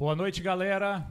[0.00, 1.04] Boa noite, galera.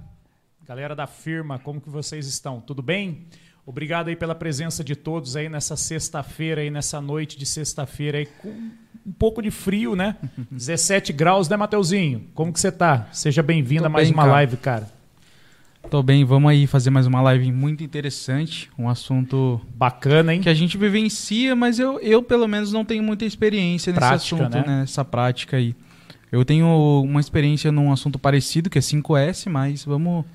[0.68, 2.60] Galera da firma, como que vocês estão?
[2.60, 3.28] Tudo bem?
[3.64, 8.25] Obrigado aí pela presença de todos aí nessa sexta-feira aí, nessa noite de sexta-feira aí
[8.25, 8.49] com
[9.05, 10.15] um pouco de frio, né?
[10.49, 12.25] 17 graus, né, Mateuzinho?
[12.33, 13.07] Como que você tá?
[13.12, 14.33] Seja bem-vindo a mais bem, uma cara.
[14.33, 14.91] live, cara.
[15.91, 20.41] Tô bem, vamos aí fazer mais uma live muito interessante, um assunto Bacana, hein?
[20.41, 24.35] que a gente vivencia, mas eu, eu pelo menos não tenho muita experiência nesse Prática,
[24.35, 24.63] assunto, né?
[24.65, 24.79] né?
[24.79, 25.75] Nessa prática aí.
[26.32, 26.68] Eu tenho
[27.04, 30.25] uma experiência num assunto parecido, que é 5S, mas vamos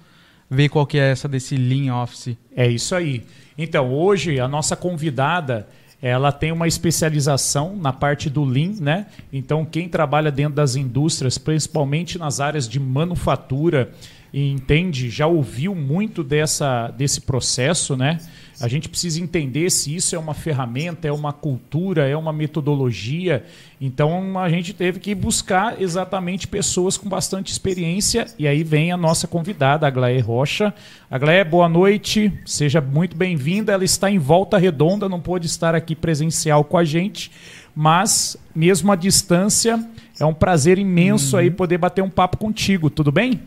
[0.50, 2.36] ver qual que é essa desse Lean Office.
[2.54, 3.24] É isso aí.
[3.56, 5.68] Então, hoje a nossa convidada,
[6.02, 9.06] ela tem uma especialização na parte do Lean, né?
[9.32, 13.92] Então, quem trabalha dentro das indústrias, principalmente nas áreas de manufatura,
[14.32, 18.18] e entende, já ouviu muito dessa, desse processo, né?
[18.60, 23.44] A gente precisa entender se isso é uma ferramenta, é uma cultura, é uma metodologia.
[23.80, 28.26] Então a gente teve que buscar exatamente pessoas com bastante experiência.
[28.38, 30.72] E aí vem a nossa convidada, a Glaé Rocha.
[31.10, 33.72] A Glaé, boa noite, seja muito bem-vinda.
[33.72, 37.32] Ela está em volta redonda, não pôde estar aqui presencial com a gente,
[37.74, 39.84] mas mesmo à distância,
[40.18, 42.88] é um prazer imenso aí poder bater um papo contigo.
[42.88, 43.40] Tudo bem?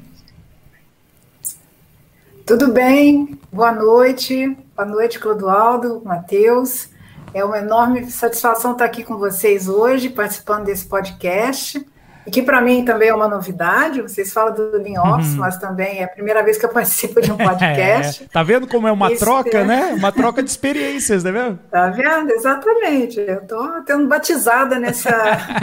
[2.47, 3.37] Tudo bem?
[3.51, 4.57] Boa noite.
[4.73, 6.87] Boa noite, Clodoaldo, Matheus.
[7.33, 11.85] É uma enorme satisfação estar aqui com vocês hoje, participando desse podcast.
[12.25, 14.01] E que para mim também é uma novidade.
[14.01, 17.29] Vocês falam do Lean Office, mas também é a primeira vez que eu participo de
[17.33, 18.23] um podcast.
[18.23, 19.65] É, tá vendo como é uma Isso troca, é.
[19.65, 19.93] né?
[19.93, 21.59] Uma troca de experiências, tá vendo?
[21.69, 22.31] Tá vendo?
[22.31, 23.19] Exatamente.
[23.19, 25.11] Eu estou tendo batizada nessa,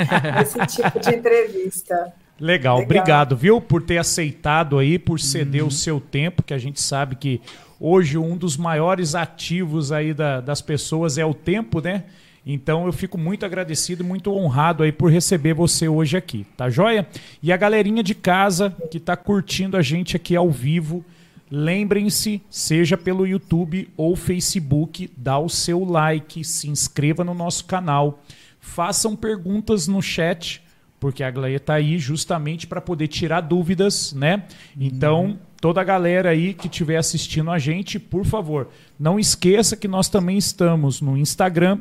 [0.36, 2.12] nesse tipo de entrevista.
[2.40, 2.84] Legal, Legal.
[2.84, 7.14] obrigado, viu, por ter aceitado aí, por ceder o seu tempo, que a gente sabe
[7.16, 7.40] que
[7.78, 12.04] hoje um dos maiores ativos aí da- das pessoas é o tempo, né?
[12.46, 17.06] Então eu fico muito agradecido, muito honrado aí por receber você hoje aqui, tá joia?
[17.42, 21.02] E a galerinha de casa que tá curtindo a gente aqui ao vivo,
[21.50, 28.22] lembrem-se, seja pelo YouTube ou Facebook, dá o seu like, se inscreva no nosso canal,
[28.60, 30.62] façam perguntas no chat,
[31.04, 34.44] porque a Gleia tá aí justamente para poder tirar dúvidas, né?
[34.74, 39.86] Então, toda a galera aí que estiver assistindo a gente, por favor, não esqueça que
[39.86, 41.80] nós também estamos no Instagram,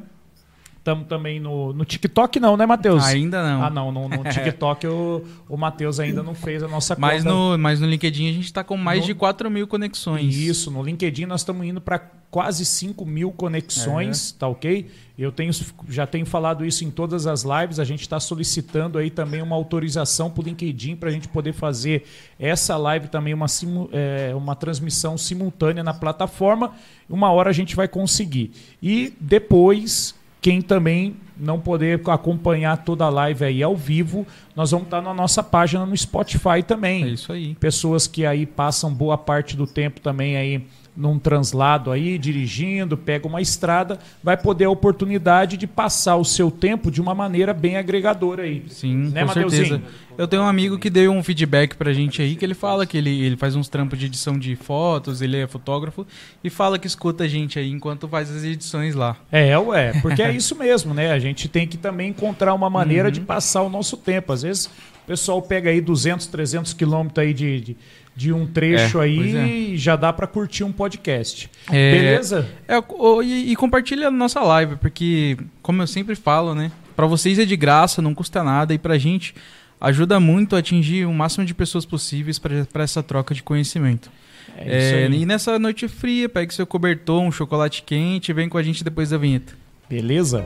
[0.84, 3.04] estamos também no, no TikTok não, né, Matheus?
[3.06, 3.64] Ainda não.
[3.64, 7.34] Ah, não, no, no TikTok o, o Matheus ainda não fez a nossa Mas conta.
[7.34, 10.36] no, mas no LinkedIn a gente tá com mais No- de 4 mil conexões.
[10.36, 12.00] Isso, no LinkedIn nós estamos indo para
[12.30, 14.90] quase 5 mil conexões, tá ok?
[15.18, 15.52] Eu tenho,
[15.88, 19.56] já tenho falado isso em todas as lives, a gente está solicitando aí também uma
[19.56, 22.04] autorização para o LinkedIn para a gente poder fazer
[22.40, 26.74] essa live também, uma, simu- é, uma transmissão simultânea na plataforma.
[27.08, 28.52] Uma hora a gente vai conseguir.
[28.82, 34.86] E depois, quem também não poder acompanhar toda a live aí ao vivo, nós vamos
[34.88, 37.56] estar na nossa página no Spotify também É isso aí.
[37.56, 43.28] pessoas que aí passam boa parte do tempo também aí num translado aí, dirigindo, pega
[43.28, 47.78] uma estrada, vai poder a oportunidade de passar o seu tempo de uma maneira bem
[47.78, 48.64] agregadora aí.
[48.70, 49.66] Sim, Né, com Mateuzinho?
[49.68, 49.82] certeza.
[50.16, 52.96] Eu tenho um amigo que deu um feedback pra gente aí, que ele fala que
[52.96, 56.06] ele, ele faz uns trampos de edição de fotos, ele é fotógrafo,
[56.44, 59.16] e fala que escuta a gente aí enquanto faz as edições lá.
[59.32, 61.12] É, ué, porque é isso mesmo, né?
[61.12, 63.12] A gente tem que também encontrar uma maneira Uhum.
[63.12, 64.32] de passar o nosso tempo.
[64.32, 67.78] Às vezes o pessoal pega aí 200, 300 quilômetros aí de, de,
[68.16, 69.78] de um trecho É, aí é.
[69.78, 71.50] já dá para curtir um podcast.
[71.72, 72.48] É, Beleza?
[72.68, 72.76] É,
[73.24, 76.72] e, e compartilha a nossa live, porque, como eu sempre falo, né?
[76.96, 79.34] Pra vocês é de graça, não custa nada, e pra gente
[79.82, 84.10] ajuda muito a atingir o máximo de pessoas possíveis pra pra essa troca de conhecimento.
[84.56, 85.22] É isso É, aí.
[85.22, 88.84] e nessa noite fria, pegue seu cobertor, um chocolate quente e vem com a gente
[88.84, 89.54] depois da vinheta.
[89.90, 90.46] Beleza?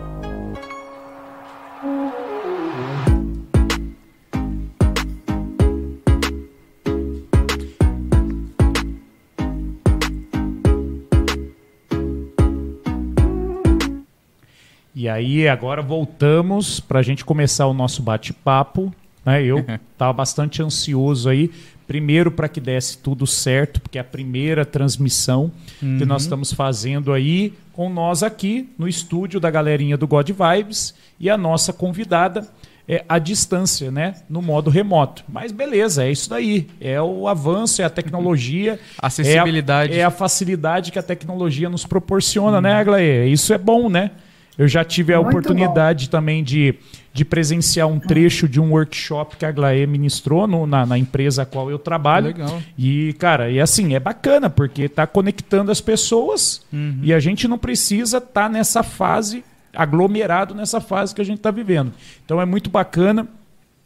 [14.99, 18.91] E aí, agora voltamos para a gente começar o nosso bate-papo.
[19.23, 19.43] Né?
[19.43, 19.59] Eu
[19.93, 21.51] estava bastante ansioso aí,
[21.85, 27.13] primeiro para que desse tudo certo, porque é a primeira transmissão que nós estamos fazendo
[27.13, 32.47] aí com nós aqui no estúdio da galerinha do God Vibes e a nossa convidada
[32.87, 34.15] é à distância, né?
[34.27, 35.23] No modo remoto.
[35.29, 36.67] Mas beleza, é isso daí.
[36.81, 38.79] É o avanço, é a tecnologia.
[38.97, 39.93] Acessibilidade.
[39.93, 43.27] É a, é a facilidade que a tecnologia nos proporciona, né, Aglaê?
[43.27, 44.09] Isso é bom, né?
[44.57, 46.73] Eu já tive a Muito oportunidade também de,
[47.13, 51.43] de presenciar um trecho de um workshop que a Aglaê ministrou no- na, na empresa
[51.43, 52.27] a qual eu trabalho.
[52.27, 52.61] Legal.
[52.77, 56.99] E, cara, e assim, é bacana, porque tá conectando as pessoas Uhum.
[57.03, 59.43] e a gente não precisa estar nessa fase,
[59.75, 61.91] aglomerado nessa fase que a gente está vivendo.
[62.25, 63.27] Então é muito bacana.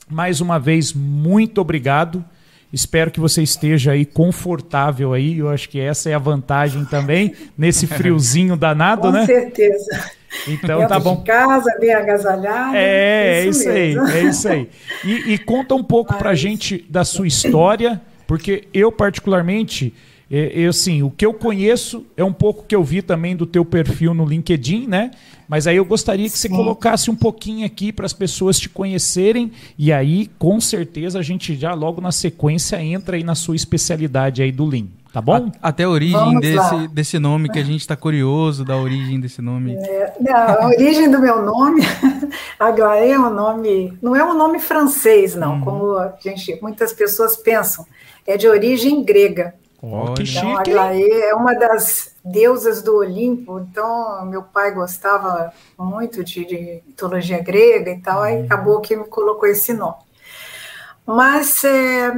[0.10, 2.24] Mais uma vez, muito obrigado.
[2.72, 5.38] Espero que você esteja aí confortável aí.
[5.38, 9.20] Eu acho que essa é a vantagem também, nesse friozinho danado, Com né?
[9.22, 10.12] Com certeza.
[10.48, 11.18] Então Dentro tá bom.
[11.18, 12.76] De casa, bem agasalhado.
[12.76, 14.70] É, é isso, é isso aí, é isso aí.
[15.04, 16.22] E, e conta um pouco Mas...
[16.22, 19.94] pra gente da sua história, porque eu particularmente
[20.34, 23.66] eu, assim, o que eu conheço é um pouco que eu vi também do teu
[23.66, 25.12] perfil no LinkedIn, né?
[25.46, 26.48] Mas aí eu gostaria que Sim.
[26.48, 31.22] você colocasse um pouquinho aqui para as pessoas te conhecerem e aí, com certeza, a
[31.22, 34.88] gente já logo na sequência entra aí na sua especialidade aí do Lean.
[35.14, 35.52] Tá bom?
[35.62, 39.42] A, até a origem desse, desse nome, que a gente está curioso da origem desse
[39.42, 39.76] nome.
[39.76, 41.82] É, a origem do meu nome,
[42.58, 45.62] Aglaé é um nome, não é um nome francês, não, hum.
[45.62, 47.86] como a gente, muitas pessoas pensam.
[48.26, 49.54] É de origem grega.
[49.82, 50.72] Oh, que então, chique.
[50.72, 57.40] Aglaé é uma das deusas do Olimpo, então meu pai gostava muito de, de mitologia
[57.40, 59.98] grega e tal, aí acabou que me colocou esse nome.
[61.06, 62.14] Mas é,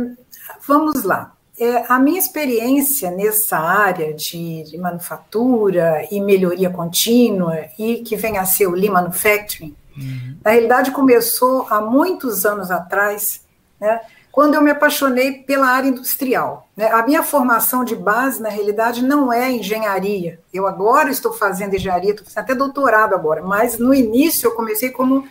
[0.67, 1.32] vamos lá.
[1.59, 8.39] É, a minha experiência nessa área de, de, manufatura e melhoria contínua, e que vem
[8.39, 10.37] a ser o Lean Manufacturing, uhum.
[10.43, 13.45] na realidade começou há muitos anos atrás,
[13.79, 14.01] né,
[14.31, 16.67] quando eu me apaixonei pela área industrial.
[16.75, 16.87] Né?
[16.91, 20.39] A minha formação de base, na realidade, não é engenharia.
[20.51, 24.89] Eu agora estou fazendo engenharia, estou fazendo até doutorado agora, mas no início eu comecei
[24.89, 25.27] como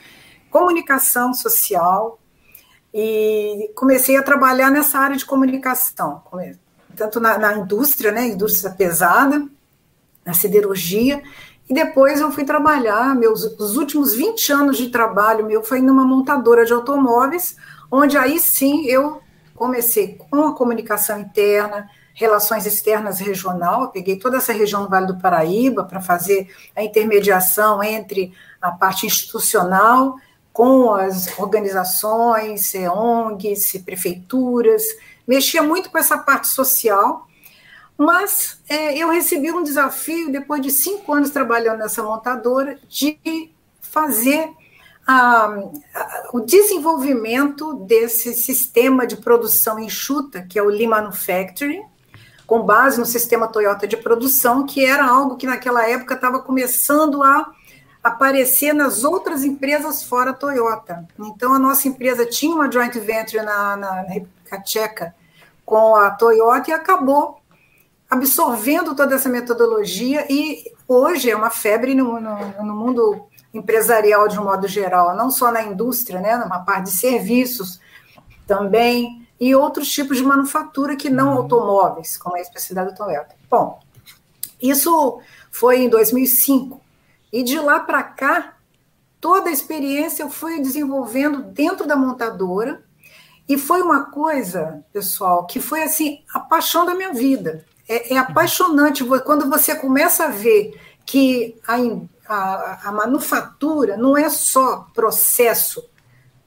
[0.48, 2.16] comunicação social
[2.92, 6.22] e comecei a trabalhar nessa área de comunicação,
[6.94, 9.46] tanto na, na indústria, né, indústria pesada,
[10.24, 11.22] na siderurgia,
[11.68, 16.04] e depois eu fui trabalhar, meus os últimos 20 anos de trabalho meu foi numa
[16.04, 17.56] montadora de automóveis,
[17.90, 19.22] onde aí sim eu
[19.54, 25.18] comecei com a comunicação interna, relações externas regional, peguei toda essa região do Vale do
[25.18, 30.16] Paraíba para fazer a intermediação entre a parte institucional
[30.52, 34.82] com as organizações, ONGs, prefeituras,
[35.26, 37.26] mexia muito com essa parte social,
[37.96, 43.18] mas é, eu recebi um desafio, depois de cinco anos trabalhando nessa montadora, de
[43.80, 44.50] fazer
[46.32, 51.82] o desenvolvimento desse sistema de produção enxuta, que é o Lean Manufacturing,
[52.46, 57.22] com base no sistema Toyota de produção, que era algo que naquela época estava começando
[57.22, 57.50] a
[58.02, 61.06] aparecer nas outras empresas fora Toyota.
[61.18, 65.14] Então, a nossa empresa tinha uma joint venture na, na República Tcheca
[65.64, 67.40] com a Toyota e acabou
[68.10, 74.38] absorvendo toda essa metodologia e hoje é uma febre no, no, no mundo empresarial de
[74.38, 77.80] um modo geral, não só na indústria, né, numa parte de serviços
[78.46, 81.38] também, e outros tipos de manufatura que não uhum.
[81.38, 83.34] automóveis, como a especialidade do Toyota.
[83.50, 83.80] Bom,
[84.60, 85.20] isso
[85.50, 86.80] foi em 2005,
[87.32, 88.56] e de lá para cá,
[89.20, 92.84] toda a experiência eu fui desenvolvendo dentro da montadora,
[93.48, 97.64] e foi uma coisa, pessoal, que foi assim, a paixão da minha vida.
[97.88, 101.76] É, é apaixonante quando você começa a ver que a,
[102.28, 105.84] a, a manufatura não é só processo,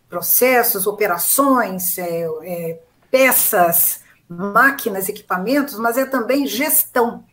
[0.09, 7.23] processos, operações, é, é, peças, máquinas, equipamentos, mas é também gestão.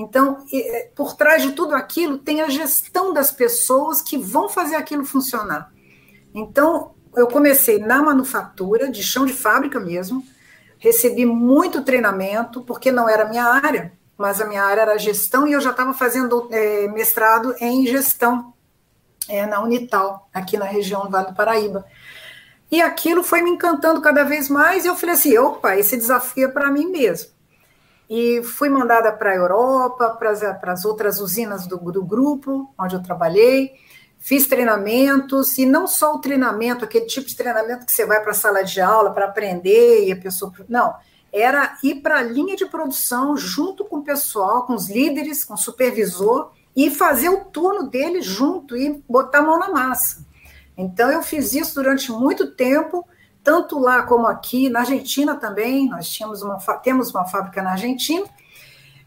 [0.00, 4.76] Então, é, por trás de tudo aquilo tem a gestão das pessoas que vão fazer
[4.76, 5.70] aquilo funcionar.
[6.34, 10.24] Então, eu comecei na manufatura, de chão de fábrica mesmo,
[10.78, 15.52] recebi muito treinamento, porque não era minha área, mas a minha área era gestão e
[15.52, 18.54] eu já estava fazendo é, mestrado em gestão
[19.28, 21.84] é, na Unital, aqui na região do Vale do Paraíba.
[22.70, 26.46] E aquilo foi me encantando cada vez mais, e eu falei assim: opa, esse desafio
[26.46, 27.32] é para mim mesmo.
[28.10, 33.02] E fui mandada para a Europa, para as outras usinas do, do grupo, onde eu
[33.02, 33.72] trabalhei,
[34.18, 38.32] fiz treinamentos, e não só o treinamento, aquele tipo de treinamento que você vai para
[38.32, 40.52] a sala de aula para aprender e a pessoa.
[40.68, 40.92] Não,
[41.32, 45.54] era ir para a linha de produção junto com o pessoal, com os líderes, com
[45.54, 50.26] o supervisor, e fazer o turno dele junto e botar a mão na massa.
[50.76, 53.06] Então, eu fiz isso durante muito tempo,
[53.50, 58.24] tanto lá como aqui, na Argentina também, nós tínhamos uma, temos uma fábrica na Argentina,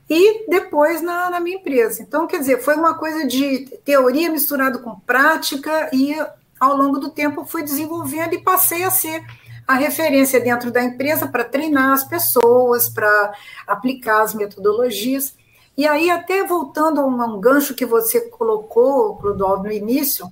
[0.09, 2.01] e depois na, na minha empresa.
[2.01, 6.13] Então, quer dizer, foi uma coisa de teoria misturada com prática, e
[6.59, 9.25] ao longo do tempo fui desenvolvendo e passei a ser
[9.65, 13.33] a referência dentro da empresa para treinar as pessoas, para
[13.65, 15.37] aplicar as metodologias.
[15.77, 20.29] E aí, até voltando a um, a um gancho que você colocou, Clodoaldo, no início,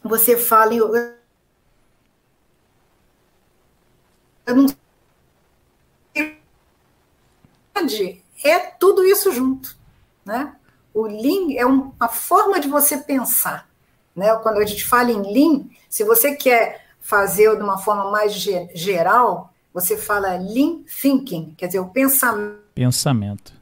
[0.00, 0.76] você fala em.
[0.76, 1.16] Eu
[4.54, 4.66] não
[8.44, 9.76] é tudo isso junto,
[10.24, 10.54] né?
[10.94, 13.68] O Lean é uma forma de você pensar,
[14.14, 14.34] né?
[14.36, 19.52] Quando a gente fala em Lean, se você quer fazer de uma forma mais geral,
[19.72, 22.60] você fala Lean Thinking, quer dizer, o pensamento.
[22.74, 23.56] Pensamento.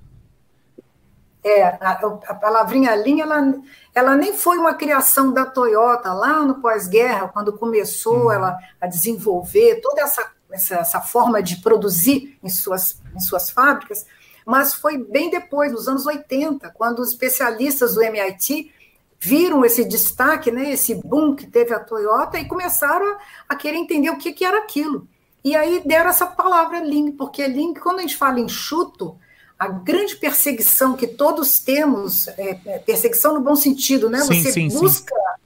[1.42, 3.54] É, a, a palavrinha Lean, ela,
[3.94, 8.32] ela nem foi uma criação da Toyota lá no pós-guerra, quando começou uhum.
[8.32, 14.06] ela a desenvolver toda essa, essa, essa, forma de produzir em suas, em suas fábricas,
[14.46, 18.70] mas foi bem depois, nos anos 80, quando os especialistas do MIT
[19.18, 23.16] viram esse destaque, né, esse boom que teve a Toyota e começaram
[23.48, 25.08] a, querer entender o que, que era aquilo.
[25.42, 29.18] E aí deram essa palavra Lean, porque Lean, quando a gente fala enxuto,
[29.58, 34.20] a grande perseguição que todos temos, é, é, perseguição no bom sentido, né?
[34.20, 35.42] Sim, Você sim, busca sim.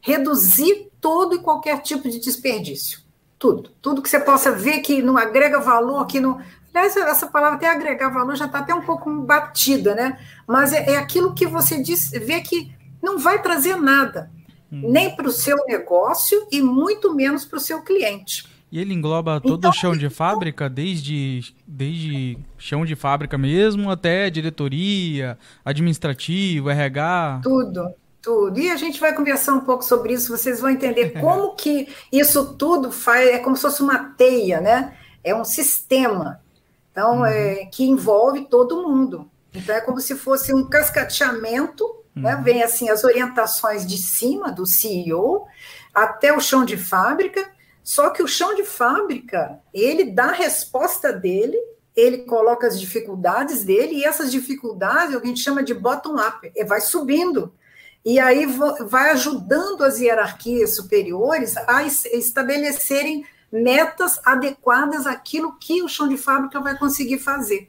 [0.00, 3.00] reduzir todo e qualquer tipo de desperdício.
[3.40, 3.70] Tudo.
[3.80, 6.38] Tudo que você possa ver que não agrega valor, que não.
[6.74, 10.18] Aliás, essa palavra até agregar valor já está até um pouco batida, né?
[10.46, 12.70] Mas é, é, aquilo que você diz, vê que
[13.02, 14.30] não vai trazer nada,
[14.70, 14.92] hum.
[14.92, 18.46] nem para o seu negócio e muito menos para o seu cliente.
[18.70, 23.90] E ele engloba todo então, o chão de fábrica, desde, desde chão de fábrica mesmo
[23.90, 27.40] até diretoria, administrativo, RH.
[27.42, 27.88] Tudo,
[28.22, 28.58] tudo.
[28.58, 32.54] E a gente vai conversar um pouco sobre isso, vocês vão entender como que isso
[32.54, 34.96] tudo faz, é como se fosse uma teia, né?
[35.22, 36.40] É um sistema.
[36.90, 37.26] Então, uhum.
[37.26, 39.30] é, que envolve todo mundo.
[39.54, 41.84] Então, é como se fosse um cascateamento,
[42.14, 42.34] né?
[42.34, 42.38] uhum.
[42.38, 42.42] né?
[42.44, 45.46] Vem assim as orientações de cima do CEO
[45.94, 47.50] até o chão de fábrica
[47.82, 51.58] só que o chão de fábrica, ele dá a resposta dele,
[51.96, 55.74] ele coloca as dificuldades dele, e essas dificuldades é o que a gente chama de
[55.74, 57.52] bottom-up, vai subindo.
[58.04, 58.46] E aí
[58.86, 66.60] vai ajudando as hierarquias superiores a estabelecerem metas adequadas àquilo que o chão de fábrica
[66.60, 67.68] vai conseguir fazer.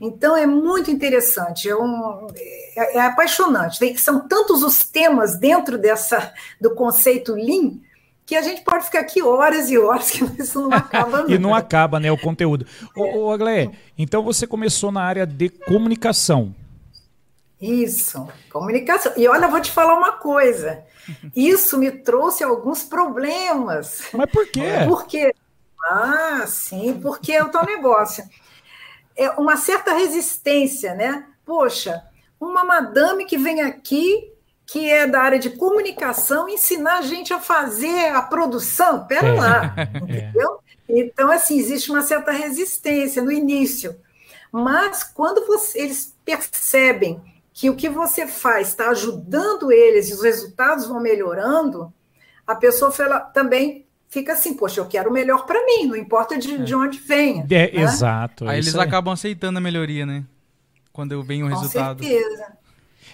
[0.00, 3.80] Então é muito interessante, é, um, é, é apaixonante.
[3.80, 7.80] Tem, são tantos os temas dentro dessa do conceito Lean
[8.24, 11.54] que a gente pode ficar aqui horas e horas, que isso não acaba e não
[11.54, 12.66] acaba, né, o conteúdo.
[12.96, 13.00] É.
[13.00, 16.54] Ô, ô Aglaé, então você começou na área de comunicação.
[17.60, 19.12] Isso, comunicação.
[19.16, 20.84] E olha, eu vou te falar uma coisa.
[21.34, 24.02] Isso me trouxe alguns problemas.
[24.12, 24.62] Mas por quê?
[24.86, 25.34] Porque,
[25.90, 28.24] ah, sim, porque é o teu negócio.
[29.16, 31.26] É uma certa resistência, né?
[31.44, 32.02] Poxa,
[32.40, 34.32] uma madame que vem aqui
[34.70, 39.06] que é da área de comunicação, ensinar a gente a fazer a produção.
[39.06, 39.40] Pera é.
[39.40, 40.60] lá, entendeu?
[40.86, 41.00] É.
[41.00, 43.98] Então, assim, existe uma certa resistência no início.
[44.52, 47.20] Mas quando você, eles percebem
[47.58, 51.92] que o que você faz está ajudando eles e os resultados vão melhorando,
[52.46, 56.38] a pessoa fala, também fica assim, poxa, eu quero o melhor para mim, não importa
[56.38, 56.58] de, é.
[56.58, 57.44] de onde venha.
[57.50, 57.82] É, né?
[57.82, 58.48] Exato.
[58.48, 60.22] Aí eles acabam aceitando a melhoria, né?
[60.92, 61.98] Quando vem o resultado.
[61.98, 62.46] Com certeza.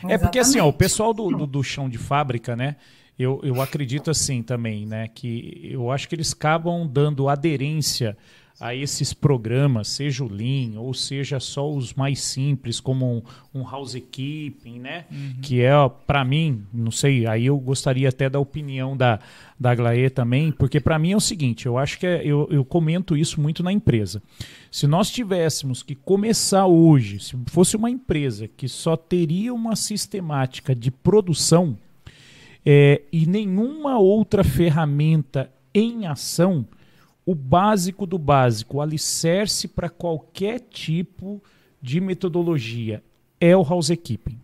[0.06, 2.76] É porque assim, ó, o pessoal do, do, do, chão de fábrica, né?
[3.18, 5.08] Eu, eu acredito assim também, né?
[5.08, 8.14] Que eu acho que eles acabam dando aderência
[8.60, 13.22] a esses programas, seja o Lean ou seja só os mais simples, como um,
[13.60, 15.06] um housekeeping, né?
[15.10, 15.34] Uhum.
[15.42, 15.72] Que é,
[16.06, 19.18] para mim, não sei, aí eu gostaria até da opinião da,
[19.58, 22.64] da Glaê também, porque para mim é o seguinte, eu acho que é, eu, eu
[22.64, 24.22] comento isso muito na empresa.
[24.70, 30.76] Se nós tivéssemos que começar hoje, se fosse uma empresa que só teria uma sistemática
[30.76, 31.76] de produção
[32.64, 36.64] é, e nenhuma outra ferramenta em ação,
[37.26, 41.42] o básico do básico, o alicerce para qualquer tipo
[41.80, 43.02] de metodologia
[43.40, 44.38] é o housekeeping.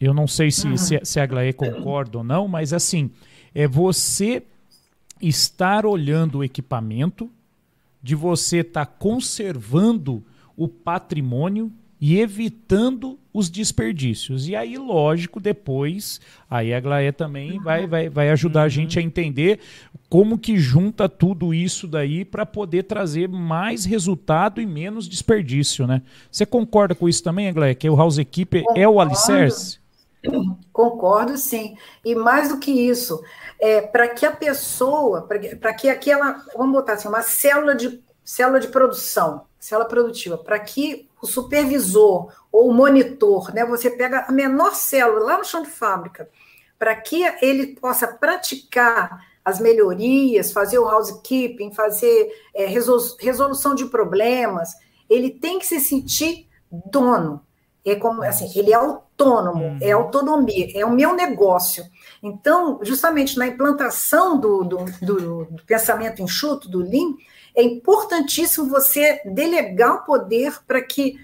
[0.00, 0.76] Eu não sei se, uhum.
[0.76, 3.10] se, se a Glaê concorda ou não, mas assim,
[3.54, 4.42] é você
[5.20, 7.30] estar olhando o equipamento,
[8.02, 10.22] de você estar tá conservando
[10.56, 14.48] o patrimônio e evitando os desperdícios.
[14.48, 18.66] E aí, lógico, depois, aí a Glaé também vai, vai, vai ajudar uhum.
[18.66, 19.60] a gente a entender
[20.08, 26.02] como que junta tudo isso daí para poder trazer mais resultado e menos desperdício, né?
[26.30, 27.74] Você concorda com isso também, Glaé?
[27.74, 29.78] Que o House Equipe é o alicerce?
[30.72, 31.76] Concordo, sim.
[32.04, 33.22] E mais do que isso,
[33.60, 35.28] é, para que a pessoa,
[35.60, 40.58] para que aquela, vamos botar assim, uma célula de, célula de produção, célula produtiva, para
[40.58, 45.62] que o supervisor ou o monitor, né, você pega a menor célula lá no chão
[45.62, 46.28] de fábrica,
[46.78, 54.74] para que ele possa praticar as melhorias, fazer o housekeeping, fazer é, resolução de problemas,
[55.08, 57.40] ele tem que se sentir dono.
[57.84, 60.02] É como assim, ele é autônomo, é uhum.
[60.02, 61.84] autonomia, é o meu negócio.
[62.22, 67.14] Então, justamente na implantação do, do, do, do pensamento enxuto, do Lean,
[67.54, 71.18] é importantíssimo você delegar o poder para que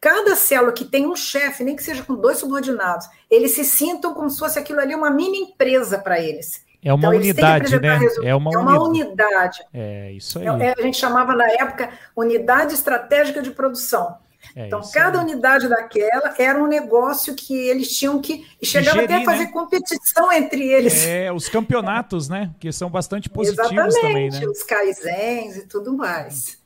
[0.00, 4.12] cada célula que tem um chefe, nem que seja com dois subordinados, eles se sintam
[4.12, 6.64] como se fosse aquilo ali uma mini empresa para eles.
[6.84, 8.00] É uma então, unidade, né?
[8.24, 9.64] É uma, é uma unidade.
[9.72, 10.46] É isso aí.
[10.46, 14.16] É, a gente chamava na época unidade estratégica de produção.
[14.54, 15.24] É então, cada aí.
[15.24, 18.46] unidade daquela era um negócio que eles tinham que.
[18.60, 19.50] E chegava gerir, até a fazer né?
[19.52, 21.06] competição entre eles.
[21.06, 22.50] É, os campeonatos, né?
[22.60, 24.46] Que são bastante positivos Exatamente, também, né?
[24.46, 26.60] Os kaizens e tudo mais.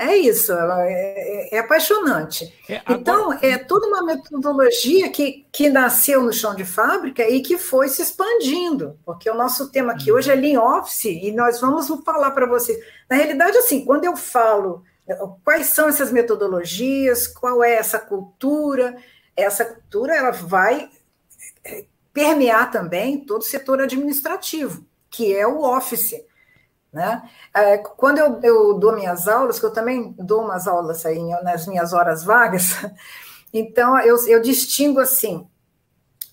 [0.00, 2.54] É isso, é, é, é apaixonante.
[2.66, 2.98] É, agora...
[2.98, 7.86] Então, é toda uma metodologia que, que nasceu no chão de fábrica e que foi
[7.86, 10.14] se expandindo, porque o nosso tema aqui hum.
[10.14, 12.78] hoje é Lean Office e nós vamos falar para vocês.
[13.10, 14.82] Na realidade, assim, quando eu falo
[15.44, 18.96] quais são essas metodologias, qual é essa cultura,
[19.36, 20.88] essa cultura ela vai
[21.64, 26.14] é, permear também todo o setor administrativo, que é o Office.
[26.92, 27.22] Né?
[27.54, 31.66] É, quando eu, eu, dou minhas aulas, que eu também dou umas aulas aí nas
[31.66, 32.76] minhas horas vagas,
[33.52, 35.48] então eu, eu distingo assim: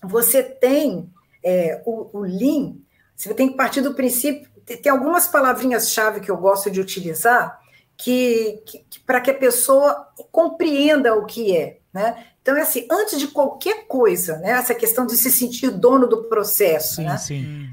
[0.02, 1.12] você tem
[1.44, 2.74] é, o, o Lean,
[3.14, 7.60] você tem que partir do princípio, tem algumas palavrinhas-chave que eu gosto de utilizar
[7.98, 11.80] que, que, que para que a pessoa compreenda o que é.
[11.92, 12.24] Né?
[12.40, 16.24] Então, é assim, antes de qualquer coisa, né, essa questão de se sentir dono do
[16.24, 16.96] processo.
[16.96, 17.18] Sim, né?
[17.18, 17.68] sim.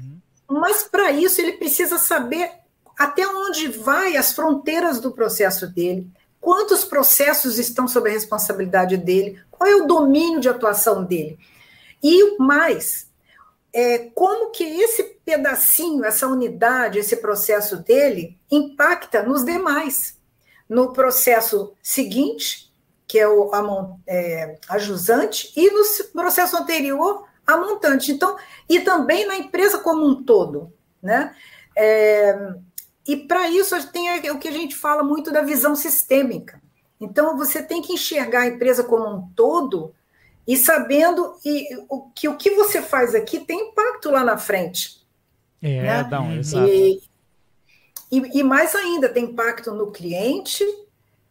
[0.48, 2.50] Mas para isso ele precisa saber
[2.98, 9.40] até onde vai as fronteiras do processo dele, quantos processos estão sob a responsabilidade dele,
[9.50, 11.38] qual é o domínio de atuação dele.
[12.02, 13.08] E mais,
[13.72, 20.15] é, como que esse pedacinho, essa unidade, esse processo dele impacta nos demais.
[20.68, 22.72] No processo seguinte,
[23.06, 25.82] que é o a, é, a jusante, e no
[26.12, 28.12] processo anterior, a montante.
[28.12, 28.36] Então,
[28.68, 30.72] e também na empresa como um todo.
[31.02, 31.34] Né?
[31.76, 32.36] É,
[33.06, 36.60] e para isso tem o que a gente fala muito da visão sistêmica.
[37.00, 39.94] Então você tem que enxergar a empresa como um todo
[40.46, 45.04] e sabendo e, o, que o que você faz aqui tem impacto lá na frente.
[45.62, 46.04] É, né?
[46.04, 46.66] dá um, exato.
[46.68, 47.02] E,
[48.10, 50.64] e, e, mais ainda, tem impacto no cliente.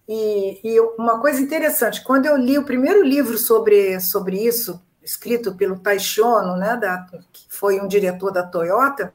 [0.07, 5.55] E, e, uma coisa interessante, quando eu li o primeiro livro sobre, sobre isso, escrito
[5.55, 9.13] pelo Taishono, né, da, que foi um diretor da Toyota,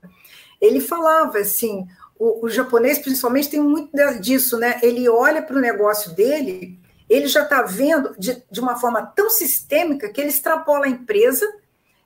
[0.61, 1.87] ele falava assim:
[2.19, 4.79] o, o japonês, principalmente, tem muito disso, né?
[4.83, 9.31] Ele olha para o negócio dele, ele já está vendo de, de uma forma tão
[9.31, 11.47] sistêmica que ele extrapola a empresa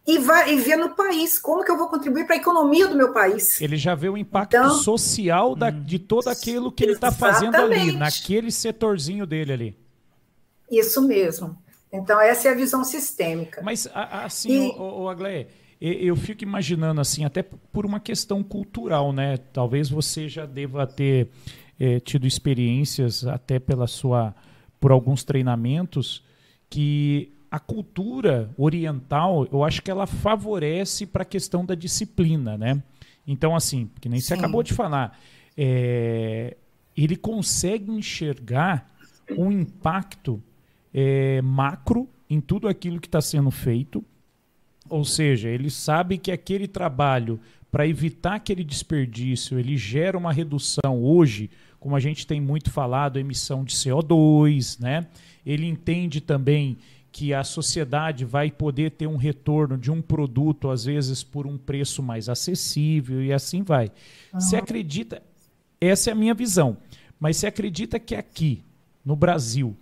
[0.07, 2.97] e vai e vê no país como que eu vou contribuir para a economia do
[2.97, 3.61] meu país.
[3.61, 7.57] Ele já vê o impacto então, social da, de todo aquilo que ele está fazendo
[7.57, 9.79] ali, naquele setorzinho dele ali.
[10.71, 11.57] Isso mesmo.
[11.93, 13.63] Então, essa é a visão sistêmica.
[13.63, 14.71] Mas, assim, e...
[14.73, 15.47] o, o Aglaé,
[15.81, 19.37] eu fico imaginando assim, até por uma questão cultural, né?
[19.53, 21.29] Talvez você já deva ter
[21.79, 24.35] é, tido experiências até pela sua,
[24.81, 26.25] por alguns treinamentos
[26.69, 32.83] que a cultura oriental, eu acho que ela favorece para a questão da disciplina, né?
[33.27, 34.27] Então, assim, que nem Sim.
[34.27, 35.19] você acabou de falar,
[35.57, 36.57] é,
[36.97, 38.91] ele consegue enxergar
[39.31, 40.43] um impacto
[40.93, 44.05] é, macro em tudo aquilo que está sendo feito
[44.89, 47.41] ou seja, ele sabe que aquele trabalho,
[47.71, 53.19] para evitar aquele desperdício, ele gera uma redução hoje, como a gente tem muito falado,
[53.19, 55.07] emissão de CO2, né?
[55.45, 56.77] Ele entende também
[57.15, 61.57] que a sociedade vai poder ter um retorno de um produto, às vezes por um
[61.57, 63.93] preço mais acessível e assim vai.
[64.33, 64.41] Uhum.
[64.41, 65.23] Você acredita,
[65.81, 66.77] essa é a minha visão,
[67.21, 68.65] mas você acredita que aqui,
[69.05, 69.77] no Brasil,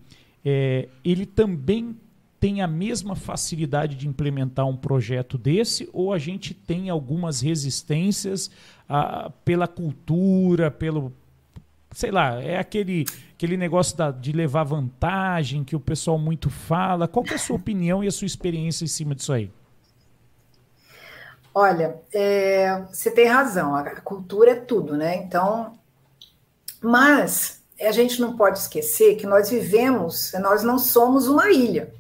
[0.45, 1.97] é, ele também
[2.39, 8.51] tem a mesma facilidade de implementar um projeto desse ou a gente tem algumas resistências
[8.87, 11.15] ah, pela cultura, pelo
[11.93, 17.09] sei lá, é aquele aquele negócio da, de levar vantagem que o pessoal muito fala.
[17.09, 19.51] Qual é a sua opinião e a sua experiência em cima disso aí?
[21.53, 23.75] Olha, é, você tem razão.
[23.75, 25.17] A cultura é tudo, né?
[25.17, 25.77] Então,
[26.81, 31.93] mas a gente não pode esquecer que nós vivemos, nós não somos uma ilha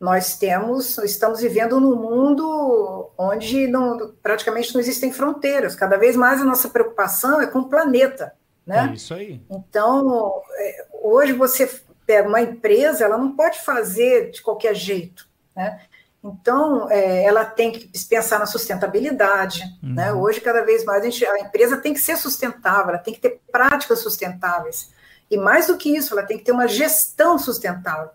[0.00, 5.76] nós temos, estamos vivendo num mundo onde não, praticamente não existem fronteiras.
[5.76, 8.32] Cada vez mais a nossa preocupação é com o planeta,
[8.66, 8.88] né?
[8.90, 9.40] É isso aí.
[9.50, 11.66] Então, é, hoje você
[12.06, 15.80] pega uma empresa, ela não pode fazer de qualquer jeito, né?
[16.22, 19.94] Então, é, ela tem que pensar na sustentabilidade, uhum.
[19.94, 20.12] né?
[20.12, 23.20] Hoje, cada vez mais, a, gente, a empresa tem que ser sustentável, ela tem que
[23.20, 24.90] ter práticas sustentáveis.
[25.30, 28.10] E mais do que isso, ela tem que ter uma gestão sustentável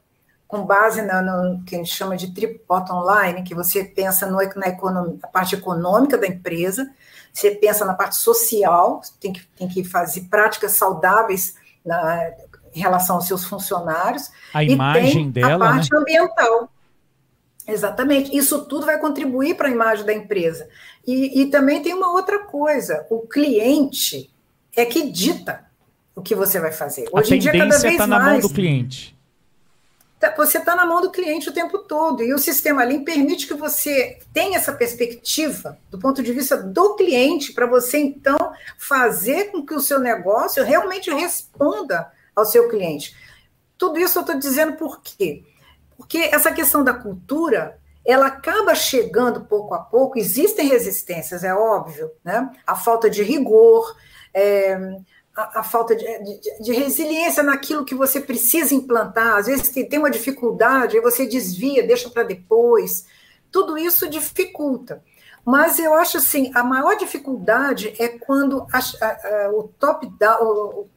[0.47, 4.27] com base na, no que a gente chama de trip bottom line, que você pensa
[4.27, 6.89] no, na, economia, na parte econômica da empresa,
[7.35, 12.31] você pensa na parte social, tem que, tem que fazer práticas saudáveis na,
[12.73, 14.31] em relação aos seus funcionários.
[14.53, 15.55] A imagem dela.
[15.55, 15.99] A parte né?
[15.99, 16.71] ambiental.
[17.67, 18.35] Exatamente.
[18.35, 20.69] Isso tudo vai contribuir para a imagem da empresa.
[21.05, 24.33] E, e também tem uma outra coisa: o cliente
[24.73, 25.65] é que dita
[26.15, 27.05] o que você vai fazer.
[27.11, 28.23] Hoje a em dia, cada vez tá mais.
[28.23, 29.13] na mão do cliente.
[30.19, 32.23] Tá, você está na mão do cliente o tempo todo.
[32.23, 36.95] E o sistema Lean permite que você tenha essa perspectiva do ponto de vista do
[36.95, 43.15] cliente, para você, então, fazer com que o seu negócio realmente responda ao seu cliente.
[43.77, 45.43] Tudo isso eu estou dizendo por quê?
[45.97, 52.11] Porque essa questão da cultura, ela acaba chegando pouco a pouco, existem resistências, é óbvio,
[52.23, 52.49] né?
[52.65, 53.95] A falta de rigor,
[54.33, 54.97] é,
[55.35, 59.99] a, a, falta de, de, de, resiliência naquilo que você precisa implantar, às vezes tem
[59.99, 63.05] uma dificuldade, aí você desvia, deixa para depois,
[63.51, 65.03] tudo isso dificulta.
[65.45, 70.87] Mas eu acho assim, a maior dificuldade é quando a, a, o top da, o,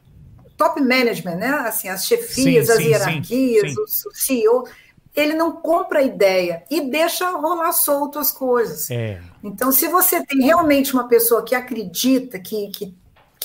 [0.59, 1.48] top management, né?
[1.66, 4.68] Assim, as chefias, sim, as sim, hierarquias, sim, o CEO,
[5.14, 8.90] ele não compra a ideia e deixa rolar solto as coisas.
[8.90, 9.20] É.
[9.42, 12.94] Então, se você tem realmente uma pessoa que acredita, que, que,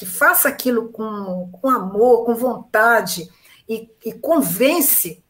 [0.04, 3.32] que faça aquilo com, com amor, com vontade
[3.70, 5.24] e, e convence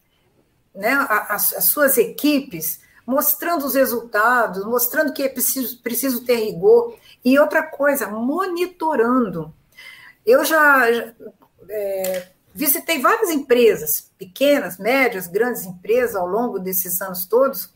[0.74, 0.90] né,
[1.30, 6.98] as, as suas equipes, mostrando os resultados, mostrando que é preciso, preciso ter rigor.
[7.24, 9.54] E outra coisa, monitorando.
[10.26, 10.88] Eu já,
[11.70, 17.70] é, visitei várias empresas, pequenas, médias, grandes empresas, ao longo desses anos todos,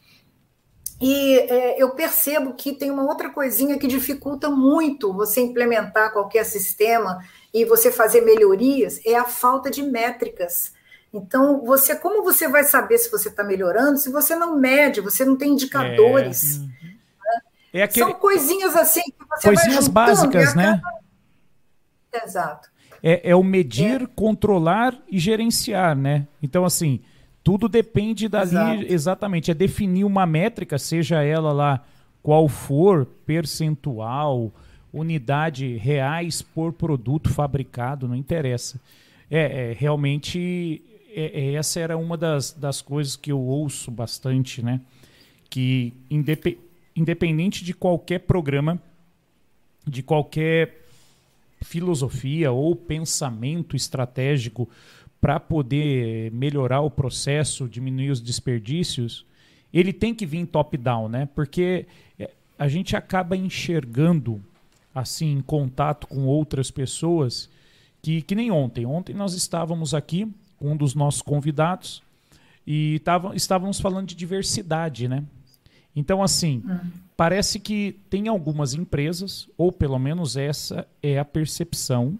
[1.00, 6.44] e é, eu percebo que tem uma outra coisinha que dificulta muito você implementar qualquer
[6.44, 10.74] sistema e você fazer melhorias, é a falta de métricas.
[11.14, 15.24] Então, você, como você vai saber se você está melhorando se você não mede, você
[15.24, 16.58] não tem indicadores?
[16.58, 17.42] É, né?
[17.74, 18.06] é aquele...
[18.06, 20.82] São coisinhas assim que você coisinhas vai básicas, né?
[22.24, 22.70] Exato
[23.02, 26.28] é, é o medir, controlar e gerenciar, né?
[26.42, 27.02] Então, assim,
[27.48, 28.94] tudo depende dali, Exato.
[28.94, 31.82] exatamente, é definir uma métrica, seja ela lá
[32.22, 34.52] qual for, percentual,
[34.92, 38.82] unidade reais por produto fabricado, não interessa.
[39.32, 44.62] É, é realmente é, é, essa era uma das, das coisas que eu ouço bastante,
[44.62, 44.82] né?
[45.50, 46.60] Que indep,
[46.94, 48.78] independente de qualquer programa,
[49.88, 50.86] de qualquer
[51.62, 54.68] filosofia ou pensamento estratégico
[55.20, 59.26] para poder melhorar o processo, diminuir os desperdícios,
[59.74, 61.28] ele tem que vir top-down, né?
[61.34, 61.88] Porque
[62.20, 64.42] é, a gente acaba enxergando,
[64.94, 67.50] assim, em contato com outras pessoas,
[68.02, 68.86] que, que nem ontem.
[68.86, 72.02] Ontem nós estávamos aqui com um dos nossos convidados
[72.66, 75.24] e tava, estávamos falando de diversidade, né?
[75.96, 76.92] Então, assim, uhum.
[77.16, 82.20] parece que tem algumas empresas, ou pelo menos essa é a percepção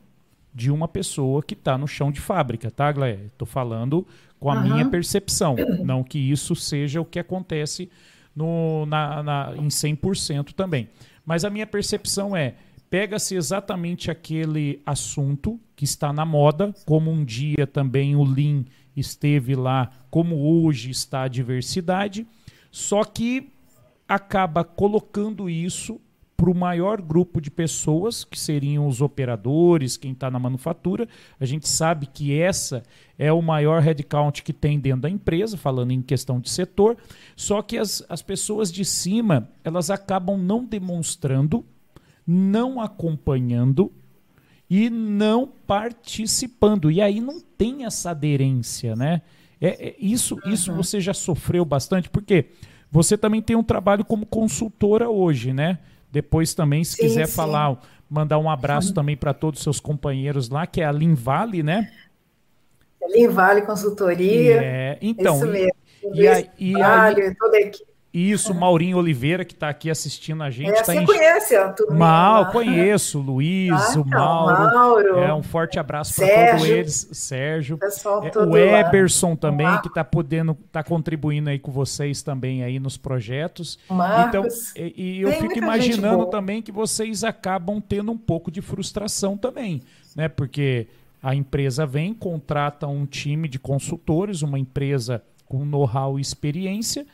[0.58, 3.20] de uma pessoa que está no chão de fábrica, tá, Glé?
[3.28, 4.08] Estou falando
[4.40, 4.64] com a uhum.
[4.64, 7.92] minha percepção, não que isso seja o que acontece
[8.36, 10.90] no, na, na, em 100% também.
[11.24, 12.56] Mas a minha percepção é,
[12.90, 18.66] pega-se exatamente aquele assunto que está na moda, como um dia também o Lean
[18.96, 22.26] esteve lá, como hoje está a diversidade,
[22.72, 23.52] só que
[24.08, 26.02] acaba colocando isso
[26.38, 31.10] para o maior grupo de pessoas, que seriam os operadores, quem está na manufatura.
[31.40, 32.84] A gente sabe que essa
[33.18, 36.96] é o maior headcount que tem dentro da empresa, falando em questão de setor.
[37.36, 41.66] Só que as, as pessoas de cima, elas acabam não demonstrando,
[42.26, 43.92] não acompanhando
[44.70, 46.92] e não participando.
[46.92, 49.24] E aí não tem essa aderência, né?
[49.60, 52.46] É, é isso, isso você já sofreu bastante, porque?
[52.92, 55.80] Você também tem um trabalho como consultora hoje, né?
[56.12, 57.36] Depois também, se sim, quiser sim.
[57.36, 61.64] falar, mandar um abraço também para todos os seus companheiros lá, que é a Linvale,
[61.64, 61.92] né?
[63.10, 64.62] Linvale Consultoria.
[64.62, 65.36] É, então.
[65.36, 65.72] Isso mesmo.
[66.14, 70.42] E, e, aí, e aí, toda a equipe isso, Maurinho Oliveira, que está aqui assistindo
[70.42, 70.72] a gente.
[70.72, 71.06] É, tá você em...
[71.06, 71.96] conhece turma?
[71.96, 72.52] Mal, né?
[72.52, 73.20] conheço.
[73.20, 74.76] Luiz, ah, o Mauro.
[74.76, 75.20] Mauro.
[75.20, 77.10] É, um forte abraço para todos eles.
[77.12, 77.78] Sérgio.
[77.78, 79.36] Pessoal é, o Eberson lá.
[79.36, 83.78] também, que está podendo, está contribuindo aí com vocês também aí nos projetos.
[83.88, 84.72] Marcos.
[84.72, 89.38] Então, e, e eu fico imaginando também que vocês acabam tendo um pouco de frustração
[89.38, 89.84] também,
[90.16, 90.28] né?
[90.28, 90.88] Porque
[91.22, 97.06] a empresa vem, contrata um time de consultores, uma empresa com know-how e experiência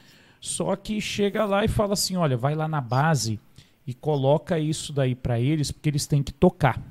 [0.44, 3.40] só que chega lá e fala assim: olha, vai lá na base
[3.88, 6.82] e coloca isso daí para eles, porque eles têm que tocar.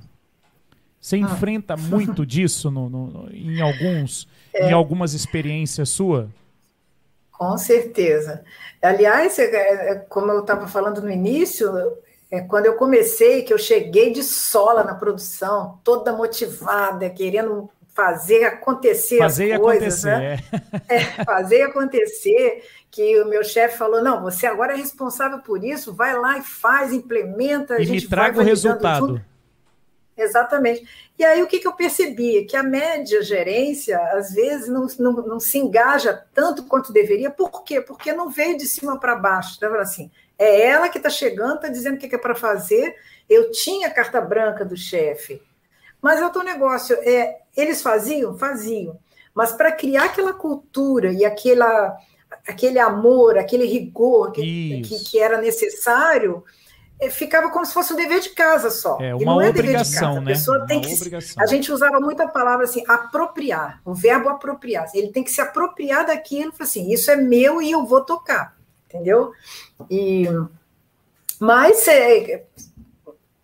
[0.98, 1.18] Você ah.
[1.18, 4.70] enfrenta muito disso no, no, em alguns, é.
[4.70, 6.30] em algumas experiências sua?
[7.30, 8.42] Com certeza.
[8.80, 11.70] Aliás, é, é, como eu estava falando no início,
[12.30, 17.68] é, quando eu comecei, que eu cheguei de sola na produção, toda motivada, querendo
[18.02, 20.38] fazer acontecer fazer as coisas, né?
[20.88, 20.96] É.
[20.96, 25.94] é, fazer acontecer, que o meu chefe falou, não, você agora é responsável por isso,
[25.94, 29.22] vai lá e faz, implementa, e me traga o resultado.
[30.16, 30.86] Exatamente.
[31.18, 32.44] E aí o que, que eu percebi?
[32.44, 37.30] Que a média gerência, às vezes, não, não, não se engaja tanto quanto deveria.
[37.30, 37.80] Por quê?
[37.80, 39.54] Porque não veio de cima para baixo.
[39.56, 42.94] Então, assim, é ela que está chegando, está dizendo o que, que é para fazer.
[43.28, 45.40] Eu tinha a carta branca do chefe.
[46.02, 48.36] Mas é o negócio, é, eles faziam?
[48.36, 48.98] Faziam.
[49.32, 51.96] Mas para criar aquela cultura e aquela,
[52.46, 56.44] aquele amor, aquele rigor que, que, que era necessário,
[57.00, 58.98] é, ficava como se fosse um dever de casa só.
[59.00, 60.32] É uma é obrigação, né?
[60.32, 61.42] A pessoa uma tem que obrigação.
[61.42, 64.90] a gente usava muito a palavra assim, apropriar, o verbo apropriar.
[64.92, 68.56] Ele tem que se apropriar daquilo, assim, isso é meu e eu vou tocar,
[68.88, 69.32] entendeu?
[69.88, 70.26] E
[71.40, 72.44] mas é,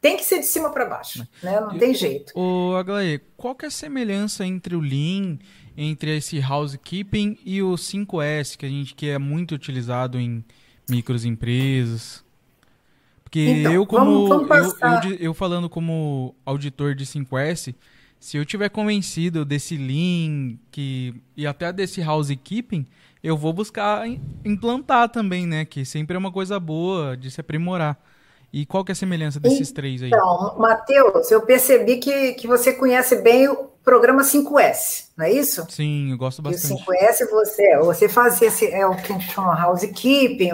[0.01, 1.61] tem que ser de cima para baixo, né?
[1.61, 2.33] Não tem jeito.
[2.39, 5.39] O Aglaê, qual que é a semelhança entre o Lean,
[5.77, 10.45] entre esse housekeeping e o 5S, que a gente que é muito utilizado em
[10.89, 12.25] microempresas?
[13.25, 14.29] Porque então, eu, como.
[14.29, 17.75] Vamos, vamos eu, eu, eu, falando como auditor de 5S,
[18.19, 22.87] se eu tiver convencido desse Lean que, e até desse housekeeping,
[23.23, 24.07] eu vou buscar
[24.45, 25.65] implantar também, né?
[25.65, 27.99] Que sempre é uma coisa boa de se aprimorar.
[28.53, 30.09] E qual que é a semelhança desses então, três aí?
[30.09, 35.67] Então, Matheus, eu percebi que, que você conhece bem o programa 5S, não é isso?
[35.71, 36.73] Sim, eu gosto bastante.
[36.73, 40.51] E o 5S você, você fazia esse, é o que a gente chama housekeeping,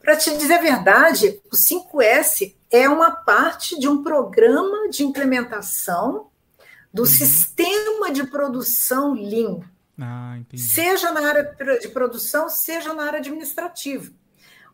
[0.00, 6.28] para te dizer a verdade, o 5S é uma parte de um programa de implementação
[6.92, 7.06] do uhum.
[7.06, 9.60] sistema de produção Lean.
[9.98, 14.10] Ah, seja na área de produção, seja na área administrativa.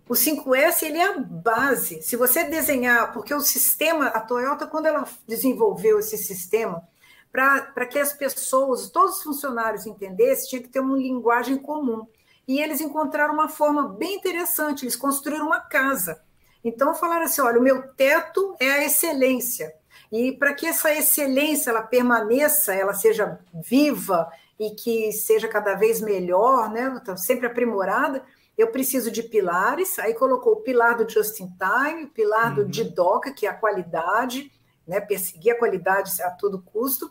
[0.09, 2.01] O 5S ele é a base.
[2.01, 6.87] Se você desenhar, porque o sistema, a Toyota, quando ela desenvolveu esse sistema,
[7.33, 12.07] para que as pessoas, todos os funcionários entendessem, tinha que ter uma linguagem comum
[12.47, 16.23] e eles encontraram uma forma bem interessante, eles construíram uma casa.
[16.65, 19.75] Então falaram assim, olha, o meu teto é a excelência.
[20.11, 26.01] E para que essa excelência ela permaneça, ela seja viva e que seja cada vez
[26.01, 28.25] melhor, né, então, sempre aprimorada,
[28.57, 29.99] eu preciso de pilares.
[29.99, 32.65] Aí colocou o pilar do just in time, o pilar uhum.
[32.65, 34.51] do DIDOCA, que é a qualidade,
[34.87, 37.11] né, perseguir a qualidade a todo custo,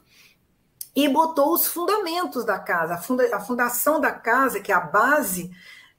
[0.95, 4.79] e botou os fundamentos da casa, a, funda, a fundação da casa, que é a
[4.79, 5.51] base,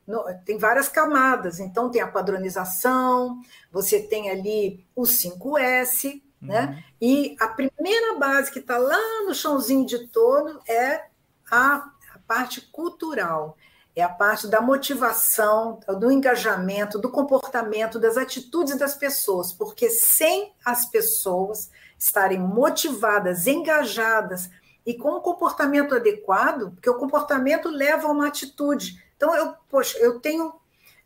[0.07, 1.61] no, tem várias camadas.
[1.61, 6.61] Então, tem a padronização, você tem ali o 5S, né?
[6.61, 6.71] uhum.
[6.71, 6.85] né?
[7.01, 11.05] E a primeira base que está lá no chãozinho de torno é
[11.51, 13.57] a, a parte cultural
[13.97, 20.53] é a parte da motivação, do engajamento, do comportamento, das atitudes das pessoas, porque sem
[20.63, 24.51] as pessoas estarem motivadas, engajadas,
[24.85, 29.03] e com um comportamento adequado, porque o comportamento leva a uma atitude.
[29.17, 30.55] Então, eu, poxa, eu tenho.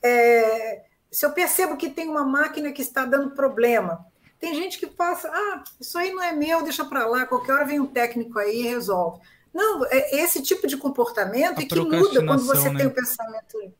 [0.03, 4.05] É, se eu percebo que tem uma máquina que está dando problema,
[4.39, 7.65] tem gente que passa, ah, isso aí não é meu, deixa para lá, qualquer hora
[7.65, 9.21] vem um técnico aí e resolve.
[9.53, 12.79] Não, é esse tipo de comportamento é que muda quando você né?
[12.79, 13.73] tem o pensamento.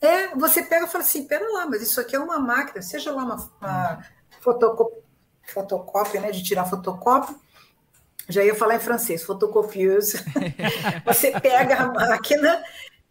[0.00, 3.12] É, você pega e fala assim, pera lá, mas isso aqui é uma máquina, seja
[3.12, 4.04] lá uma, uma
[4.40, 5.02] fotocópia,
[5.42, 7.34] fotocópia, né, de tirar fotocópia,
[8.26, 10.24] já ia falar em francês, fotocopieuse.
[11.04, 12.62] Você pega a máquina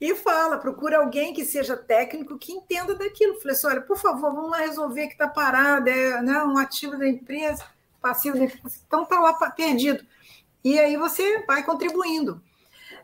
[0.01, 3.39] e fala, procura alguém que seja técnico que entenda daquilo.
[3.39, 6.97] Falei assim, olha, por favor, vamos lá resolver que está parado, é né, um ativo
[6.97, 7.65] da empresa,
[8.01, 10.03] passivo da empresa, então está lá perdido.
[10.63, 12.41] E aí você vai contribuindo.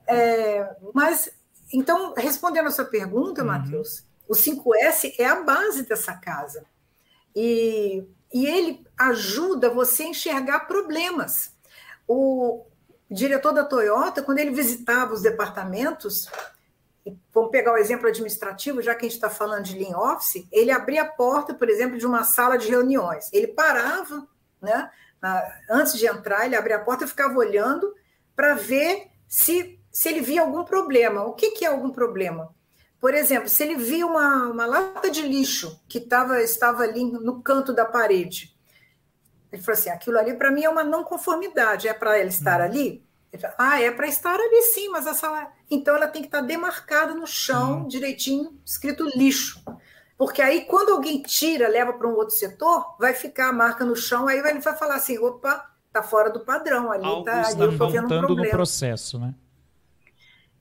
[0.08, 1.30] É, mas,
[1.74, 3.48] então, respondendo a sua pergunta, uhum.
[3.48, 6.66] Matheus, o 5S é a base dessa casa.
[7.36, 11.54] E, e ele ajuda você a enxergar problemas
[12.08, 12.66] o
[13.10, 16.30] diretor da Toyota, quando ele visitava os departamentos,
[17.34, 20.72] vamos pegar o exemplo administrativo, já que a gente está falando de Lean Office, ele
[20.72, 23.32] abria a porta, por exemplo, de uma sala de reuniões.
[23.32, 24.28] Ele parava,
[24.62, 24.90] né?
[25.70, 27.94] Antes de entrar, ele abria a porta e ficava olhando
[28.36, 31.24] para ver se, se ele via algum problema.
[31.24, 32.54] O que, que é algum problema?
[33.00, 37.42] Por exemplo, se ele via uma, uma lata de lixo que tava, estava ali no
[37.42, 38.56] canto da parede,
[39.52, 42.60] ele falou assim: aquilo ali para mim é uma não conformidade, é para ela estar
[42.60, 42.66] uhum.
[42.66, 43.06] ali?
[43.40, 45.52] Falou, ah, é para estar ali sim, mas essa.
[45.70, 47.88] Então ela tem que estar demarcada no chão, uhum.
[47.88, 49.62] direitinho, escrito lixo.
[50.18, 53.96] Porque aí, quando alguém tira, leva para um outro setor, vai ficar a marca no
[53.96, 57.78] chão, aí ele vai falar assim: opa, tá fora do padrão, ali tá ali eu
[57.78, 58.46] tô vendo um problema.
[58.46, 59.34] no processo, né?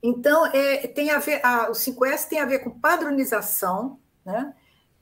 [0.03, 4.53] Então, é, tem a ver, a, o 5S tem a ver com padronização, né?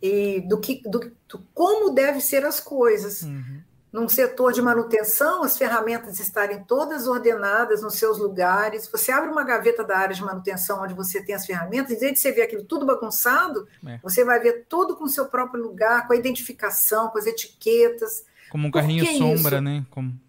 [0.02, 3.24] E do que do, do como deve ser as coisas.
[3.24, 3.62] Uhum
[3.94, 8.90] num setor de manutenção, as ferramentas estarem todas ordenadas nos seus lugares.
[8.92, 12.14] Você abre uma gaveta da área de manutenção onde você tem as ferramentas, em vez
[12.14, 14.00] de você ver aquilo tudo bagunçado, é.
[14.02, 18.26] você vai ver tudo com o seu próprio lugar, com a identificação, com as etiquetas.
[18.50, 19.64] Como um carrinho sombra, isso?
[19.64, 19.86] né?
[19.92, 20.20] Como...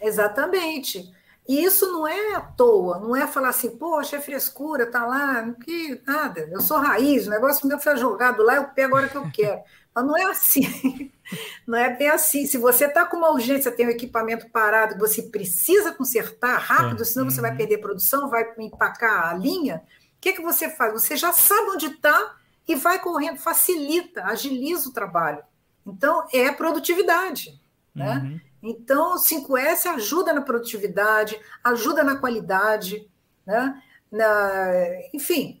[0.00, 1.12] Exatamente.
[1.46, 5.52] E isso não é à toa, não é falar assim, poxa, é frescura, tá lá,
[5.64, 9.08] que nada, eu sou raiz, o negócio meu foi jogado lá, eu pego a hora
[9.08, 9.60] que eu quero.
[9.94, 11.10] Mas não é assim,
[11.66, 12.46] não é bem assim.
[12.46, 17.04] Se você está com uma urgência, tem um equipamento parado, você precisa consertar rápido, é.
[17.04, 17.56] senão você vai uhum.
[17.56, 19.82] perder produção, vai empacar a linha,
[20.16, 20.92] o que, que você faz?
[20.92, 22.36] Você já sabe onde está
[22.68, 25.42] e vai correndo, facilita, agiliza o trabalho.
[25.86, 27.58] Então, é produtividade.
[27.94, 28.18] Né?
[28.18, 28.40] Uhum.
[28.62, 33.08] Então, o 5S ajuda na produtividade, ajuda na qualidade,
[33.46, 33.82] né?
[34.12, 34.70] na,
[35.14, 35.60] enfim,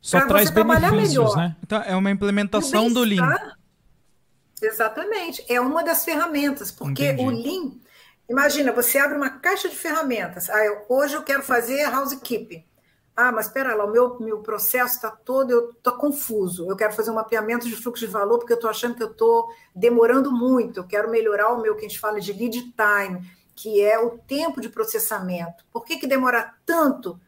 [0.00, 1.36] só traz benefícios, melhor.
[1.36, 1.56] né?
[1.62, 3.36] Então, é uma implementação do Lean.
[4.60, 7.22] Exatamente, é uma das ferramentas, porque Entendi.
[7.22, 7.72] o Lean,
[8.28, 12.64] imagina, você abre uma caixa de ferramentas, ah, eu, hoje eu quero fazer housekeeping.
[13.20, 16.70] Ah, mas espera lá, o meu, meu processo está todo, eu estou confuso.
[16.70, 19.10] Eu quero fazer um mapeamento de fluxo de valor porque eu estou achando que eu
[19.10, 20.78] estou demorando muito.
[20.78, 24.18] Eu quero melhorar o meu, que a gente fala de lead time, que é o
[24.18, 25.64] tempo de processamento.
[25.72, 27.20] Por que, que demora tanto?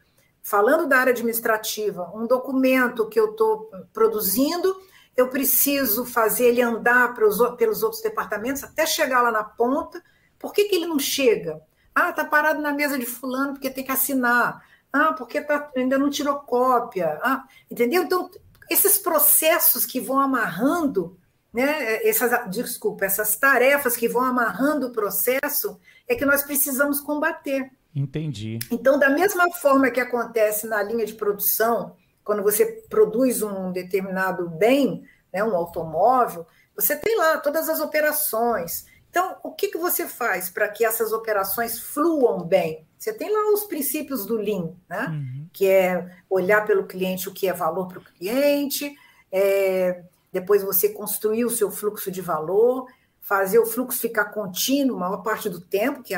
[0.43, 4.75] Falando da área administrativa, um documento que eu estou produzindo,
[5.15, 10.03] eu preciso fazer ele andar pelos, pelos outros departamentos até chegar lá na ponta.
[10.39, 11.61] Por que, que ele não chega?
[11.93, 14.65] Ah, está parado na mesa de fulano porque tem que assinar.
[14.91, 17.19] Ah, porque tá, ainda não tirou cópia.
[17.21, 18.03] Ah, entendeu?
[18.03, 18.29] Então,
[18.69, 21.17] esses processos que vão amarrando,
[21.53, 27.71] né, essas, desculpa, essas tarefas que vão amarrando o processo, é que nós precisamos combater.
[27.95, 28.59] Entendi.
[28.71, 34.49] Então, da mesma forma que acontece na linha de produção, quando você produz um determinado
[34.49, 38.85] bem, né, um automóvel, você tem lá todas as operações.
[39.09, 42.87] Então, o que, que você faz para que essas operações fluam bem?
[42.97, 45.07] Você tem lá os princípios do Lean, né?
[45.09, 45.47] Uhum.
[45.51, 48.95] que é olhar pelo cliente o que é valor para o cliente,
[49.31, 52.87] é, depois você construir o seu fluxo de valor,
[53.19, 56.17] fazer o fluxo ficar contínuo a maior parte do tempo, que é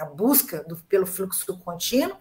[0.00, 2.16] a, busca do, pelo fluxo contínuo,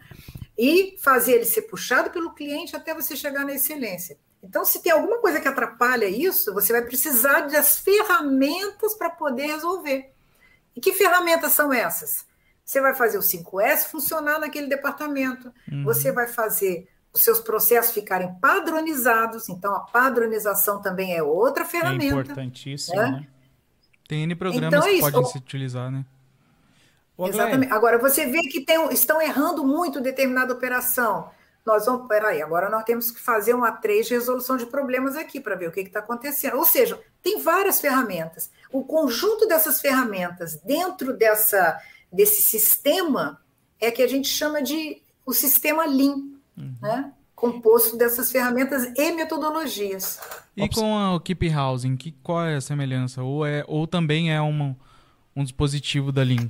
[0.58, 4.18] e fazer ele ser puxado pelo cliente até você chegar na excelência.
[4.44, 9.48] Então, se tem alguma coisa que atrapalha isso, você vai precisar das ferramentas para poder
[9.48, 10.12] resolver.
[10.76, 12.26] E que ferramentas são essas?
[12.64, 15.52] Você vai fazer o 5S funcionar naquele departamento.
[15.72, 15.84] Uhum.
[15.84, 19.50] Você vai fazer os seus processos ficarem padronizados.
[19.50, 22.16] Então, a padronização também é outra ferramenta.
[22.16, 23.12] É importantíssimo, né?
[23.12, 23.28] né?
[24.08, 26.06] Tem N programas então, é que podem se utilizar, né?
[27.28, 27.72] Exatamente.
[27.72, 31.30] Agora, você vê que tem, estão errando muito determinada operação.
[31.66, 35.40] Nós vamos, peraí, agora nós temos que fazer uma três de resolução de problemas aqui
[35.40, 36.58] para ver o que está acontecendo.
[36.58, 38.50] Ou seja, tem várias ferramentas.
[38.72, 41.80] O conjunto dessas ferramentas dentro dessa
[42.12, 43.40] desse sistema
[43.80, 46.24] é que a gente chama de o sistema Lean,
[46.58, 46.76] uhum.
[46.82, 47.14] né?
[47.36, 50.20] composto dessas ferramentas e metodologias.
[50.58, 53.24] E com o Keep Housing, que, qual é a semelhança?
[53.24, 54.76] Ou, é, ou também é uma,
[55.34, 56.50] um dispositivo da Lean?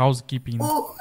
[0.00, 0.58] Housekeeping.
[0.58, 0.64] Né?
[0.64, 0.94] O,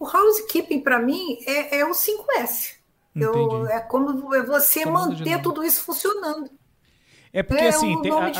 [0.00, 2.78] o housekeeping, para mim, é, é o 5S.
[3.14, 6.50] Eu, é como você manter tudo isso funcionando.
[7.32, 8.32] É porque é assim, um tem, a,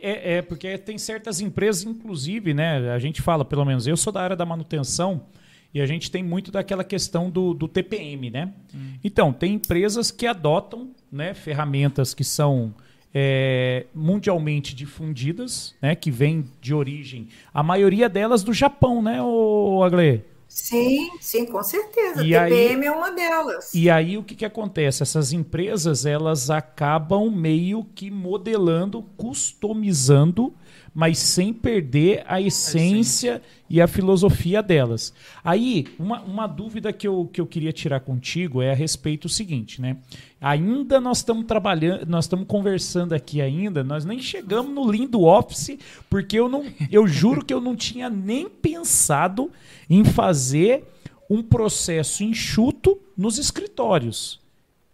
[0.00, 2.92] é, é, porque tem certas empresas, inclusive, né?
[2.92, 5.26] A gente fala, pelo menos, eu sou da área da manutenção
[5.74, 8.52] e a gente tem muito daquela questão do, do TPM, né?
[8.74, 8.94] Hum.
[9.02, 12.74] Então, tem empresas que adotam né, ferramentas que são
[13.18, 15.94] é, mundialmente difundidas, né?
[15.94, 20.22] Que vêm de origem, a maioria delas do Japão, né, o Agle?
[20.46, 22.22] Sim, sim, com certeza.
[22.22, 23.72] E TPM aí, é uma delas.
[23.74, 25.02] E aí o que, que acontece?
[25.02, 30.52] Essas empresas elas acabam meio que modelando, customizando
[30.96, 35.12] mas sem perder a essência e a filosofia delas.
[35.44, 39.28] Aí, uma, uma dúvida que eu, que eu queria tirar contigo é a respeito do
[39.28, 39.98] seguinte, né?
[40.40, 45.76] Ainda nós estamos trabalhando, nós estamos conversando aqui ainda, nós nem chegamos no lindo office,
[46.08, 49.50] porque eu não, eu juro que eu não tinha nem pensado
[49.90, 50.82] em fazer
[51.28, 54.40] um processo enxuto nos escritórios,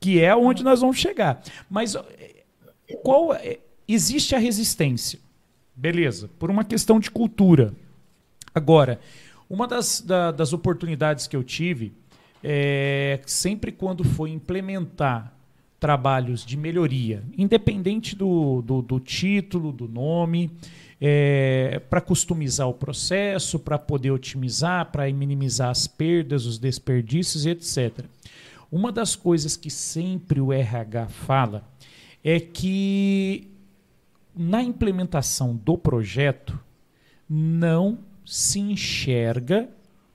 [0.00, 1.40] que é onde nós vamos chegar.
[1.70, 1.94] Mas
[3.04, 5.20] qual é, existe a resistência?
[5.74, 7.74] Beleza, por uma questão de cultura.
[8.54, 9.00] Agora,
[9.48, 11.92] uma das, da, das oportunidades que eu tive
[12.42, 15.32] é sempre quando foi implementar
[15.78, 20.50] trabalhos de melhoria, independente do, do, do título, do nome,
[21.00, 28.04] é, para customizar o processo, para poder otimizar, para minimizar as perdas, os desperdícios, etc.
[28.70, 31.64] Uma das coisas que sempre o RH fala
[32.22, 33.51] é que
[34.34, 36.58] na implementação do projeto,
[37.28, 39.68] não se enxerga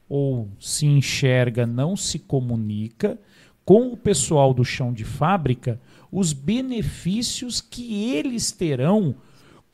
[0.09, 3.19] ou se enxerga, não se comunica
[3.65, 5.79] com o pessoal do chão de fábrica
[6.11, 9.15] os benefícios que eles terão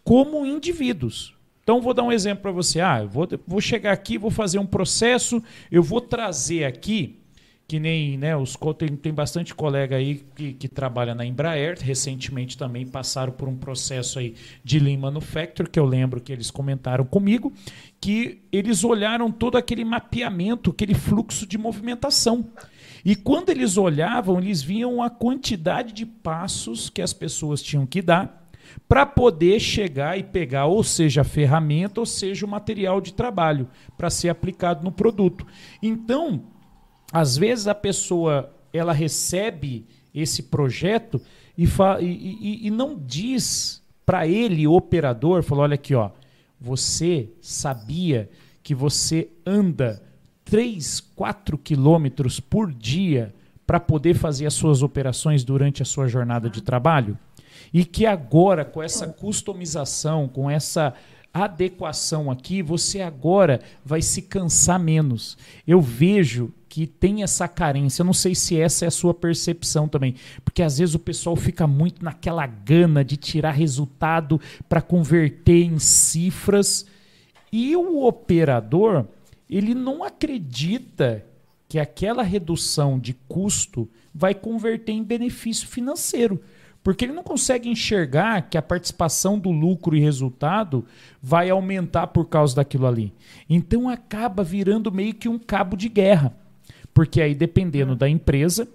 [0.03, 1.35] como indivíduos.
[1.61, 2.81] Então, vou dar um exemplo para você.
[2.81, 5.41] Ah, eu vou, vou chegar aqui, vou fazer um processo,
[5.71, 7.19] eu vou trazer aqui,
[7.67, 12.57] que nem né, os tem, tem bastante colega aí que, que trabalha na Embraer, recentemente
[12.57, 17.05] também passaram por um processo aí de Lean Manufacture, que eu lembro que eles comentaram
[17.05, 17.53] comigo,
[17.99, 22.45] que eles olharam todo aquele mapeamento, aquele fluxo de movimentação.
[23.05, 28.01] E quando eles olhavam, eles viam a quantidade de passos que as pessoas tinham que
[28.01, 28.43] dar
[28.87, 33.67] para poder chegar e pegar, ou seja, a ferramenta, ou seja, o material de trabalho
[33.97, 35.45] para ser aplicado no produto.
[35.81, 36.43] Então,
[37.13, 39.85] às vezes a pessoa ela recebe
[40.15, 41.21] esse projeto
[41.55, 46.09] e, e, e, e não diz para ele, o operador, falou: olha aqui, ó,
[46.59, 48.29] você sabia
[48.63, 50.01] que você anda
[50.43, 53.33] 3, 4 quilômetros por dia
[53.65, 57.17] para poder fazer as suas operações durante a sua jornada de trabalho?
[57.71, 60.93] E que agora, com essa customização, com essa
[61.33, 65.37] adequação aqui, você agora vai se cansar menos.
[65.65, 68.01] Eu vejo que tem essa carência.
[68.01, 71.35] Eu não sei se essa é a sua percepção também, porque às vezes o pessoal
[71.35, 76.87] fica muito naquela gana de tirar resultado para converter em cifras
[77.51, 79.05] e o operador,
[79.47, 81.23] ele não acredita
[81.69, 86.41] que aquela redução de custo vai converter em benefício financeiro.
[86.83, 90.83] Porque ele não consegue enxergar que a participação do lucro e resultado
[91.21, 93.13] vai aumentar por causa daquilo ali.
[93.47, 96.35] Então acaba virando meio que um cabo de guerra.
[96.93, 98.67] Porque aí, dependendo da empresa,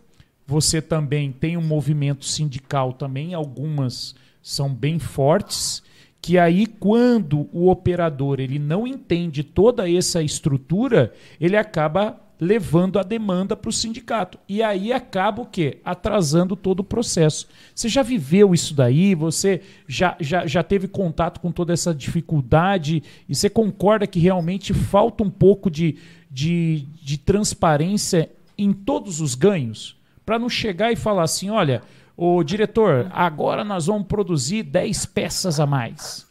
[0.47, 5.83] você também tem um movimento sindical também, algumas são bem fortes,
[6.21, 13.03] que aí quando o operador ele não entende toda essa estrutura, ele acaba levando a
[13.03, 14.39] demanda para o sindicato.
[14.49, 15.79] E aí acaba o quê?
[15.85, 17.49] Atrasando todo o processo.
[17.75, 19.15] Você já viveu isso daí?
[19.15, 23.03] Você já, já, já teve contato com toda essa dificuldade?
[23.29, 25.97] E você concorda que realmente falta um pouco de,
[26.31, 29.97] de, de transparência em todos os ganhos?
[30.25, 31.83] Para não chegar e falar assim: olha,
[32.17, 36.29] o diretor, agora nós vamos produzir 10 peças a mais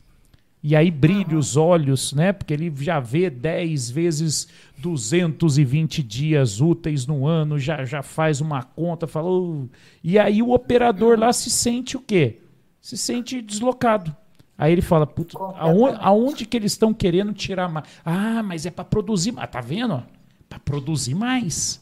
[0.69, 2.33] e aí brilha os olhos, né?
[2.33, 8.63] Porque ele já vê 10 vezes 220 dias úteis no ano, já, já faz uma
[8.63, 9.69] conta, falou.
[10.03, 12.39] E aí o operador lá se sente o quê?
[12.81, 14.15] Se sente deslocado.
[14.57, 15.07] Aí ele fala,
[15.55, 17.87] aonde, aonde que eles estão querendo tirar mais?
[18.03, 19.49] Ah, mas é para produzir mais.
[19.49, 20.03] Tá vendo?
[20.49, 21.81] Para produzir mais.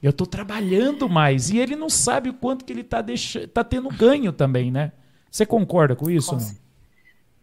[0.00, 1.50] Eu estou trabalhando mais.
[1.50, 3.04] E ele não sabe o quanto que ele está
[3.52, 4.92] tá tendo ganho também, né?
[5.30, 6.36] Você concorda com isso?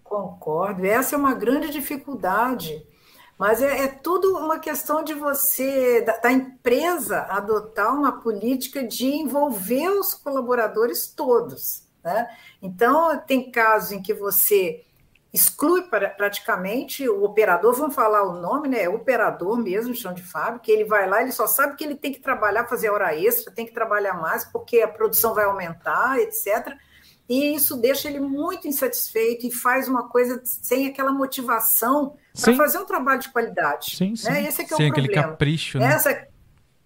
[0.03, 0.85] Concordo.
[0.85, 2.85] Essa é uma grande dificuldade.
[3.37, 9.07] Mas é, é tudo uma questão de você, da, da, empresa, adotar uma política de
[9.07, 11.82] envolver os colaboradores todos.
[12.03, 12.27] Né?
[12.61, 14.83] Então, tem casos em que você
[15.31, 18.83] exclui pra, praticamente o operador, vamos falar o nome, né?
[18.83, 22.11] É operador mesmo, chão de fábrica, ele vai lá, ele só sabe que ele tem
[22.11, 26.77] que trabalhar, fazer hora extra, tem que trabalhar mais, porque a produção vai aumentar, etc
[27.27, 32.79] e isso deixa ele muito insatisfeito e faz uma coisa sem aquela motivação para fazer
[32.79, 33.95] um trabalho de qualidade.
[33.95, 34.29] Sim, sim.
[34.29, 34.43] Né?
[34.43, 35.31] Esse é que é sem o aquele problema.
[35.31, 35.79] capricho.
[35.79, 35.85] Né?
[35.85, 36.27] Essa,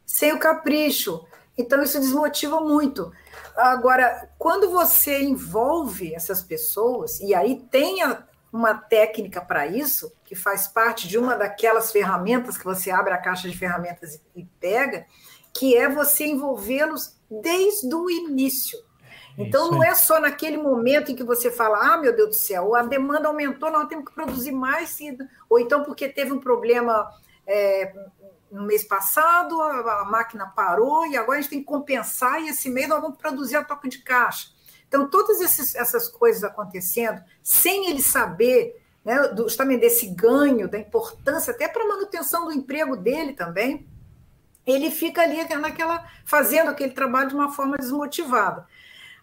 [0.05, 1.25] sem o capricho.
[1.57, 3.11] Então, isso desmotiva muito.
[3.55, 10.67] Agora, quando você envolve essas pessoas, e aí tenha uma técnica para isso, que faz
[10.67, 15.05] parte de uma daquelas ferramentas que você abre a caixa de ferramentas e pega,
[15.53, 18.77] que é você envolvê-los desde o início.
[19.37, 22.75] Então, não é só naquele momento em que você fala, ah, meu Deus do céu,
[22.75, 24.97] a demanda aumentou, nós temos que produzir mais,
[25.47, 27.07] ou então porque teve um problema
[27.45, 27.93] é,
[28.51, 32.69] no mês passado, a, máquina parou e agora a gente tem que compensar, e esse
[32.69, 34.49] mês nós vamos produzir a toca de caixa.
[34.87, 41.51] Então, todas esses, essas coisas acontecendo, sem ele saber né, justamente desse ganho, da importância,
[41.51, 43.87] até para a manutenção do emprego dele também,
[44.65, 48.65] ele fica ali naquela, fazendo aquele trabalho de uma forma desmotivada.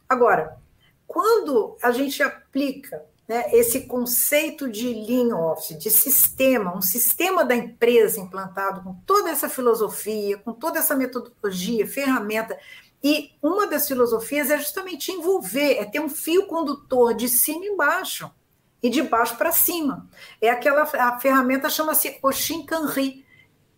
[0.09, 0.59] Agora,
[1.07, 7.55] quando a gente aplica né, esse conceito de Lean Office, de sistema, um sistema da
[7.55, 12.59] empresa implantado com toda essa filosofia, com toda essa metodologia, ferramenta,
[13.03, 17.69] e uma das filosofias é justamente envolver, é ter um fio condutor de cima e
[17.69, 18.31] embaixo,
[18.83, 20.09] e de baixo para cima.
[20.41, 23.25] É aquela a ferramenta chama-se o Shinkanri,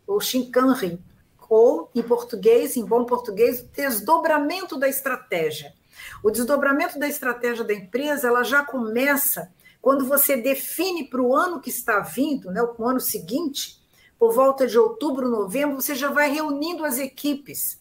[0.06, 1.00] ou Shinkanri,
[1.48, 5.74] ou em português, em bom português, desdobramento da estratégia.
[6.22, 11.60] O desdobramento da estratégia da empresa ela já começa quando você define para o ano
[11.60, 13.80] que está vindo, né, o ano seguinte,
[14.18, 17.78] por volta de outubro, novembro, você já vai reunindo as equipes.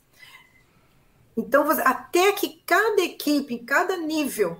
[1.35, 4.57] Então, até que cada equipe, cada nível,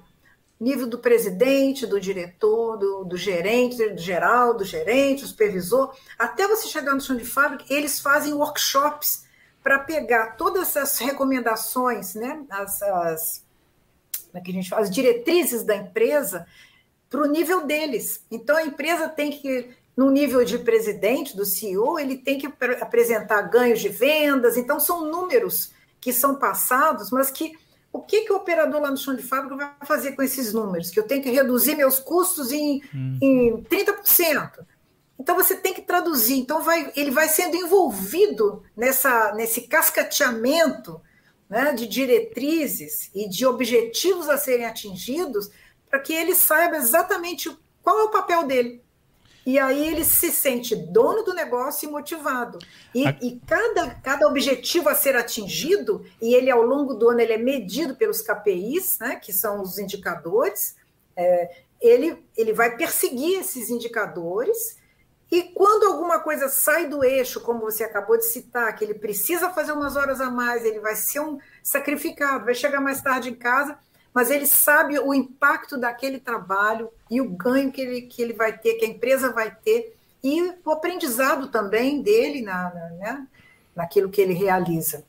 [0.60, 6.48] nível do presidente, do diretor, do, do gerente, do geral, do gerente, do supervisor, até
[6.48, 9.26] você chegar no chão de fábrica, eles fazem workshops
[9.64, 13.45] para pegar todas essas recomendações, né, as, as,
[14.36, 16.46] como é que a gente as diretrizes da empresa,
[17.10, 18.24] para o nível deles.
[18.30, 22.48] Então, a empresa tem que, no nível de presidente, do CEO, ele tem que
[22.82, 24.58] apresentar ganhos de vendas.
[24.58, 25.72] Então, são números
[26.02, 27.54] que são passados, mas que
[27.94, 30.92] o que, que o operador lá no chão de fábrica vai fazer com esses números?
[30.92, 33.18] Que eu tenho que reduzir meus custos em, hum.
[33.22, 34.66] em 30%.
[35.18, 36.38] Então você tem que traduzir.
[36.38, 41.00] Então vai, ele vai sendo envolvido nessa, nesse cascateamento
[41.50, 45.50] né, de diretrizes e de objetivos a serem atingidos
[45.90, 48.84] para que ele saiba exatamente qual é o papel dele.
[49.46, 52.58] E aí ele se sente dono do negócio e motivado.
[52.94, 53.16] E, a...
[53.22, 57.38] e, cada, cada objetivo a ser atingido, e ele ao longo do ano ele é
[57.38, 60.76] medido pelos KPIs, né, que são os indicadores,
[61.16, 64.78] é, ele, ele vai perseguir esses indicadores,
[65.32, 69.50] e quando alguma coisa sai do eixo, como você acabou de citar, que ele precisa
[69.50, 73.36] fazer umas horas a mais, ele vai ser um sacrificado, vai chegar mais tarde em
[73.36, 73.78] casa,
[74.14, 78.58] mas ele sabe o impacto daquele trabalho e o ganho que ele, que ele vai
[78.58, 83.28] ter, que a empresa vai ter, e o aprendizado também dele na, na né,
[83.76, 85.04] naquilo que ele realiza.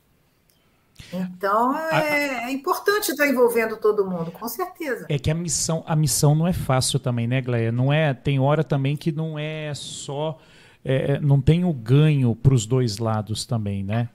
[1.13, 5.07] Então é, é, importante estar envolvendo todo mundo, com certeza.
[5.09, 7.71] É que a missão, a missão não é fácil também, né, Gleia?
[7.71, 10.39] Não é, tem hora também que não é só,
[10.85, 14.09] é, é não tem o ganho para os dois lados também, né?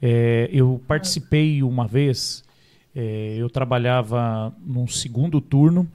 [0.00, 2.44] É, eu participei uma vez
[2.94, 5.88] é, eu trabalhava num segundo turno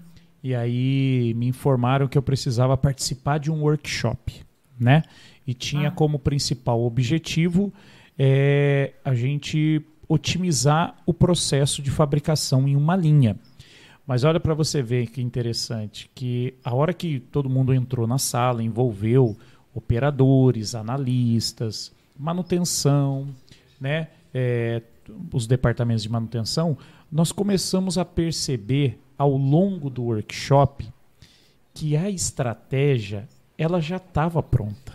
[0.43, 4.41] e aí me informaram que eu precisava participar de um workshop,
[4.79, 5.03] né?
[5.45, 5.91] E tinha ah.
[5.91, 7.73] como principal objetivo
[8.17, 9.81] é, a gente
[10.13, 13.35] otimizar o processo de fabricação em uma linha.
[14.05, 18.19] Mas olha para você ver que interessante, que a hora que todo mundo entrou na
[18.19, 19.35] sala, envolveu
[19.73, 23.27] operadores, analistas, manutenção,
[23.81, 24.83] né, é,
[25.33, 26.77] os departamentos de manutenção,
[27.11, 30.87] nós começamos a perceber ao longo do workshop
[31.73, 34.93] que a estratégia ela já estava pronta.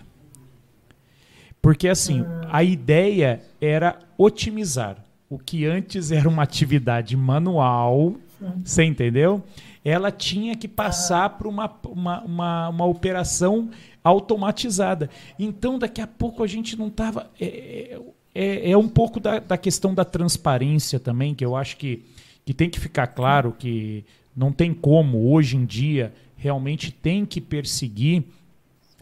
[1.61, 8.15] Porque assim, a ideia era otimizar o que antes era uma atividade manual,
[8.65, 9.43] você entendeu?
[9.85, 13.71] Ela tinha que passar para uma, uma, uma, uma, operação
[14.03, 15.11] automatizada.
[15.39, 17.31] Então, daqui a pouco a gente não estava.
[17.41, 18.01] É, é
[18.39, 22.05] é, é um pouco da, da questão da transparência também, que eu acho que,
[22.45, 24.05] que tem que ficar claro que
[24.37, 28.23] não tem como, hoje em dia, realmente tem que perseguir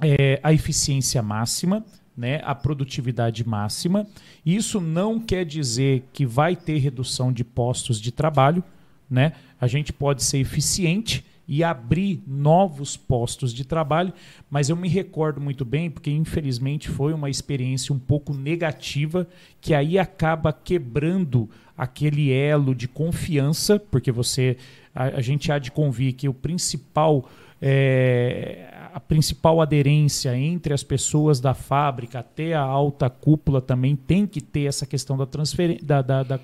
[0.01, 1.85] é, a eficiência máxima,
[2.17, 4.07] né, a produtividade máxima.
[4.45, 8.65] Isso não quer dizer que vai ter redução de postos de trabalho.
[9.09, 9.33] Né?
[9.61, 14.13] A gente pode ser eficiente e abrir novos postos de trabalho,
[14.51, 19.29] mas eu me recordo muito bem, porque infelizmente foi uma experiência um pouco negativa,
[19.61, 21.49] que aí acaba quebrando
[21.79, 24.57] aquele elo de confiança, porque você
[24.93, 27.29] a, a gente há de convir que o principal
[27.61, 34.27] é, a principal aderência entre as pessoas da fábrica até a alta cúpula também tem
[34.27, 36.41] que ter essa questão da transferência da, da, da,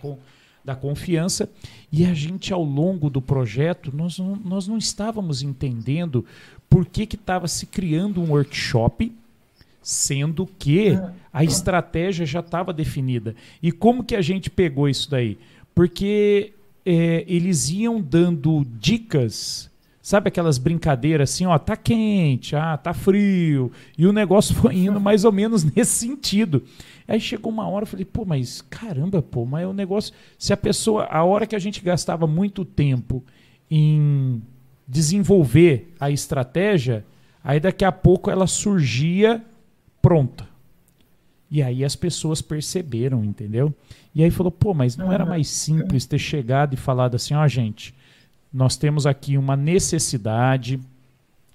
[0.62, 1.48] da confiança.
[1.90, 6.26] E a gente, ao longo do projeto, nós não, nós não estávamos entendendo
[6.68, 9.10] por que estava se criando um workshop,
[9.80, 10.90] sendo que
[11.32, 13.34] a estratégia já estava definida.
[13.62, 15.38] E como que a gente pegou isso daí?
[15.74, 16.52] Porque
[16.84, 19.71] é, eles iam dando dicas
[20.02, 23.70] Sabe aquelas brincadeiras assim, ó, tá quente, ah, tá frio.
[23.96, 26.64] E o negócio foi indo mais ou menos nesse sentido.
[27.06, 30.12] Aí chegou uma hora, eu falei, pô, mas caramba, pô, mas o negócio.
[30.36, 31.04] Se a pessoa.
[31.04, 33.22] A hora que a gente gastava muito tempo
[33.70, 34.42] em
[34.88, 37.04] desenvolver a estratégia,
[37.42, 39.40] aí daqui a pouco ela surgia
[40.02, 40.48] pronta.
[41.48, 43.72] E aí as pessoas perceberam, entendeu?
[44.12, 47.46] E aí falou, pô, mas não era mais simples ter chegado e falado assim, ó,
[47.46, 47.94] gente
[48.52, 50.78] nós temos aqui uma necessidade,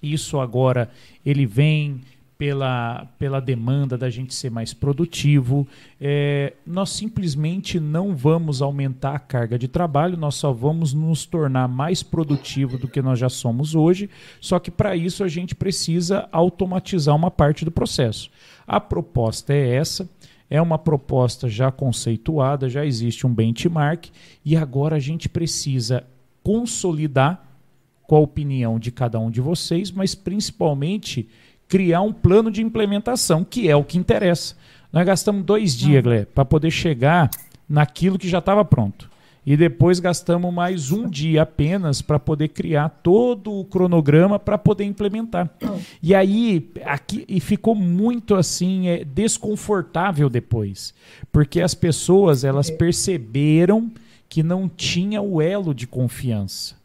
[0.02, 0.90] isso agora
[1.24, 2.00] ele vem
[2.38, 5.66] pela, pela demanda da gente ser mais produtivo.
[6.00, 11.66] É, nós simplesmente não vamos aumentar a carga de trabalho, nós só vamos nos tornar
[11.66, 14.08] mais produtivo do que nós já somos hoje.
[14.40, 18.30] Só que para isso a gente precisa automatizar uma parte do processo.
[18.66, 20.08] A proposta é essa.
[20.50, 24.06] É uma proposta já conceituada, já existe um benchmark
[24.42, 26.04] e agora a gente precisa
[26.42, 27.44] consolidar
[28.02, 31.28] com a opinião de cada um de vocês, mas principalmente
[31.68, 34.56] criar um plano de implementação, que é o que interessa.
[34.92, 37.30] Nós gastamos dois dias, Glé, para poder chegar
[37.68, 39.10] naquilo que já estava pronto.
[39.44, 44.84] E depois gastamos mais um dia apenas para poder criar todo o cronograma para poder
[44.84, 45.50] implementar.
[46.02, 50.92] E aí aqui e ficou muito assim é, desconfortável depois,
[51.32, 53.90] porque as pessoas elas perceberam
[54.28, 56.78] que não tinha o elo de confiança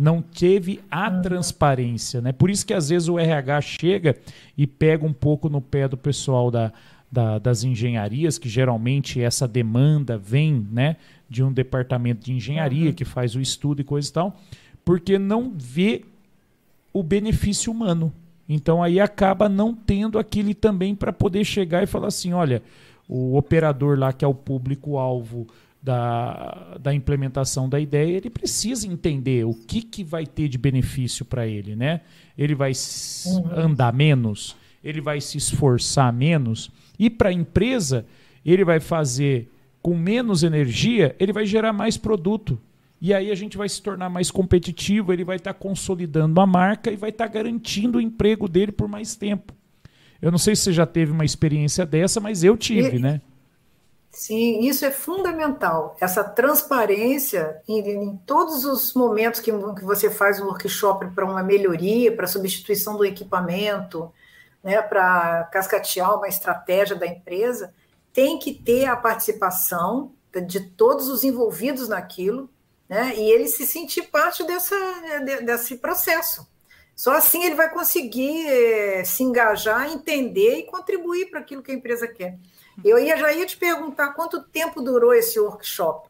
[0.00, 2.32] não teve a transparência, né?
[2.32, 4.16] Por isso que às vezes o RH chega
[4.56, 6.72] e pega um pouco no pé do pessoal da,
[7.12, 10.96] da, das engenharias, que geralmente essa demanda vem, né,
[11.28, 14.40] de um departamento de engenharia que faz o estudo e coisa e tal,
[14.86, 16.02] porque não vê
[16.94, 18.10] o benefício humano.
[18.48, 22.62] Então aí acaba não tendo aquele também para poder chegar e falar assim, olha,
[23.06, 25.46] o operador lá que é o público alvo
[25.82, 31.24] da, da implementação da ideia, ele precisa entender o que, que vai ter de benefício
[31.24, 32.02] para ele, né?
[32.36, 32.72] Ele vai
[33.26, 33.58] uhum.
[33.58, 38.04] andar menos, ele vai se esforçar menos, e para a empresa,
[38.44, 39.50] ele vai fazer
[39.82, 42.60] com menos energia, ele vai gerar mais produto.
[43.00, 46.46] E aí a gente vai se tornar mais competitivo, ele vai estar tá consolidando a
[46.46, 49.54] marca e vai estar tá garantindo o emprego dele por mais tempo.
[50.20, 53.22] Eu não sei se você já teve uma experiência dessa, mas eu tive, e, né?
[54.10, 55.96] Sim, isso é fundamental.
[56.00, 61.42] Essa transparência em, em todos os momentos que, que você faz um workshop para uma
[61.42, 64.12] melhoria, para substituição do equipamento,
[64.62, 67.72] né, para cascatear uma estratégia da empresa,
[68.12, 70.12] tem que ter a participação
[70.46, 72.50] de todos os envolvidos naquilo,
[72.88, 74.76] né, e ele se sentir parte dessa,
[75.42, 76.46] desse processo.
[76.96, 81.74] Só assim ele vai conseguir é, se engajar, entender e contribuir para aquilo que a
[81.74, 82.36] empresa quer.
[82.84, 86.08] Eu ia, já ia te perguntar quanto tempo durou esse workshop,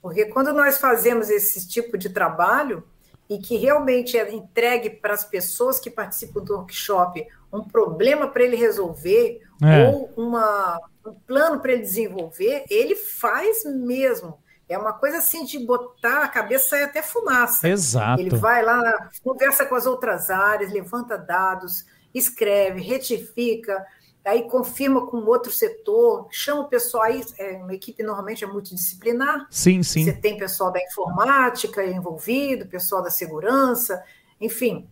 [0.00, 2.84] porque quando nós fazemos esse tipo de trabalho
[3.28, 8.42] e que realmente é entregue para as pessoas que participam do workshop um problema para
[8.42, 9.88] ele resolver é.
[9.88, 14.38] ou uma, um plano para ele desenvolver, ele faz mesmo.
[14.68, 17.68] É uma coisa assim de botar a cabeça e até fumaça.
[17.68, 18.20] Exato.
[18.20, 21.84] Ele vai lá, conversa com as outras áreas, levanta dados,
[22.14, 23.84] escreve, retifica,
[24.24, 29.46] aí confirma com outro setor, chama o pessoal aí, é, uma equipe normalmente é multidisciplinar.
[29.50, 30.04] Sim, sim.
[30.04, 34.02] Você tem pessoal da informática envolvido, pessoal da segurança,
[34.40, 34.88] enfim,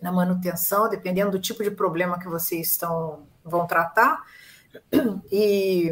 [0.00, 4.22] na manutenção, dependendo do tipo de problema que vocês estão vão tratar.
[5.30, 5.90] E,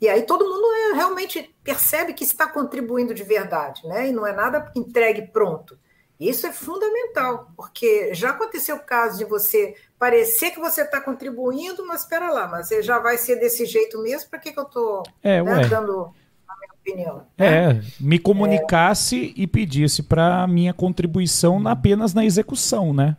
[0.00, 4.08] e aí todo mundo é, realmente percebe que está contribuindo de verdade, né?
[4.08, 5.78] E não é nada entregue pronto.
[6.18, 9.74] Isso é fundamental, porque já aconteceu o caso de você
[10.04, 14.28] parecer que você está contribuindo, mas espera lá, mas já vai ser desse jeito mesmo,
[14.28, 16.12] para que, que eu estou é, né, dando
[16.46, 17.16] a minha opinião?
[17.38, 17.70] Né?
[17.70, 19.40] É, me comunicasse é.
[19.40, 23.16] e pedisse para a minha contribuição apenas na execução, né?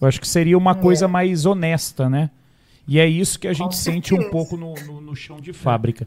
[0.00, 1.08] Eu acho que seria uma coisa é.
[1.08, 2.30] mais honesta, né?
[2.86, 6.06] E é isso que a gente sente um pouco no, no, no chão de fábrica.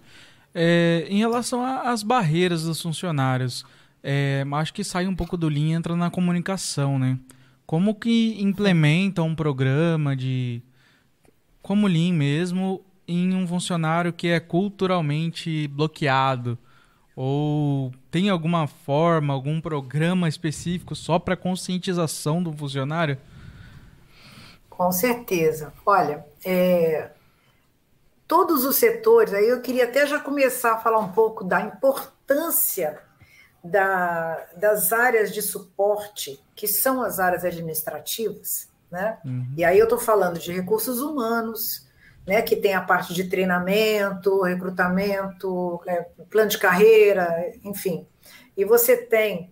[0.55, 3.65] É, em relação às barreiras dos funcionários,
[4.01, 7.19] é, acho que sai um pouco do linha entra na comunicação, né?
[7.71, 10.61] Como que implementa um programa de
[11.61, 16.57] como Lean mesmo em um funcionário que é culturalmente bloqueado?
[17.15, 23.17] Ou tem alguma forma, algum programa específico só para conscientização do funcionário?
[24.69, 25.71] Com certeza.
[25.85, 27.11] Olha, é,
[28.27, 33.01] todos os setores, aí eu queria até já começar a falar um pouco da importância
[33.63, 39.19] da, das áreas de suporte, que são as áreas administrativas, né?
[39.23, 39.53] Uhum.
[39.55, 41.87] E aí eu estou falando de recursos humanos,
[42.25, 48.07] né, que tem a parte de treinamento, recrutamento, é, plano de carreira, enfim.
[48.55, 49.51] E você tem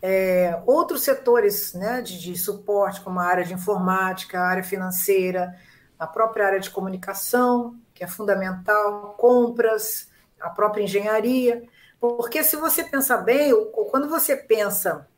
[0.00, 5.56] é, outros setores né, de, de, suporte, como a área de informática, a área financeira,
[5.98, 10.08] a própria área de comunicação, que é fundamental, compras,
[10.40, 11.64] a própria engenharia.
[12.00, 13.52] Porque se você pensar bem,
[13.90, 15.08] quando você pensa,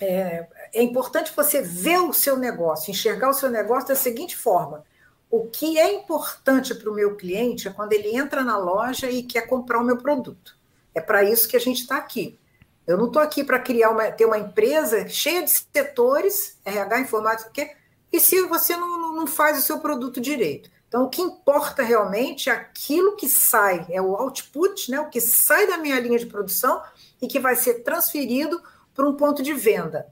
[0.00, 4.84] é, é importante você ver o seu negócio, enxergar o seu negócio da seguinte forma:
[5.30, 9.22] o que é importante para o meu cliente é quando ele entra na loja e
[9.22, 10.56] quer comprar o meu produto.
[10.94, 12.38] É para isso que a gente está aqui.
[12.86, 17.70] Eu não estou aqui para criar uma, ter uma empresa cheia de setores, RH, informática,
[18.12, 20.68] e se você não, não faz o seu produto direito.
[20.90, 25.20] Então, o que importa realmente é aquilo que sai, é o output, né, o que
[25.20, 26.82] sai da minha linha de produção
[27.22, 28.60] e que vai ser transferido
[28.92, 30.10] para um ponto de venda.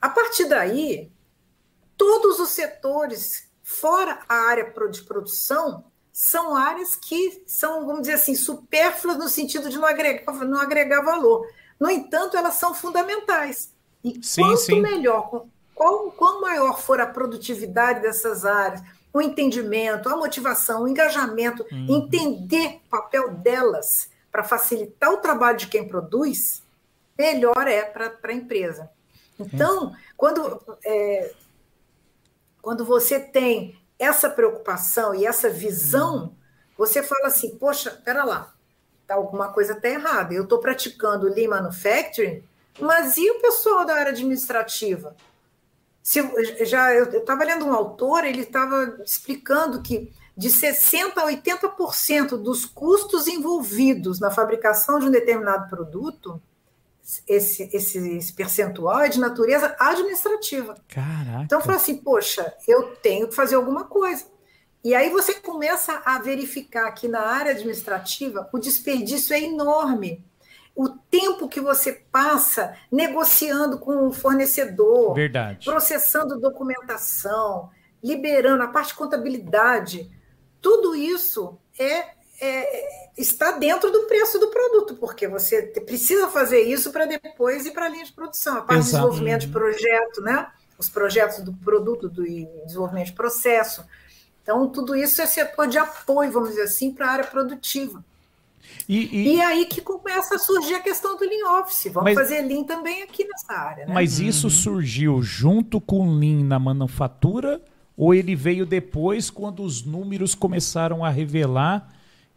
[0.00, 1.10] A partir daí,
[1.96, 8.36] todos os setores, fora a área de produção, são áreas que são, vamos dizer assim,
[8.36, 11.44] supérfluas no sentido de não agregar, não agregar valor.
[11.78, 13.74] No entanto, elas são fundamentais.
[14.04, 14.80] E sim, quanto sim.
[14.80, 15.44] melhor,
[15.74, 18.80] qual, quanto maior for a produtividade dessas áreas,
[19.12, 21.86] o entendimento, a motivação, o engajamento, uhum.
[21.88, 26.62] entender o papel delas para facilitar o trabalho de quem produz,
[27.18, 28.90] melhor é para a empresa.
[29.38, 31.32] Então, quando, é,
[32.60, 36.34] quando você tem essa preocupação e essa visão, uhum.
[36.76, 38.54] você fala assim: poxa, pera lá,
[39.06, 40.34] tá, alguma coisa está errada.
[40.34, 42.42] Eu estou praticando Lean Manufacturing,
[42.78, 45.16] mas e o pessoal da área administrativa?
[46.06, 46.22] Se,
[46.64, 52.64] já eu estava lendo um autor, ele estava explicando que de 60% a 80% dos
[52.64, 56.40] custos envolvidos na fabricação de um determinado produto,
[57.26, 60.76] esse, esse, esse percentual é de natureza administrativa.
[60.86, 61.42] Caraca.
[61.42, 64.26] Então, fala assim, poxa, eu tenho que fazer alguma coisa.
[64.84, 70.24] E aí você começa a verificar que na área administrativa o desperdício é enorme
[70.76, 75.64] o tempo que você passa negociando com o fornecedor, Verdade.
[75.64, 77.70] processando documentação,
[78.04, 80.10] liberando a parte de contabilidade,
[80.60, 82.04] tudo isso é,
[82.40, 87.70] é, está dentro do preço do produto, porque você precisa fazer isso para depois ir
[87.70, 88.84] para a linha de produção, a parte Exato.
[88.84, 90.46] de desenvolvimento de projeto, né?
[90.78, 92.22] os projetos do produto, do
[92.66, 93.82] desenvolvimento de processo.
[94.42, 98.04] Então, tudo isso é setor de apoio, vamos dizer assim, para a área produtiva.
[98.88, 99.34] E, e...
[99.34, 101.90] e, aí que começa a surgir a questão do Lean Office.
[101.92, 103.86] Vamos mas, fazer Lean também aqui nessa área.
[103.86, 103.94] Né?
[103.94, 104.50] Mas isso uhum.
[104.50, 107.60] surgiu junto com o Lean na manufatura
[107.96, 111.88] ou ele veio depois quando os números começaram a revelar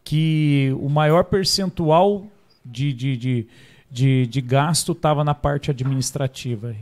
[0.02, 2.26] que o maior percentual
[2.64, 3.46] de, de, de,
[3.90, 6.74] de, de gasto estava na parte administrativa?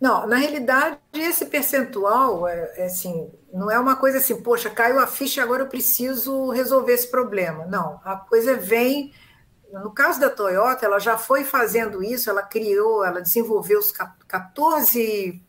[0.00, 4.98] Não, na realidade, esse percentual, é, é, assim, não é uma coisa assim, poxa, caiu
[4.98, 7.66] a ficha, agora eu preciso resolver esse problema.
[7.66, 9.12] Não, a coisa vem.
[9.70, 15.40] No caso da Toyota, ela já foi fazendo isso, ela criou, ela desenvolveu os 14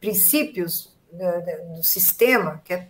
[0.00, 0.96] princípios
[1.76, 2.88] do sistema, que é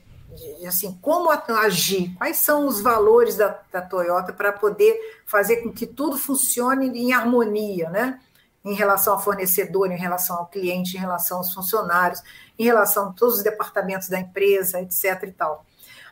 [0.66, 5.86] assim, como agir, quais são os valores da, da Toyota para poder fazer com que
[5.86, 8.18] tudo funcione em harmonia, né?
[8.64, 12.22] Em relação ao fornecedor, em relação ao cliente, em relação aos funcionários,
[12.58, 15.24] em relação a todos os departamentos da empresa, etc.
[15.24, 15.64] e tal.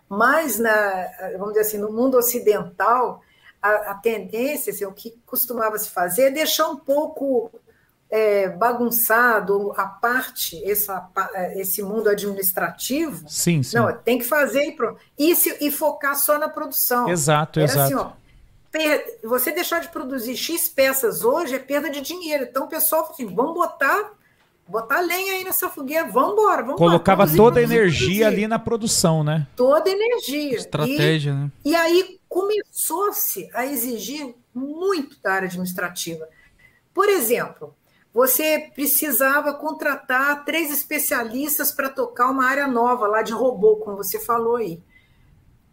[0.08, 1.06] Mas, na,
[1.38, 3.22] vamos dizer assim, no mundo ocidental,
[3.62, 7.52] a, a tendência, assim, o que costumava se fazer é deixar um pouco
[8.10, 11.08] é, bagunçado a parte, essa,
[11.54, 13.24] esse mundo administrativo.
[13.28, 13.76] Sim, sim.
[13.76, 14.98] Não, tem que fazer e pronto.
[15.16, 17.08] E, se, e focar só na produção.
[17.08, 17.94] Exato, Era assim, exato.
[17.94, 18.19] Assim, ó,
[19.24, 22.44] você deixar de produzir X peças hoje é perda de dinheiro.
[22.44, 24.12] Então o pessoal fala assim: vamos botar,
[24.68, 26.62] botar lenha aí nessa fogueira, vamos embora.
[26.62, 29.46] Vamos Colocava produzir, toda a energia ali na produção, né?
[29.56, 30.56] Toda a energia.
[30.56, 31.52] Estratégia, e, né?
[31.64, 36.28] E aí começou-se a exigir muito da área administrativa.
[36.94, 37.74] Por exemplo,
[38.14, 44.18] você precisava contratar três especialistas para tocar uma área nova lá de robô, como você
[44.18, 44.80] falou aí.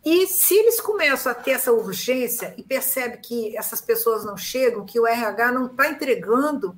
[0.09, 4.85] E se eles começam a ter essa urgência e percebem que essas pessoas não chegam,
[4.85, 6.73] que o RH não está entregando,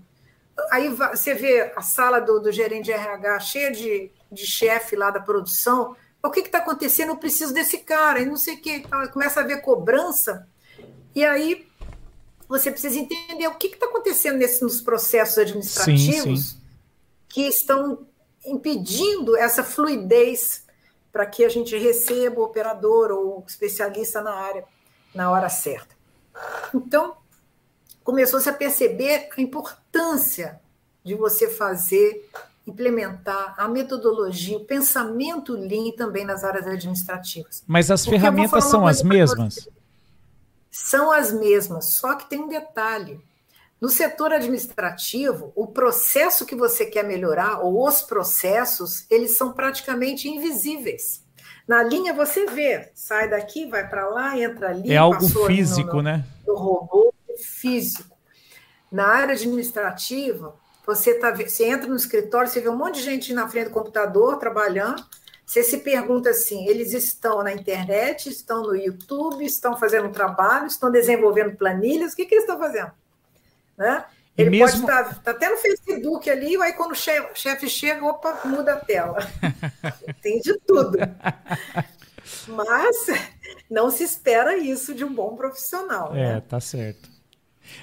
[0.71, 5.11] aí você vê a sala do, do gerente de RH cheia de, de chefe lá
[5.11, 5.95] da produção.
[6.23, 7.09] O que está acontecendo?
[7.09, 8.83] Eu preciso desse cara, e não sei o que.
[9.13, 10.47] Começa a ver cobrança,
[11.13, 11.67] e aí
[12.47, 16.57] você precisa entender o que está acontecendo nesse, nos processos administrativos sim, sim.
[17.27, 18.07] que estão
[18.43, 20.63] impedindo essa fluidez
[21.11, 24.63] para que a gente receba o operador ou o especialista na área
[25.13, 25.95] na hora certa.
[26.73, 27.15] Então,
[28.03, 30.59] começou-se a perceber a importância
[31.03, 32.29] de você fazer,
[32.65, 37.63] implementar a metodologia, o pensamento Lean também nas áreas administrativas.
[37.65, 39.67] Mas as Porque ferramentas são as mesmas?
[40.69, 43.19] São as mesmas, só que tem um detalhe.
[43.81, 50.27] No setor administrativo, o processo que você quer melhorar, ou os processos, eles são praticamente
[50.27, 51.23] invisíveis.
[51.65, 54.91] Na linha você vê, sai daqui, vai para lá, entra ali.
[54.91, 56.25] É algo físico, no, né?
[56.45, 58.17] Do robô físico.
[58.91, 60.55] Na área administrativa,
[60.85, 63.73] você, tá, você entra no escritório, você vê um monte de gente na frente do
[63.73, 65.05] computador trabalhando.
[65.45, 70.65] Você se pergunta assim: eles estão na internet, estão no YouTube, estão fazendo um trabalho,
[70.65, 72.91] estão desenvolvendo planilhas, o que, que eles estão fazendo?
[73.79, 74.03] Né?
[74.37, 74.85] Ele mesmo...
[74.85, 78.73] pode estar tá até no Facebook ali, aí quando o chefe, chefe chega, opa, muda
[78.73, 79.17] a tela.
[80.21, 80.97] Tem de tudo.
[82.47, 83.07] Mas
[83.69, 86.13] não se espera isso de um bom profissional.
[86.13, 86.41] É, né?
[86.41, 87.09] tá certo.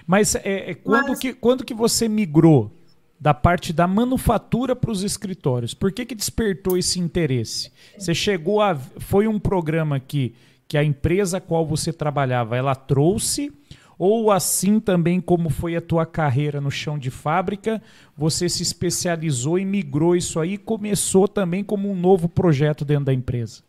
[0.06, 1.18] Mas, é, é quando, Mas...
[1.18, 2.70] Que, quando que você migrou
[3.18, 5.72] da parte da manufatura para os escritórios?
[5.72, 7.72] Por que, que despertou esse interesse?
[7.98, 8.74] Você chegou a.
[8.74, 10.34] Foi um programa que,
[10.68, 13.52] que a empresa a qual você trabalhava ela trouxe
[13.98, 17.82] Ou assim também como foi a tua carreira no chão de fábrica,
[18.16, 23.06] você se especializou e migrou isso aí e começou também como um novo projeto dentro
[23.06, 23.62] da empresa?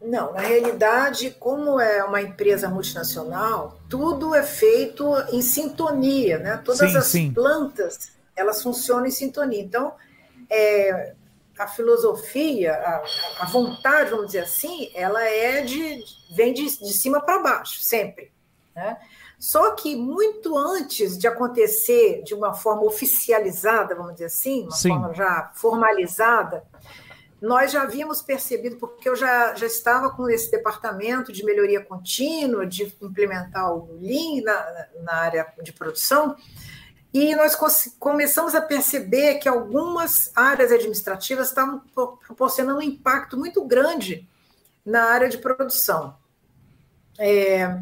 [0.00, 6.56] Não, na realidade, como é uma empresa multinacional, tudo é feito em sintonia, né?
[6.64, 7.32] Todas sim, as sim.
[7.32, 9.60] plantas, elas funcionam em sintonia.
[9.60, 9.92] Então,
[10.48, 11.14] é,
[11.58, 13.04] a filosofia, a,
[13.40, 18.30] a, vontade, vamos dizer assim, ela é de vem de, de cima para baixo, sempre.
[18.74, 18.96] Né?
[19.38, 24.88] Só que muito antes de acontecer de uma forma oficializada, vamos dizer assim, uma Sim.
[24.88, 26.64] forma já formalizada,
[27.40, 32.66] nós já havíamos percebido, porque eu já, já estava com esse departamento de melhoria contínua,
[32.66, 36.36] de implementar o Lean na, na área de produção,
[37.14, 37.56] e nós
[37.98, 41.80] começamos a perceber que algumas áreas administrativas estavam
[42.26, 44.28] proporcionando um impacto muito grande
[44.84, 46.16] na área de produção.
[47.18, 47.80] É,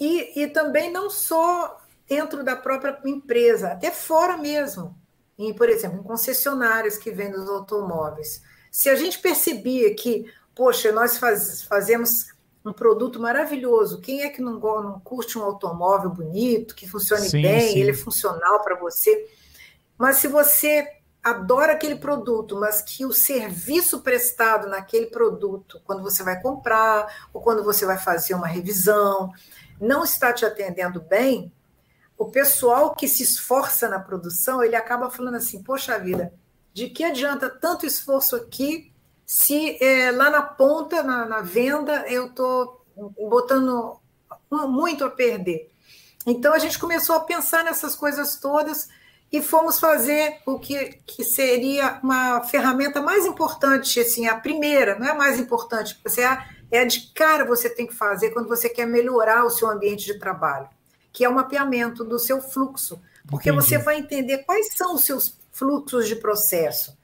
[0.00, 1.78] e, e também não só
[2.08, 4.96] dentro da própria empresa, até fora mesmo.
[5.38, 8.42] Em, por exemplo, em concessionárias que vendem os automóveis.
[8.70, 12.26] Se a gente percebia que, poxa, nós faz, fazemos
[12.64, 14.00] um produto maravilhoso.
[14.00, 17.78] Quem é que não, não curte um automóvel bonito, que funcione sim, bem, sim.
[17.78, 19.28] ele é funcional para você?
[19.96, 20.86] Mas se você
[21.22, 27.40] adora aquele produto, mas que o serviço prestado naquele produto, quando você vai comprar ou
[27.40, 29.32] quando você vai fazer uma revisão,
[29.80, 31.52] não está te atendendo bem,
[32.18, 36.32] o pessoal que se esforça na produção, ele acaba falando assim: poxa vida,
[36.72, 38.92] de que adianta tanto esforço aqui
[39.24, 42.84] se é, lá na ponta, na, na venda, eu estou
[43.28, 43.98] botando
[44.50, 45.70] muito a perder.
[46.26, 48.88] Então a gente começou a pensar nessas coisas todas
[49.32, 55.06] e fomos fazer o que, que seria uma ferramenta mais importante, assim, a primeira, não
[55.06, 58.48] é a mais importante, você é, é a de cara você tem que fazer quando
[58.48, 60.68] você quer melhorar o seu ambiente de trabalho,
[61.12, 63.64] que é o mapeamento do seu fluxo, porque Entendi.
[63.64, 66.98] você vai entender quais são os seus fluxos de processo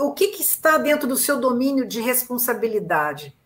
[0.00, 3.36] o que, que está dentro do seu domínio de responsabilidade.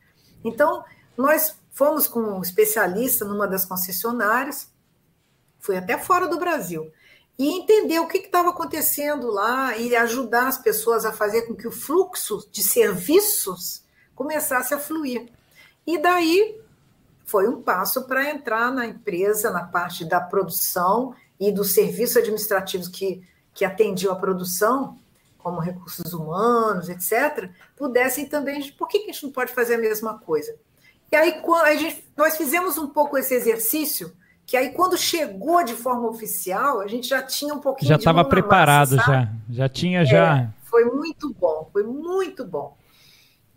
[0.44, 0.84] Então,
[1.16, 4.70] nós fomos com um especialista numa das concessionárias,
[5.58, 6.90] foi até fora do Brasil,
[7.38, 11.68] e entender o que estava acontecendo lá e ajudar as pessoas a fazer com que
[11.68, 13.84] o fluxo de serviços
[14.14, 15.28] começasse a fluir.
[15.88, 16.60] E daí
[17.24, 22.88] foi um passo para entrar na empresa, na parte da produção e dos serviços administrativos
[22.88, 24.98] que, que atendiam a produção,
[25.38, 28.70] como recursos humanos, etc., pudessem também.
[28.72, 30.54] Por que a gente não pode fazer a mesma coisa?
[31.10, 34.12] E aí, a gente, nós fizemos um pouco esse exercício,
[34.46, 38.22] que aí, quando chegou de forma oficial, a gente já tinha um pouquinho já estava
[38.26, 39.28] preparado, massa, já.
[39.48, 40.36] Já tinha, já.
[40.36, 42.76] É, foi muito bom, foi muito bom.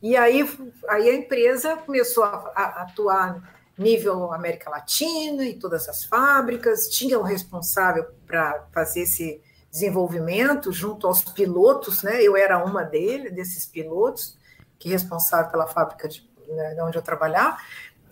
[0.02, 0.48] E aí,
[0.90, 7.20] aí a empresa começou a, a atuar nível América Latina, em todas as fábricas, tinha
[7.20, 9.42] um responsável para fazer esse
[9.72, 12.22] desenvolvimento junto aos pilotos, né?
[12.22, 14.38] Eu era uma dele, desses pilotos,
[14.78, 17.58] que responsável pela fábrica de, né, onde eu trabalhava.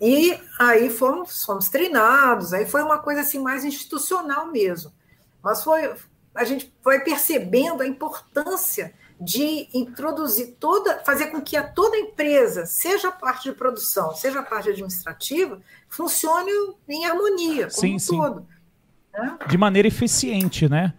[0.00, 4.92] E aí fomos, fomos treinados, aí foi uma coisa assim mais institucional mesmo.
[5.42, 5.94] Mas foi
[6.34, 12.64] a gente foi percebendo a importância de introduzir toda, fazer com que a toda empresa,
[12.64, 16.50] seja a parte de produção, seja a parte administrativa, funcione
[16.88, 18.16] em harmonia, como sim, um sim.
[18.16, 18.46] todo.
[19.12, 19.38] Né?
[19.48, 20.94] De maneira eficiente, né?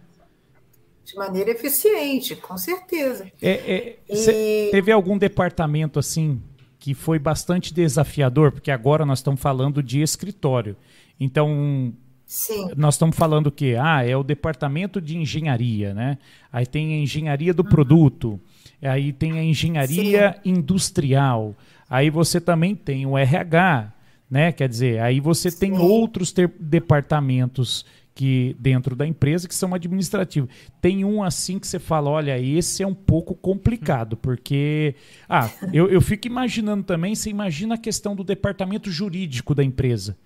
[1.04, 3.30] de maneira eficiente, com certeza.
[3.40, 4.70] É, é, e...
[4.70, 6.40] Teve algum departamento assim
[6.78, 10.76] que foi bastante desafiador, porque agora nós estamos falando de escritório.
[11.20, 11.92] Então,
[12.32, 12.70] Sim.
[12.78, 13.76] nós estamos falando o quê?
[13.78, 16.16] Ah, é o departamento de engenharia, né?
[16.50, 17.68] Aí tem a engenharia do uhum.
[17.68, 18.40] produto,
[18.80, 20.52] aí tem a engenharia Sim.
[20.52, 21.54] industrial,
[21.90, 23.92] aí você também tem o RH,
[24.30, 24.50] né?
[24.50, 25.58] Quer dizer, aí você Sim.
[25.58, 30.48] tem outros departamentos que dentro da empresa que são administrativos.
[30.80, 34.94] Tem um assim que você fala, olha, esse é um pouco complicado, porque
[35.28, 40.16] ah, eu, eu fico imaginando também, você imagina a questão do departamento jurídico da empresa.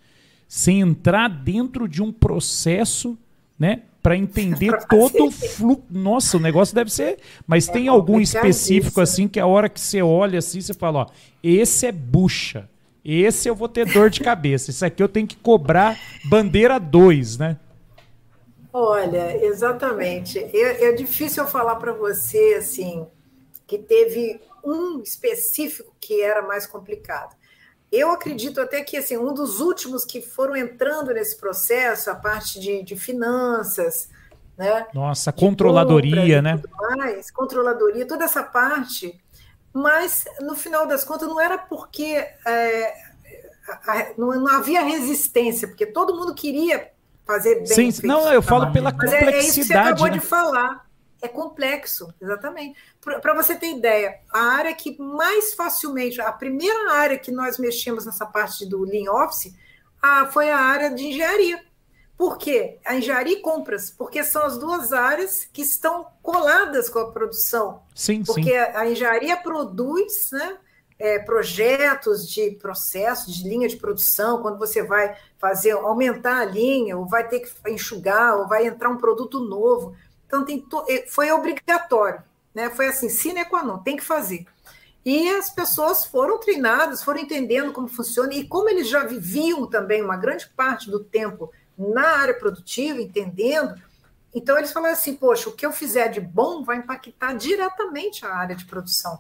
[0.48, 3.18] Sem entrar dentro de um processo,
[3.58, 5.84] né, para entender todo o fluxo.
[5.90, 7.18] Nossa, o negócio deve ser.
[7.46, 11.00] Mas é tem algum específico assim que a hora que você olha assim, você fala,
[11.00, 11.06] ó,
[11.42, 12.68] esse é bucha.
[13.04, 14.70] Esse eu vou ter dor de cabeça.
[14.70, 17.56] Isso aqui eu tenho que cobrar bandeira 2, né?
[18.72, 20.38] Olha, exatamente.
[20.38, 23.06] É, é difícil eu falar para você assim
[23.66, 27.34] que teve um específico que era mais complicado.
[27.90, 32.58] Eu acredito até que assim, um dos últimos que foram entrando nesse processo, a parte
[32.58, 34.08] de, de finanças,
[34.56, 34.86] né?
[34.92, 36.60] Nossa, controladoria, né?
[36.72, 39.20] Mais, controladoria, toda essa parte.
[39.72, 42.94] Mas no final das contas não era porque é,
[44.16, 46.90] não, não, havia resistência, porque todo mundo queria
[47.26, 47.90] fazer bem.
[47.90, 49.34] Sim, não, eu falo pela Mas complexidade.
[49.34, 50.12] É, é isso que você acabou né?
[50.14, 50.85] de falar.
[51.20, 52.78] É complexo, exatamente.
[53.00, 58.04] Para você ter ideia, a área que mais facilmente, a primeira área que nós mexemos
[58.04, 59.54] nessa parte do Lean Office
[60.00, 61.64] a, foi a área de engenharia.
[62.16, 62.78] Por quê?
[62.84, 67.82] A engenharia e compras, porque são as duas áreas que estão coladas com a produção.
[67.94, 68.72] Sim, porque sim.
[68.74, 70.56] a engenharia produz né,
[70.98, 76.96] é, projetos de processo, de linha de produção, quando você vai fazer, aumentar a linha,
[76.96, 79.94] ou vai ter que enxugar, ou vai entrar um produto novo.
[80.26, 80.84] Então, tem to...
[81.08, 82.22] foi obrigatório,
[82.54, 82.70] né?
[82.70, 84.46] Foi assim, sine qua non, tem que fazer.
[85.04, 90.02] E as pessoas foram treinadas, foram entendendo como funciona, e como eles já viviam também
[90.02, 93.80] uma grande parte do tempo na área produtiva, entendendo,
[94.36, 98.34] então eles falaram assim: poxa, o que eu fizer de bom vai impactar diretamente a
[98.34, 99.18] área de produção.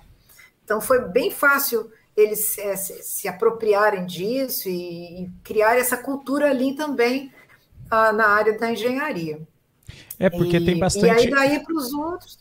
[0.62, 6.50] Então foi bem fácil eles é, se, se, apropriarem disso e, e, criar essa cultura
[6.50, 7.32] ali também
[7.90, 9.40] ah, na área da engenharia.
[10.18, 11.06] É porque e, tem bastante.
[11.06, 12.38] E aí daí para os outros.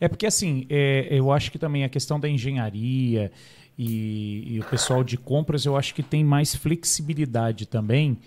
[0.00, 3.32] É porque assim, é, eu acho que também a questão da engenharia
[3.76, 8.18] e, e o pessoal de compras, eu acho que tem mais flexibilidade também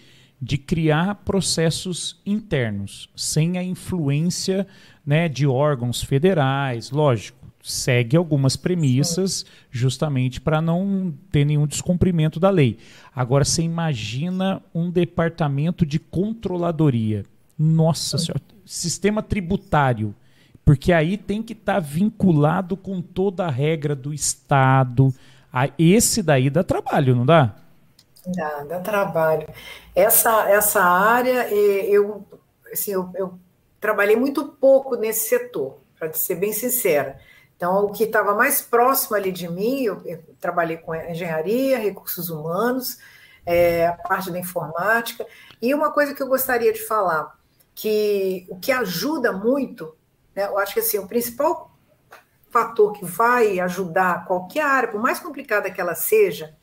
[0.41, 4.65] de criar processos internos, sem a influência
[5.05, 12.49] né, de órgãos federais, lógico, segue algumas premissas justamente para não ter nenhum descumprimento da
[12.49, 12.77] lei.
[13.15, 17.23] Agora, você imagina um departamento de controladoria.
[17.57, 18.41] Nossa senhora,
[18.73, 20.15] sistema tributário.
[20.63, 25.13] Porque aí tem que estar tá vinculado com toda a regra do Estado.
[25.77, 27.55] Esse daí dá trabalho, não dá?
[28.25, 29.47] Dá, dá trabalho.
[29.95, 32.25] Essa, essa área, eu,
[32.71, 33.39] assim, eu, eu
[33.79, 37.19] trabalhei muito pouco nesse setor, para ser bem sincera.
[37.57, 42.29] Então, o que estava mais próximo ali de mim, eu, eu, trabalhei com engenharia, recursos
[42.29, 42.97] humanos,
[43.45, 45.25] é, a parte da informática.
[45.61, 47.35] E uma coisa que eu gostaria de falar,
[47.73, 49.95] que o que ajuda muito,
[50.35, 51.71] né, eu acho que assim, o principal
[52.49, 56.55] fator que vai ajudar qualquer área, por mais complicada que ela seja,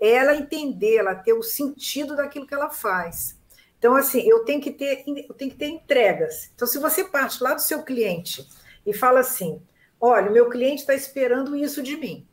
[0.00, 3.38] é ela entender, ela ter o sentido daquilo que ela faz.
[3.78, 6.50] Então, assim, eu tenho que ter, eu tenho que ter entregas.
[6.54, 8.48] Então, se você parte lá do seu cliente
[8.86, 9.60] e fala assim:
[10.00, 12.26] olha, o meu cliente está esperando isso de mim.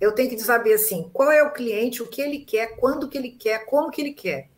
[0.00, 3.16] Eu tenho que saber assim, qual é o cliente, o que ele quer, quando que
[3.16, 4.50] ele quer, como que ele quer.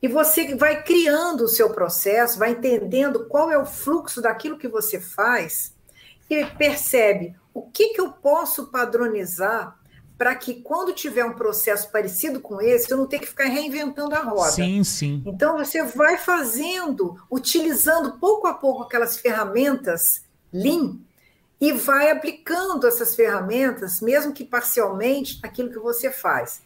[0.00, 4.68] E você vai criando o seu processo, vai entendendo qual é o fluxo daquilo que
[4.68, 5.74] você faz
[6.30, 9.76] e percebe o que, que eu posso padronizar
[10.16, 14.14] para que quando tiver um processo parecido com esse, eu não tenha que ficar reinventando
[14.16, 14.50] a roda.
[14.50, 15.22] Sim, sim.
[15.24, 20.96] Então você vai fazendo, utilizando pouco a pouco aquelas ferramentas Lean
[21.60, 26.62] e vai aplicando essas ferramentas, mesmo que parcialmente, naquilo que você faz.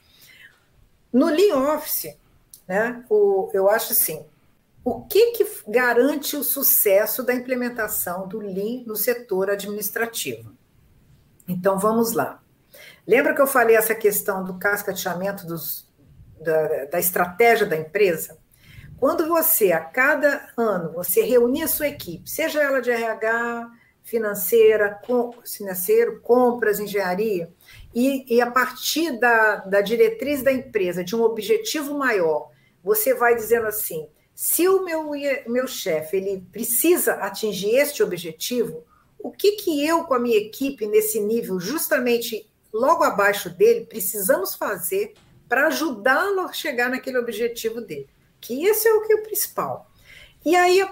[1.12, 2.16] No Lean Office,
[2.66, 4.24] né, o, eu acho assim,
[4.84, 10.52] o que, que garante o sucesso da implementação do Lean no setor administrativo?
[11.46, 12.40] Então vamos lá.
[13.06, 15.88] Lembra que eu falei essa questão do cascateamento dos,
[16.40, 18.38] da, da estratégia da empresa?
[18.98, 23.68] Quando você, a cada ano, você reunir a sua equipe, seja ela de RH,
[24.04, 27.52] financeira, com, financeiro, compras, engenharia,
[27.92, 32.51] e, e a partir da, da diretriz da empresa, de um objetivo maior,
[32.82, 35.10] você vai dizendo assim: se o meu,
[35.46, 38.84] meu chefe ele precisa atingir este objetivo,
[39.18, 44.54] o que, que eu, com a minha equipe, nesse nível, justamente logo abaixo dele, precisamos
[44.54, 45.14] fazer
[45.48, 48.08] para ajudá-lo a chegar naquele objetivo dele?
[48.40, 49.90] Que esse é o que é o principal.
[50.44, 50.84] E aí,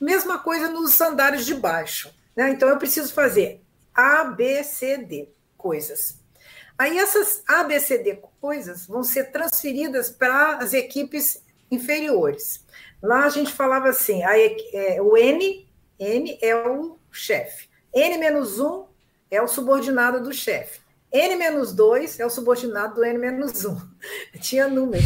[0.00, 2.12] mesma coisa nos andares de baixo.
[2.34, 2.50] Né?
[2.50, 3.62] Então, eu preciso fazer
[3.94, 6.19] A, B, C, D coisas.
[6.80, 12.64] Aí, essas A, B, C, D coisas vão ser transferidas para as equipes inferiores.
[13.02, 15.68] Lá a gente falava assim: a, é, o N,
[15.98, 18.86] N é o chefe, N-1
[19.30, 20.80] é o subordinado do chefe.
[21.12, 23.80] N-2 é o subordinado do N-1.
[24.40, 25.02] Tinha número.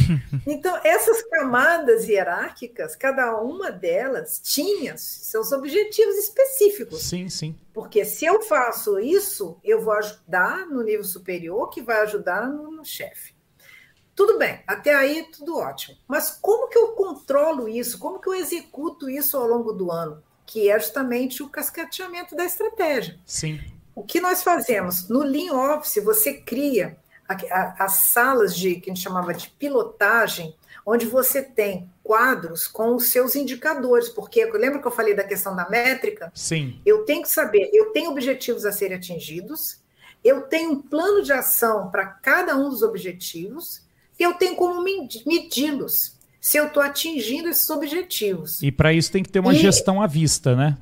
[0.46, 7.02] Então, essas camadas hierárquicas, cada uma delas tinha seus objetivos específicos.
[7.02, 7.54] Sim, sim.
[7.72, 12.70] Porque se eu faço isso, eu vou ajudar no nível superior, que vai ajudar no,
[12.70, 13.34] no chefe.
[14.14, 15.96] Tudo bem, até aí tudo ótimo.
[16.06, 17.98] Mas como que eu controlo isso?
[17.98, 20.22] Como que eu executo isso ao longo do ano?
[20.46, 23.18] Que é justamente o cascateamento da estratégia.
[23.24, 23.58] Sim.
[23.94, 25.08] O que nós fazemos?
[25.08, 26.96] No Lean Office, você cria
[27.78, 33.06] as salas de que a gente chamava de pilotagem, onde você tem quadros com os
[33.06, 36.30] seus indicadores, porque lembra que eu falei da questão da métrica?
[36.34, 36.78] Sim.
[36.84, 39.78] Eu tenho que saber, eu tenho objetivos a serem atingidos,
[40.22, 43.82] eu tenho um plano de ação para cada um dos objetivos,
[44.18, 48.62] eu tenho como medi-los se eu estou atingindo esses objetivos.
[48.62, 50.76] E para isso tem que ter uma e gestão à vista, né?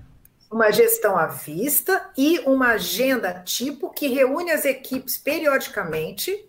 [0.52, 6.48] Uma gestão à vista e uma agenda tipo que reúne as equipes periodicamente.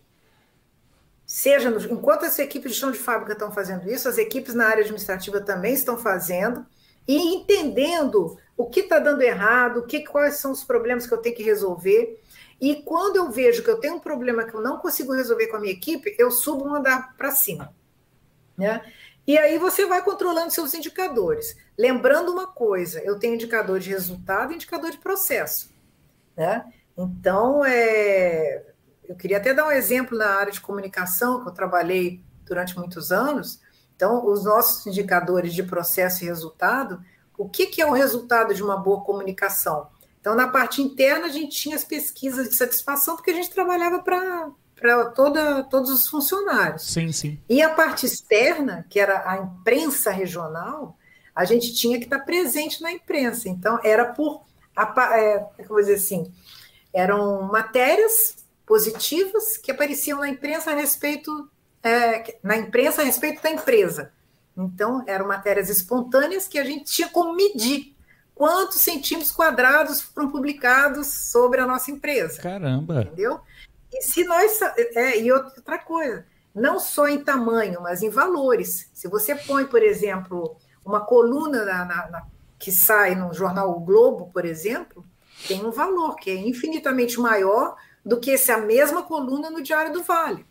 [1.25, 4.67] Seja no, enquanto as equipes de chão de fábrica estão fazendo isso, as equipes na
[4.67, 6.65] área administrativa também estão fazendo,
[7.07, 11.17] e entendendo o que está dando errado, o que, quais são os problemas que eu
[11.17, 12.21] tenho que resolver.
[12.61, 15.57] E quando eu vejo que eu tenho um problema que eu não consigo resolver com
[15.57, 17.73] a minha equipe, eu subo um andar para cima.
[18.57, 18.81] Né?
[19.25, 21.57] E aí você vai controlando seus indicadores.
[21.77, 25.71] Lembrando uma coisa, eu tenho indicador de resultado e indicador de processo.
[26.35, 26.65] Né?
[26.97, 28.63] Então, é...
[29.07, 33.11] eu queria até dar um exemplo na área de comunicação, que eu trabalhei durante muitos
[33.11, 33.59] anos.
[33.95, 37.03] Então, os nossos indicadores de processo e resultado,
[37.37, 39.87] o que, que é o resultado de uma boa comunicação?
[40.19, 43.99] Então, na parte interna, a gente tinha as pesquisas de satisfação, porque a gente trabalhava
[43.99, 44.49] para
[44.83, 46.91] para todos os funcionários.
[46.91, 47.39] Sim, sim.
[47.47, 50.97] E a parte externa, que era a imprensa regional,
[51.35, 53.49] a gente tinha que estar presente na imprensa.
[53.49, 54.43] Então, era por.
[54.75, 56.31] É, como vou dizer assim?
[56.93, 61.49] Eram matérias positivas que apareciam na imprensa a respeito.
[61.81, 64.11] É, na imprensa a respeito da empresa.
[64.55, 67.93] Então, eram matérias espontâneas que a gente tinha como medir
[68.35, 72.41] quantos centímetros quadrados foram publicados sobre a nossa empresa.
[72.41, 73.01] Caramba!
[73.01, 73.41] Entendeu?
[73.91, 74.59] E se nós.
[74.95, 78.89] É, e outra coisa, não só em tamanho, mas em valores.
[78.93, 80.55] Se você põe, por exemplo,
[80.85, 82.23] uma coluna na, na, na,
[82.59, 85.05] que sai no jornal o Globo, por exemplo,
[85.47, 87.75] tem um valor que é infinitamente maior
[88.05, 90.45] do que essa mesma coluna no Diário do Vale.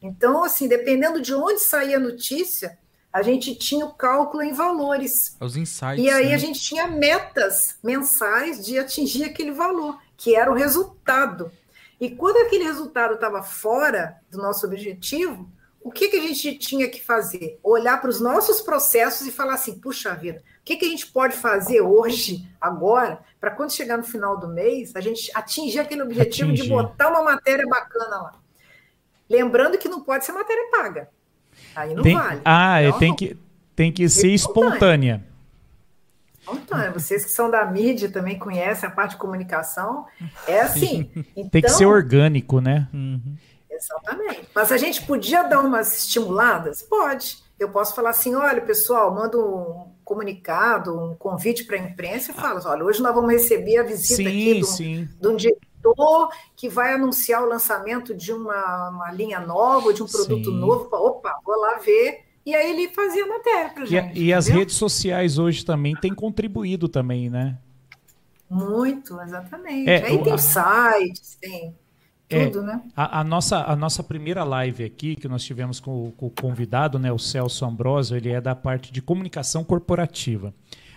[0.00, 2.78] Então, assim, dependendo de onde saía a notícia,
[3.12, 5.36] a gente tinha o cálculo em valores.
[5.40, 6.04] Os insights.
[6.04, 6.34] E aí né?
[6.34, 11.50] a gente tinha metas mensais de atingir aquele valor, que era o resultado.
[12.00, 15.50] E quando aquele resultado estava fora do nosso objetivo,
[15.82, 17.58] o que, que a gente tinha que fazer?
[17.62, 21.06] Olhar para os nossos processos e falar assim: puxa vida, o que, que a gente
[21.06, 26.02] pode fazer hoje, agora, para quando chegar no final do mês, a gente atingir aquele
[26.02, 26.64] objetivo atingir.
[26.64, 28.32] de botar uma matéria bacana lá?
[29.28, 31.08] Lembrando que não pode ser matéria paga.
[31.74, 32.40] Aí não tem, vale.
[32.44, 33.36] Ah, então, tem, que,
[33.74, 35.24] tem que ser espontânea.
[36.52, 40.06] Então, vocês que são da mídia também conhecem a parte de comunicação.
[40.46, 41.10] É assim.
[41.36, 42.88] Então, Tem que ser então orgânico, né?
[42.92, 43.36] Uhum.
[43.80, 44.48] Exatamente.
[44.54, 46.82] Mas a gente podia dar umas estimuladas?
[46.82, 47.42] Pode.
[47.58, 52.34] Eu posso falar assim: olha, pessoal, manda um comunicado, um convite para a imprensa e
[52.34, 55.08] fala: olha, hoje nós vamos receber a visita sim, aqui sim.
[55.20, 60.06] de um diretor que vai anunciar o lançamento de uma, uma linha nova, de um
[60.06, 60.56] produto sim.
[60.56, 60.88] novo.
[60.92, 64.18] Opa, vou lá ver e aí ele fazia matéria pra gente.
[64.18, 67.58] E, e as redes sociais hoje também têm contribuído também, né?
[68.48, 69.88] Muito, exatamente.
[69.88, 70.38] É, aí tem a...
[70.38, 71.74] sites, tem
[72.30, 72.82] tudo, é, né?
[72.96, 76.98] A, a, nossa, a nossa primeira live aqui, que nós tivemos com, com, o convidado,
[76.98, 80.54] né, o Celso Ambrosio, ele é da parte de comunicação corporativa.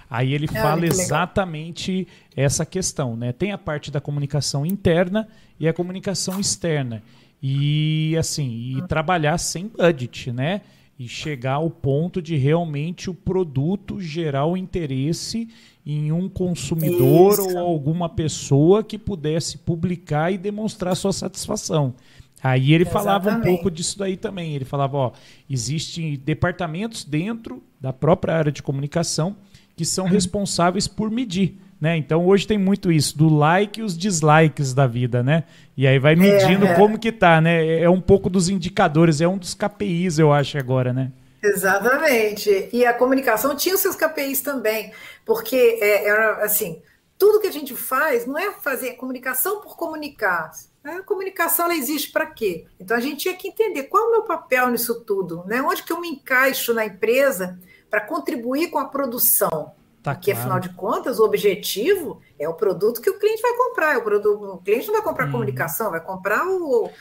[0.10, 3.32] Aí ele ah, fala exatamente essa questão, né?
[3.32, 5.28] Tem a parte da comunicação interna
[5.60, 7.02] e a comunicação externa.
[7.42, 8.88] E assim, e hum.
[8.88, 10.62] trabalhar sem budget, né?
[10.98, 15.50] e chegar ao ponto de realmente o produto gerar o interesse
[15.86, 17.50] em um consumidor Isso.
[17.50, 21.94] ou alguma pessoa que pudesse publicar e demonstrar sua satisfação.
[22.42, 22.92] Aí ele Exatamente.
[22.92, 24.54] falava um pouco disso daí também.
[24.54, 25.12] Ele falava, ó,
[25.50, 29.36] existem departamentos dentro da própria área de comunicação
[29.76, 30.12] que são uhum.
[30.12, 31.58] responsáveis por medir.
[31.80, 31.98] Né?
[31.98, 35.44] Então hoje tem muito isso, do like e os dislikes da vida, né?
[35.76, 36.76] E aí vai medindo é, é.
[36.76, 37.82] como que tá, né?
[37.82, 41.12] É um pouco dos indicadores, é um dos KPIs, eu acho, agora, né?
[41.44, 42.70] Exatamente.
[42.72, 44.94] E a comunicação tinha os seus KPIs também,
[45.26, 46.82] porque é, era assim,
[47.18, 50.52] tudo que a gente faz não é fazer comunicação por comunicar.
[50.84, 52.65] A comunicação ela existe para quê?
[52.80, 55.61] Então a gente tinha que entender qual é o meu papel nisso tudo, né?
[55.61, 57.60] Onde que eu me encaixo na empresa
[57.90, 59.74] para contribuir com a produção.
[60.02, 60.40] Tá Porque, claro.
[60.40, 63.94] afinal de contas, o objetivo é o produto que o cliente vai comprar.
[63.94, 65.32] É o, produto, o cliente não vai comprar hum.
[65.32, 66.91] comunicação, vai comprar o, o,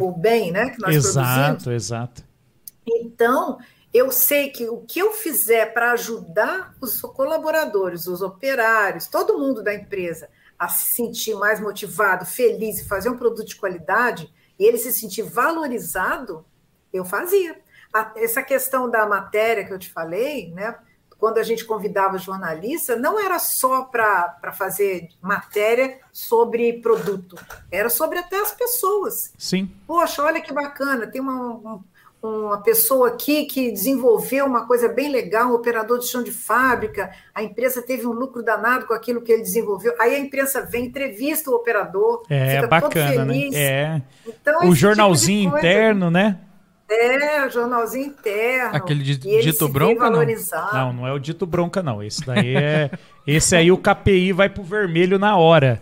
[0.08, 1.66] o, bem né, que nós exato, produzimos.
[1.66, 2.24] Exato, exato.
[2.86, 3.58] Então,
[3.92, 9.62] eu sei que o que eu fizer para ajudar os colaboradores, os operários, todo mundo
[9.62, 10.28] da empresa
[10.58, 14.92] a se sentir mais motivado, feliz e fazer um produto de qualidade, e ele se
[14.92, 16.44] sentir valorizado,
[16.92, 17.60] eu fazia.
[17.92, 20.76] A, essa questão da matéria que eu te falei, né?
[21.22, 27.36] quando a gente convidava jornalista, não era só para fazer matéria sobre produto,
[27.70, 29.32] era sobre até as pessoas.
[29.38, 29.70] Sim.
[29.86, 31.80] Poxa, olha que bacana, tem uma,
[32.22, 37.10] uma pessoa aqui que desenvolveu uma coisa bem legal, um operador de chão de fábrica,
[37.34, 39.92] a empresa teve um lucro danado com aquilo que ele desenvolveu.
[39.98, 43.34] Aí a imprensa vem, entrevista o operador, é, fica bacana, todo né?
[43.34, 43.54] feliz.
[43.54, 43.60] Né?
[43.60, 44.02] É.
[44.26, 46.38] Então, o jornalzinho tipo interno, né?
[46.88, 48.76] É, o jornalzinho interno.
[48.76, 50.24] Aquele dito bronca, não?
[50.72, 52.02] Não, não é o dito bronca, não.
[52.02, 52.90] Esse daí é...
[53.26, 55.80] Esse aí o KPI vai pro vermelho na hora.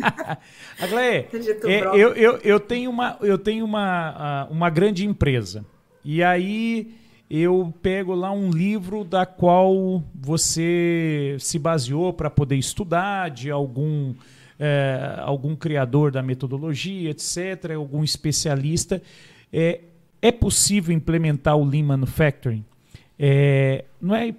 [0.80, 1.26] Aglaé,
[1.64, 5.64] é, eu, eu, eu tenho, uma, eu tenho uma, uma grande empresa.
[6.04, 6.94] E aí
[7.28, 14.14] eu pego lá um livro da qual você se baseou para poder estudar, de algum,
[14.58, 19.02] é, algum criador da metodologia, etc., algum especialista.
[19.52, 19.80] É,
[20.22, 22.64] é possível implementar o Lean Manufacturing?
[23.18, 24.34] É, não é,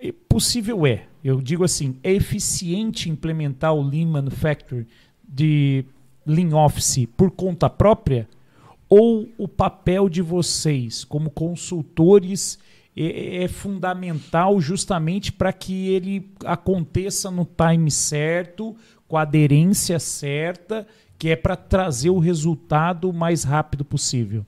[0.00, 1.04] é possível é.
[1.24, 4.86] Eu digo assim, é eficiente implementar o Lean Manufacturing
[5.26, 5.84] de
[6.26, 8.28] Lean Office por conta própria?
[8.88, 12.58] Ou o papel de vocês como consultores
[12.96, 18.76] é, é fundamental justamente para que ele aconteça no time certo,
[19.08, 20.86] com a aderência certa,
[21.18, 24.44] que é para trazer o resultado o mais rápido possível?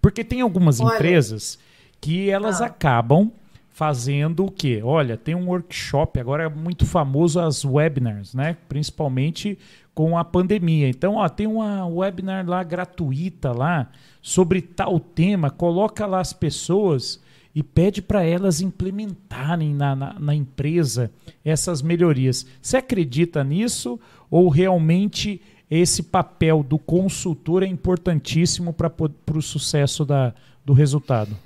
[0.00, 1.58] Porque tem algumas Olha, empresas
[2.00, 2.66] que elas ah.
[2.66, 3.30] acabam
[3.74, 4.80] fazendo o quê?
[4.84, 8.56] Olha, tem um workshop, agora é muito famoso as webinars, né?
[8.68, 9.58] Principalmente
[9.92, 10.88] com a pandemia.
[10.88, 13.90] Então, ó, tem uma webinar lá gratuita lá
[14.22, 17.20] sobre tal tema, coloca lá as pessoas
[17.52, 21.10] e pede para elas implementarem na, na, na, empresa
[21.44, 22.46] essas melhorias.
[22.62, 23.98] Você acredita nisso
[24.30, 28.92] ou realmente esse papel do consultor é importantíssimo para
[29.34, 30.32] o sucesso da,
[30.64, 31.36] do resultado?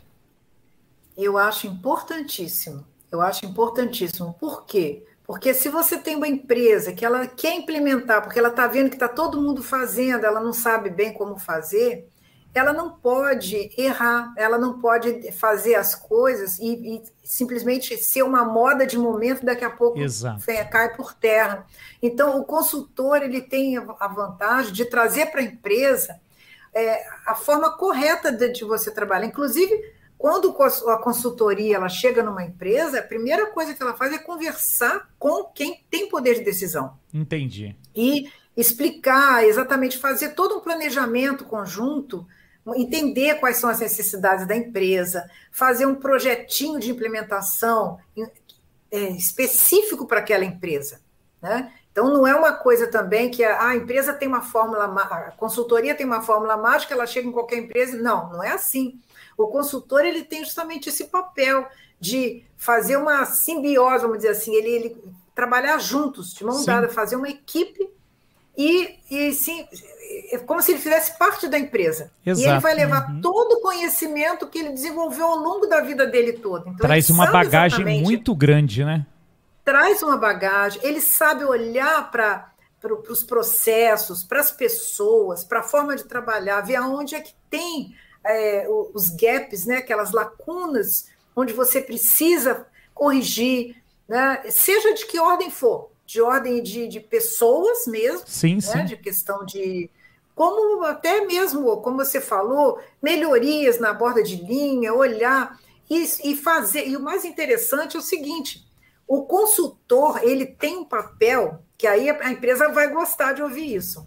[1.24, 2.86] Eu acho importantíssimo.
[3.11, 4.35] Eu acho importantíssimo.
[4.39, 5.05] Por quê?
[5.24, 8.97] Porque se você tem uma empresa que ela quer implementar, porque ela está vendo que
[8.97, 12.09] está todo mundo fazendo, ela não sabe bem como fazer,
[12.55, 18.45] ela não pode errar, ela não pode fazer as coisas e, e simplesmente ser uma
[18.45, 20.43] moda de momento, daqui a pouco Exato.
[20.70, 21.66] cai por terra.
[22.03, 26.19] Então, o consultor ele tem a vantagem de trazer para a empresa
[26.73, 29.27] é, a forma correta de, de você trabalhar.
[29.27, 30.55] Inclusive, quando
[30.89, 35.45] a consultoria ela chega numa empresa, a primeira coisa que ela faz é conversar com
[35.45, 36.99] quem tem poder de decisão.
[37.15, 37.77] Entendi.
[37.95, 42.27] E explicar, exatamente fazer todo um planejamento conjunto,
[42.77, 47.99] entender quais são as necessidades da empresa, fazer um projetinho de implementação
[48.90, 51.01] é, específico para aquela empresa.
[51.40, 51.73] Né?
[51.93, 55.95] Então, não é uma coisa também que a, a, empresa tem uma fórmula, a consultoria
[55.95, 57.97] tem uma fórmula mágica, ela chega em qualquer empresa.
[57.97, 59.01] Não, não é assim.
[59.39, 61.66] O consultor ele tem justamente esse papel
[62.01, 64.97] de fazer uma simbiose, vamos dizer assim, ele, ele
[65.35, 66.66] trabalhar juntos, de mão sim.
[66.66, 67.89] dada, fazer uma equipe
[68.56, 69.65] e, e sim,
[70.32, 72.10] é como se ele fizesse parte da empresa.
[72.27, 72.44] Exato.
[72.44, 73.20] E ele vai levar uhum.
[73.20, 76.69] todo o conhecimento que ele desenvolveu ao longo da vida dele toda.
[76.69, 79.06] Então, Traz uma bagagem muito grande, né?
[79.65, 82.51] Traz uma bagagem, ele sabe olhar para
[82.81, 87.35] para os processos, para as pessoas, para a forma de trabalhar, ver aonde é que
[87.51, 87.93] tem
[88.28, 93.76] é, os gaps, né, aquelas lacunas onde você precisa corrigir,
[94.06, 98.84] né, seja de que ordem for, de ordem de, de pessoas mesmo, sim, né, sim.
[98.84, 99.90] de questão de
[100.34, 105.59] como até mesmo, como você falou, melhorias na borda de linha, olhar
[105.90, 106.86] e, e fazer.
[106.86, 108.64] E o mais interessante é o seguinte:
[109.06, 114.06] o consultor ele tem um papel que aí a empresa vai gostar de ouvir isso.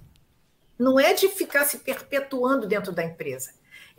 [0.79, 3.51] Não é de ficar se perpetuando dentro da empresa.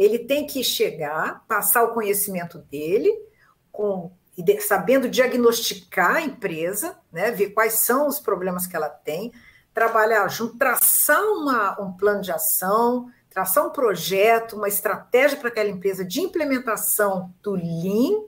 [0.03, 3.13] Ele tem que chegar, passar o conhecimento dele,
[3.71, 4.11] com,
[4.61, 9.33] sabendo diagnosticar a empresa, né, ver quais são os problemas que ela tem,
[9.73, 15.71] trabalhar junto, traçar uma, um plano de ação, traçar um projeto, uma estratégia para aquela
[15.71, 18.25] empresa de implementação do Lean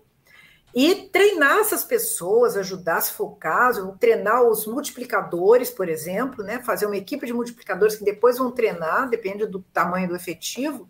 [0.74, 6.60] e treinar essas pessoas, ajudar, se for o caso, treinar os multiplicadores, por exemplo, né?
[6.64, 10.88] fazer uma equipe de multiplicadores que depois vão treinar, depende do tamanho do efetivo,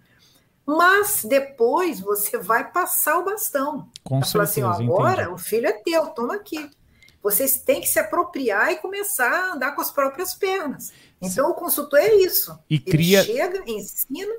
[0.66, 3.89] mas depois você vai passar o bastão.
[4.03, 5.35] Com falar assim, agora entendi.
[5.35, 6.70] o filho é teu, toma aqui.
[7.23, 10.93] Vocês têm que se apropriar e começar a andar com as próprias pernas.
[11.20, 11.53] Então, Sim.
[11.53, 12.59] o consultor é isso.
[12.69, 14.35] E cria, Ele chega, ensina,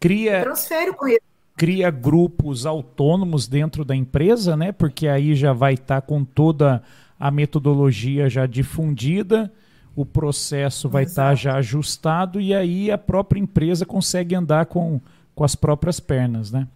[0.00, 1.28] cria, transfere o conhecimento.
[1.56, 4.70] Cria grupos autônomos dentro da empresa, né?
[4.70, 6.82] Porque aí já vai estar tá com toda
[7.18, 9.52] a metodologia já difundida
[9.98, 15.00] o processo vai estar tá já ajustado e aí a própria empresa consegue andar com,
[15.38, 16.66] com as próprias pernas, né?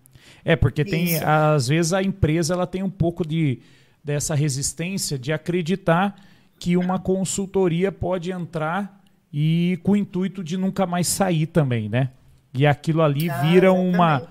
[0.44, 1.26] É, porque tem, Isso.
[1.26, 3.58] às vezes, a empresa ela tem um pouco de,
[4.04, 6.14] dessa resistência de acreditar
[6.60, 9.02] que uma consultoria pode entrar
[9.32, 12.10] e com o intuito de nunca mais sair também, né?
[12.54, 14.28] E aquilo ali ah, vira uma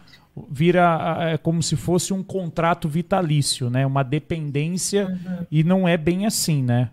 [0.49, 3.85] vira é como se fosse um contrato vitalício, né?
[3.85, 5.45] Uma dependência uhum.
[5.51, 6.89] e não é bem assim, né?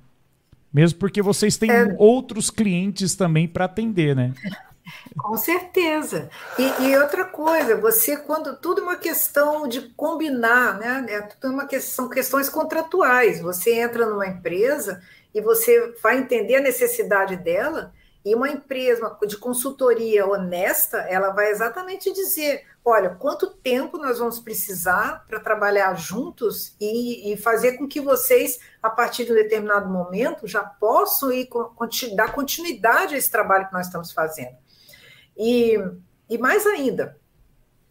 [0.73, 1.95] Mesmo porque vocês têm é...
[1.99, 4.33] outros clientes também para atender, né?
[5.17, 6.31] Com certeza.
[6.59, 11.07] E, e, outra coisa, você, quando tudo é uma questão de combinar, né?
[11.09, 13.41] É tudo uma questão, são questões contratuais.
[13.41, 15.03] Você entra numa empresa
[15.35, 17.93] e você vai entender a necessidade dela,
[18.25, 24.39] e uma empresa de consultoria honesta, ela vai exatamente dizer: olha, quanto tempo nós vamos
[24.39, 29.89] precisar para trabalhar juntos e, e, fazer com que vocês, a partir de um determinado
[29.89, 31.49] momento, já possam ir,
[32.15, 34.57] dar continuidade a esse trabalho que nós estamos fazendo.
[35.39, 35.79] E,
[36.29, 37.17] e mais ainda,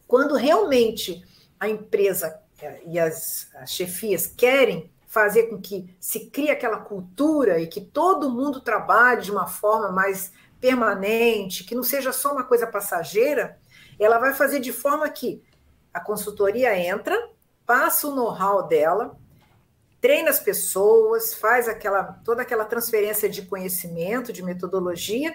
[0.05, 1.23] quando realmente
[1.59, 7.59] a empresa eh, e as, as chefias querem fazer com que se crie aquela cultura
[7.59, 12.43] e que todo mundo trabalhe de uma forma mais permanente, que não seja só uma
[12.43, 13.57] coisa passageira,
[13.97, 15.41] ela vai fazer de forma que
[15.93, 17.17] a consultoria entra,
[17.65, 19.17] passa o know-how dela,
[20.01, 25.33] treina as pessoas, faz aquela toda aquela transferência de conhecimento, de metodologia,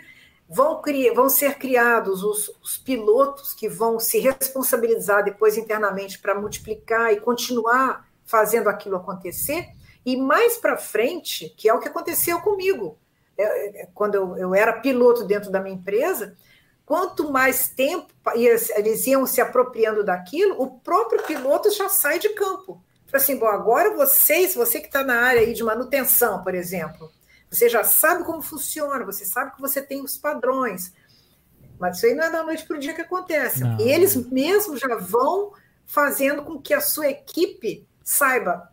[0.53, 6.39] vão, criar, vão ser criados os, os pilotos que vão se responsabilizar depois internamente para
[6.39, 9.69] multiplicar e continuar fazendo aquilo acontecer,
[10.05, 12.99] e mais para frente, que é o que aconteceu comigo,
[13.37, 16.37] é, é, quando eu, eu era piloto dentro da minha empresa,
[16.85, 22.83] quanto mais tempo eles iam se apropriando daquilo, o próprio piloto já sai de campo.
[23.13, 27.11] Assim, bom, agora vocês, você que está na área aí de manutenção, por exemplo,
[27.53, 30.93] você já sabe como funciona, você sabe que você tem os padrões,
[31.79, 33.61] mas isso aí não é da noite para o dia que acontece.
[33.61, 33.79] Não.
[33.79, 35.53] Eles mesmos já vão
[35.85, 38.71] fazendo com que a sua equipe saiba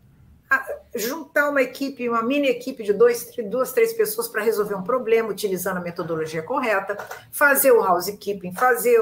[0.95, 5.29] juntar uma equipe, uma mini equipe de dois, duas, três pessoas para resolver um problema,
[5.29, 6.97] utilizando a metodologia correta,
[7.31, 8.99] fazer o housekeeping, fazer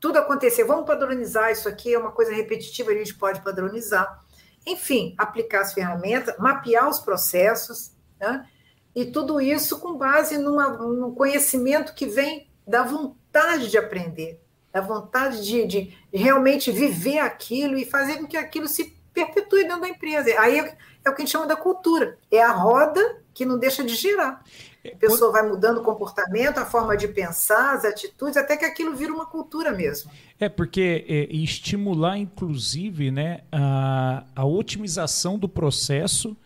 [0.00, 0.64] tudo acontecer.
[0.64, 4.24] Vamos padronizar isso aqui, é uma coisa repetitiva, a gente pode padronizar.
[4.66, 8.48] Enfim, aplicar as ferramentas, mapear os processos, né?
[8.94, 14.40] E tudo isso com base numa, num conhecimento que vem da vontade de aprender,
[14.72, 19.82] da vontade de, de realmente viver aquilo e fazer com que aquilo se perpetue dentro
[19.82, 20.30] da empresa.
[20.38, 22.18] Aí é, é, o que a gente chama da cultura.
[22.30, 24.42] É a roda que não deixa de girar.
[24.84, 28.96] A pessoa vai mudando o comportamento, a forma de pensar, as atitudes, até que aquilo
[28.96, 30.10] vira uma cultura mesmo.
[30.40, 36.36] É, porque é, estimular, inclusive, né, a, a otimização do processo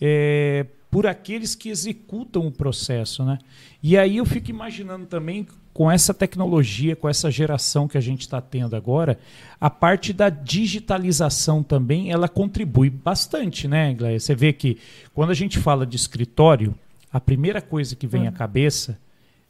[0.00, 3.24] é, por aqueles que executam o processo.
[3.24, 3.38] Né?
[3.82, 8.20] E aí eu fico imaginando também com essa tecnologia, com essa geração que a gente
[8.20, 9.18] está tendo agora,
[9.58, 14.20] a parte da digitalização também ela contribui bastante, né, Gleia?
[14.20, 14.76] Você vê que
[15.14, 16.74] quando a gente fala de escritório,
[17.10, 18.36] a primeira coisa que vem à uhum.
[18.36, 18.98] cabeça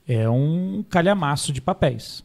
[0.07, 2.23] é um calhamaço de papéis.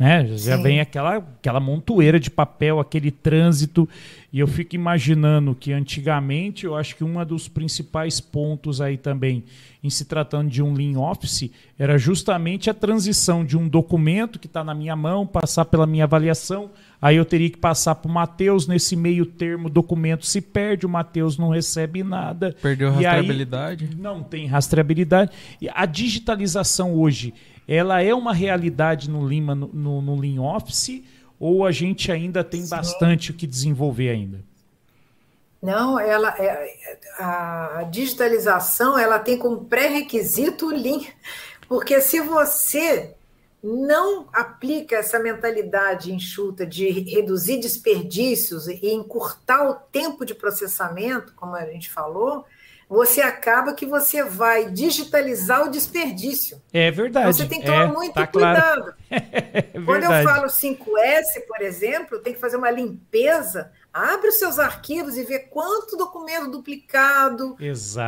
[0.00, 0.26] Né?
[0.28, 0.62] Já Sim.
[0.62, 3.86] vem aquela, aquela montoeira de papel, aquele trânsito.
[4.32, 9.44] E eu fico imaginando que antigamente, eu acho que um dos principais pontos aí também,
[9.84, 14.46] em se tratando de um Lean Office, era justamente a transição de um documento que
[14.46, 16.70] está na minha mão, passar pela minha avaliação,
[17.02, 20.86] aí eu teria que passar para o Matheus, nesse meio termo o documento se perde,
[20.86, 22.56] o Matheus não recebe nada.
[22.62, 23.88] Perdeu a rastreabilidade?
[23.90, 25.30] Aí, não tem rastreabilidade.
[25.60, 27.34] E a digitalização hoje,
[27.70, 31.04] ela é uma realidade no Lima, no, no, no Lean Office,
[31.38, 32.70] ou a gente ainda tem Sim.
[32.70, 34.44] bastante o que desenvolver ainda?
[35.62, 36.68] Não, ela é,
[37.16, 41.00] a digitalização ela tem como pré-requisito o Lean,
[41.68, 43.14] porque se você
[43.62, 51.54] não aplica essa mentalidade enxuta de reduzir desperdícios e encurtar o tempo de processamento, como
[51.54, 52.44] a gente falou,
[52.90, 56.60] você acaba que você vai digitalizar o desperdício.
[56.72, 57.26] É verdade.
[57.28, 58.82] Então, você tem que tomar é, muito tá cuidado.
[58.82, 58.94] Claro.
[59.08, 63.70] é Quando eu falo 5S, por exemplo, tem que fazer uma limpeza.
[63.94, 67.56] Abre os seus arquivos e vê quanto documento duplicado,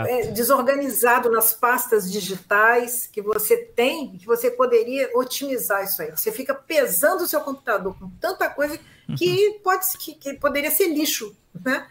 [0.09, 6.11] é, desorganizado nas pastas digitais que você tem, que você poderia otimizar isso aí.
[6.11, 8.77] Você fica pesando o seu computador com tanta coisa
[9.17, 9.61] que uhum.
[9.63, 11.87] pode que, que poderia ser lixo, né?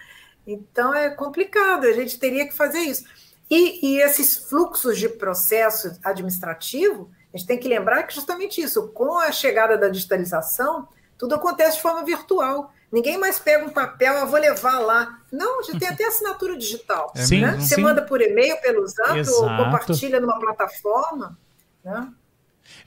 [0.46, 3.06] Então é complicado, a gente teria que fazer isso.
[3.50, 8.88] E, e, esses fluxos de processo administrativo, a gente tem que lembrar que justamente isso,
[8.90, 10.88] com a chegada da digitalização,
[11.18, 12.74] tudo acontece de forma virtual.
[12.92, 15.20] Ninguém mais pega um papel, eu vou levar lá.
[15.32, 17.12] Não, já tem até assinatura digital.
[17.16, 17.58] É né?
[17.60, 17.82] Você sim.
[17.82, 19.44] manda por e-mail, pelo Zap, Exato.
[19.44, 21.38] ou compartilha numa plataforma.
[21.84, 22.12] Né?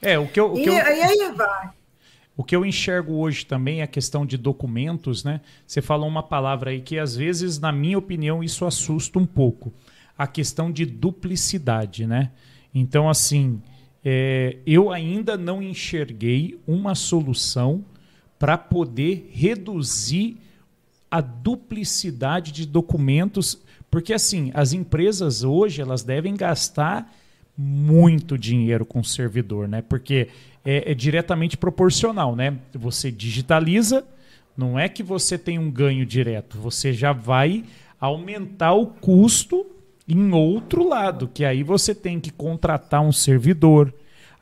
[0.01, 0.51] É, o que eu.
[0.51, 0.85] O que e eu...
[0.85, 1.69] aí, aí vai.
[2.37, 5.39] O que eu enxergo hoje também é a questão de documentos, né?
[5.65, 9.73] Você falou uma palavra aí que às vezes, na minha opinião, isso assusta um pouco.
[10.17, 12.31] A questão de duplicidade, né?
[12.73, 13.61] Então, assim,
[14.03, 17.85] é, eu ainda não enxerguei uma solução
[18.37, 20.37] para poder reduzir
[21.09, 23.57] a duplicidade de documentos,
[23.89, 27.09] porque assim, as empresas hoje elas devem gastar
[27.57, 29.81] muito dinheiro com o servidor, né?
[29.81, 30.27] Porque
[30.65, 32.57] é, é diretamente proporcional, né?
[32.73, 34.03] Você digitaliza,
[34.57, 37.63] não é que você tem um ganho direto, você já vai
[37.99, 39.65] aumentar o custo
[40.07, 43.93] em outro lado, que aí você tem que contratar um servidor,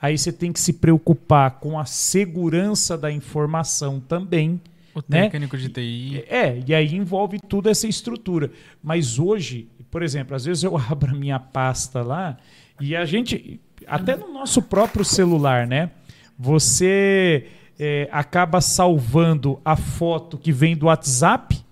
[0.02, 4.62] aí você tem que se preocupar com a segurança da informação também.
[4.94, 5.24] O né?
[5.24, 6.24] técnico de TI.
[6.28, 8.52] É, e aí envolve toda essa estrutura.
[8.84, 12.38] Mas hoje, por exemplo, às vezes eu abro a minha pasta lá
[12.80, 15.90] e a gente, até no nosso próprio celular, né?
[16.38, 17.48] Você
[17.80, 21.64] é, acaba salvando a foto que vem do WhatsApp.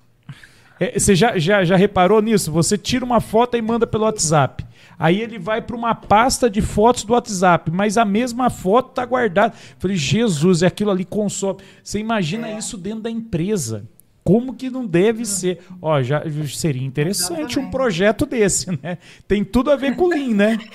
[0.80, 2.52] É, você já, já, já reparou nisso?
[2.52, 4.66] Você tira uma foto e manda pelo WhatsApp.
[4.98, 9.06] Aí ele vai para uma pasta de fotos do WhatsApp, mas a mesma foto está
[9.06, 9.54] guardada.
[9.80, 11.60] Falei, Jesus, é aquilo ali consome.
[11.84, 13.84] Você imagina isso dentro da empresa.
[14.24, 15.60] Como que não deve ser?
[15.82, 19.00] Ó, já seria interessante um projeto desse, né?
[19.28, 20.58] Tem tudo a ver com o Lean, né?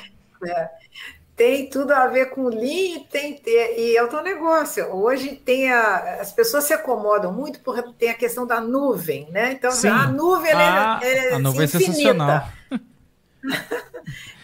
[0.45, 0.76] É
[1.37, 4.87] tem tudo a ver com Lean tem, e é o teu negócio.
[4.87, 9.53] Hoje tem a, as pessoas se acomodam muito porque tem a questão da nuvem, né?
[9.53, 9.89] Então Sim.
[9.89, 11.91] a nuvem ah, é, é a nuvem infinita.
[11.91, 12.49] é sensacional.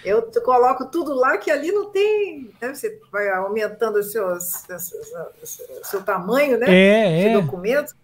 [0.05, 2.52] Eu coloco tudo lá que ali não tem.
[2.60, 2.74] Né?
[2.74, 4.36] Você vai aumentando o seu,
[5.85, 6.66] seu tamanho né?
[6.69, 7.40] é, de é.
[7.40, 7.94] documento.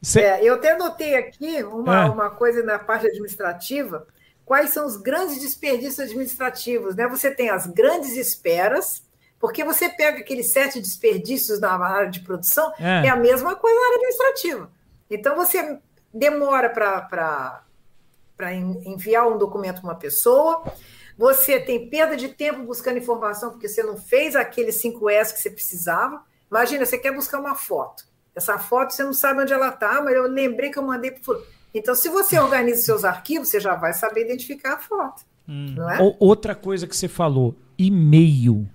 [0.00, 0.20] Cê...
[0.20, 2.08] É, eu até notei aqui uma, é.
[2.08, 4.06] uma coisa na parte administrativa
[4.44, 6.94] quais são os grandes desperdícios administrativos.
[6.94, 7.08] Né?
[7.08, 9.02] Você tem as grandes esperas,
[9.38, 13.78] porque você pega aqueles sete desperdícios na área de produção, é, é a mesma coisa
[13.78, 14.70] na área administrativa.
[15.10, 15.78] Então, você
[16.12, 17.64] demora para
[18.54, 20.64] enviar um documento para uma pessoa,
[21.16, 25.50] você tem perda de tempo buscando informação, porque você não fez aquele 5S que você
[25.50, 26.22] precisava.
[26.50, 28.04] Imagina, você quer buscar uma foto.
[28.34, 31.36] Essa foto você não sabe onde ela está, mas eu lembrei que eu mandei para
[31.74, 35.22] então, se você organiza seus arquivos, você já vai saber identificar a foto.
[35.48, 35.74] Hum.
[35.76, 35.98] Não é?
[36.20, 38.68] Outra coisa que você falou, e-mail.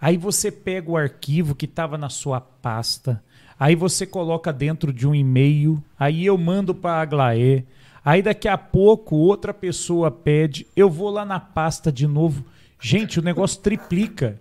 [0.00, 3.22] Aí você pega o arquivo que estava na sua pasta,
[3.58, 7.64] aí você coloca dentro de um e-mail, aí eu mando para a Aglaé,
[8.02, 12.44] aí daqui a pouco outra pessoa pede, eu vou lá na pasta de novo.
[12.80, 14.40] Gente, o negócio triplica.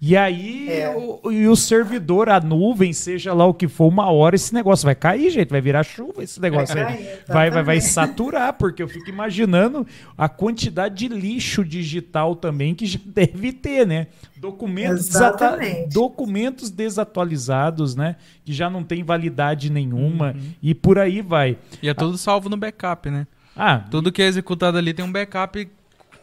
[0.00, 0.88] E aí, é.
[0.90, 4.84] o, e o servidor, a nuvem, seja lá o que for, uma hora esse negócio
[4.84, 7.18] vai cair, gente, vai virar chuva esse negócio vai, aí.
[7.26, 9.84] vai, vai, vai saturar, porque eu fico imaginando
[10.16, 14.06] a quantidade de lixo digital também que já deve ter, né?
[14.36, 15.58] Documentos, desata
[15.90, 18.14] documentos desatualizados, né?
[18.44, 20.52] Que já não tem validade nenhuma uhum.
[20.62, 21.58] e por aí vai.
[21.82, 23.26] E é tudo salvo no backup, né?
[23.56, 25.68] Ah, tudo que é executado ali tem um backup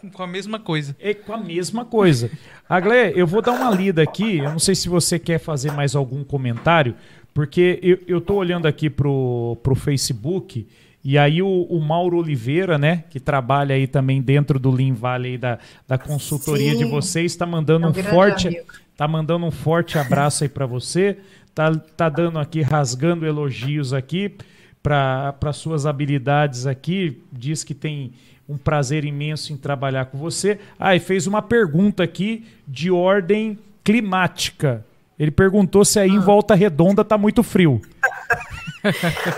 [0.10, 0.95] com a mesma coisa.
[0.99, 2.30] É com a mesma coisa.
[2.68, 4.38] Agle, eu vou dar uma lida aqui.
[4.38, 6.95] Eu não sei se você quer fazer mais algum comentário,
[7.34, 10.68] porque eu, eu tô olhando aqui pro, pro Facebook.
[11.03, 15.38] E aí o, o, Mauro Oliveira, né, que trabalha aí também dentro do Lean Valley
[15.38, 16.80] da, da consultoria Sim.
[16.80, 18.65] de vocês, está mandando é um, um forte, amigo.
[18.98, 21.18] tá mandando um forte abraço aí para você.
[21.53, 24.36] Tá, tá dando aqui rasgando elogios aqui
[24.82, 27.22] para suas habilidades aqui.
[27.32, 28.14] Diz que tem
[28.47, 30.59] um prazer imenso em trabalhar com você.
[30.80, 34.85] Ah, e fez uma pergunta aqui de ordem climática.
[35.17, 36.13] Ele perguntou se aí ah.
[36.13, 37.81] em Volta Redonda tá muito frio.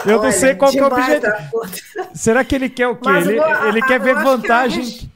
[0.05, 1.33] Eu Olha, não sei qual é o objetivo.
[2.13, 3.09] Será que ele quer o quê?
[3.09, 5.09] Mas, ele, ele quer ver vantagem.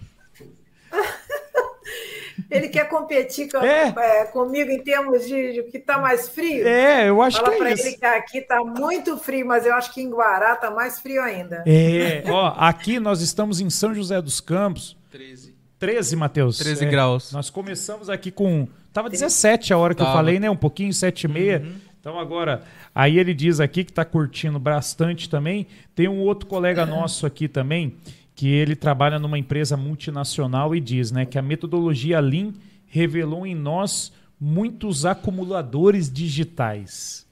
[2.50, 3.94] Ele quer competir com, é.
[3.98, 6.68] É, comigo em termos de, de que está mais frio.
[6.68, 7.88] É, eu acho Fala que é isso.
[7.88, 11.22] ele que aqui está muito frio, mas eu acho que em Guará está mais frio
[11.22, 11.64] ainda.
[11.66, 14.98] É, ó, aqui nós estamos em São José dos Campos.
[15.12, 15.56] 13.
[15.80, 16.58] 13, Matheus.
[16.58, 17.32] 13 é, graus.
[17.32, 18.68] Nós começamos aqui com.
[18.94, 20.12] Tava 17 a hora que Tava.
[20.12, 20.50] eu falei, né?
[20.50, 21.62] Um pouquinho, 7 e meia.
[21.66, 21.76] Uhum.
[22.00, 22.64] Então agora,
[22.96, 25.68] aí ele diz aqui que está curtindo bastante também.
[25.96, 27.96] Tem um outro colega nosso aqui também
[28.42, 32.52] que ele trabalha numa empresa multinacional e diz né, que a metodologia Lean
[32.88, 37.24] revelou em nós muitos acumuladores digitais.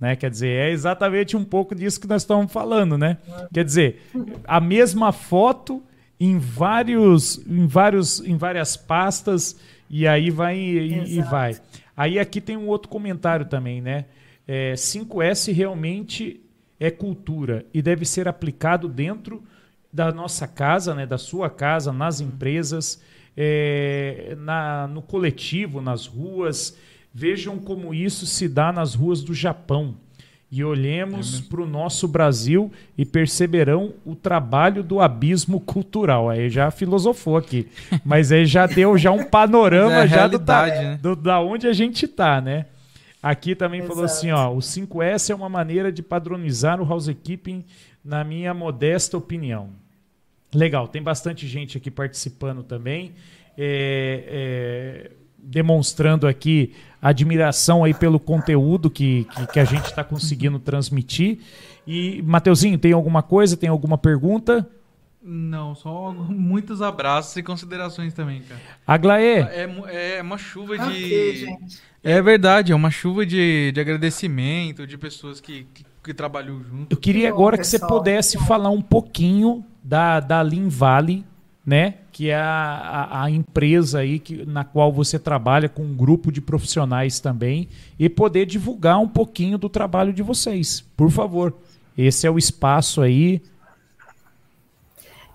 [0.00, 0.16] Né?
[0.16, 3.18] Quer dizer, é exatamente um pouco disso que nós estamos falando, né?
[3.52, 4.10] Quer dizer,
[4.48, 5.82] a mesma foto
[6.18, 9.60] em vários, em vários, em várias pastas
[9.90, 11.60] e aí vai e, e vai.
[11.94, 14.06] Aí aqui tem um outro comentário também, né?
[14.48, 16.40] É, 5S realmente
[16.80, 19.42] é cultura e deve ser aplicado dentro
[19.94, 23.00] da nossa casa, né, da sua casa, nas empresas,
[23.36, 26.76] é, na, no coletivo, nas ruas.
[27.14, 29.94] Vejam como isso se dá nas ruas do Japão.
[30.50, 36.28] E olhemos para o nosso Brasil e perceberão o trabalho do abismo cultural.
[36.28, 37.68] Aí já filosofou aqui.
[38.04, 40.98] Mas aí já deu já um panorama é já do, da, né?
[41.00, 42.66] do, da onde a gente está, né?
[43.22, 43.94] Aqui também Exato.
[43.94, 47.64] falou assim, ó, o 5S é uma maneira de padronizar o housekeeping,
[48.04, 49.83] na minha modesta opinião.
[50.54, 53.12] Legal, tem bastante gente aqui participando também.
[53.56, 60.58] É, é, demonstrando aqui admiração aí pelo conteúdo que, que, que a gente está conseguindo
[60.58, 61.38] transmitir.
[61.86, 63.56] E, Mateuzinho, tem alguma coisa?
[63.56, 64.68] Tem alguma pergunta?
[65.22, 68.60] Não, só muitos abraços e considerações também, cara.
[68.86, 69.40] Aglaê.
[69.40, 70.84] É, é uma chuva de.
[70.84, 71.56] Okay,
[72.02, 76.94] é verdade, é uma chuva de, de agradecimento, de pessoas que, que, que trabalham junto.
[76.94, 81.24] Eu queria agora que você pudesse falar um pouquinho da, da Lean Valley,
[81.64, 81.94] né?
[82.12, 86.30] Que é a, a, a, empresa aí que, na qual você trabalha com um grupo
[86.30, 87.68] de profissionais também
[87.98, 90.84] e poder divulgar um pouquinho do trabalho de vocês.
[90.96, 91.54] Por favor.
[91.96, 93.40] Esse é o espaço aí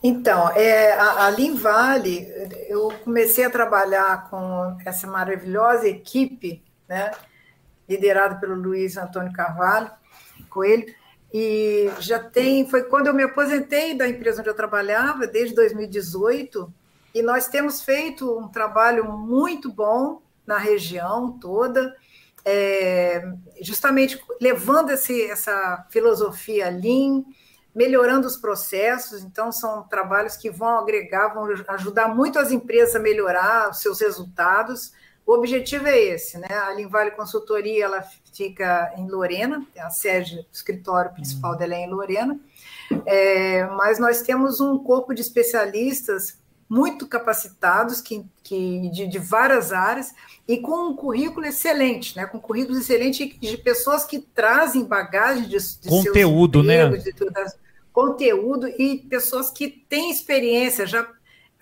[0.02, 2.26] então, é, a, a Lean Valley,
[2.70, 7.12] eu comecei a trabalhar com essa maravilhosa equipe, né,
[7.88, 9.92] liderada pelo Luiz Antônio Carvalho,
[10.50, 10.86] Coelho,
[11.34, 16.74] e já tem, foi quando eu me aposentei da empresa onde eu trabalhava, desde 2018,
[17.14, 21.96] e nós temos feito um trabalho muito bom na região toda,
[22.44, 23.24] é,
[23.62, 27.24] justamente levando esse, essa filosofia Lean,
[27.74, 29.24] melhorando os processos.
[29.24, 34.00] Então, são trabalhos que vão agregar, vão ajudar muito as empresas a melhorar os seus
[34.02, 34.92] resultados.
[35.30, 36.48] O objetivo é esse, né?
[36.50, 38.04] A Linvale Consultoria ela
[38.34, 41.58] fica em Lorena, a sede, o escritório principal uhum.
[41.60, 42.40] dela é em Lorena,
[43.06, 49.72] é, mas nós temos um corpo de especialistas muito capacitados que, que de, de, várias
[49.72, 50.16] áreas
[50.48, 52.26] e com um currículo excelente, né?
[52.26, 56.90] Com currículos excelentes de pessoas que trazem bagagem de, de conteúdo, né?
[56.90, 57.14] De,
[57.94, 61.08] conteúdo e pessoas que têm experiência, já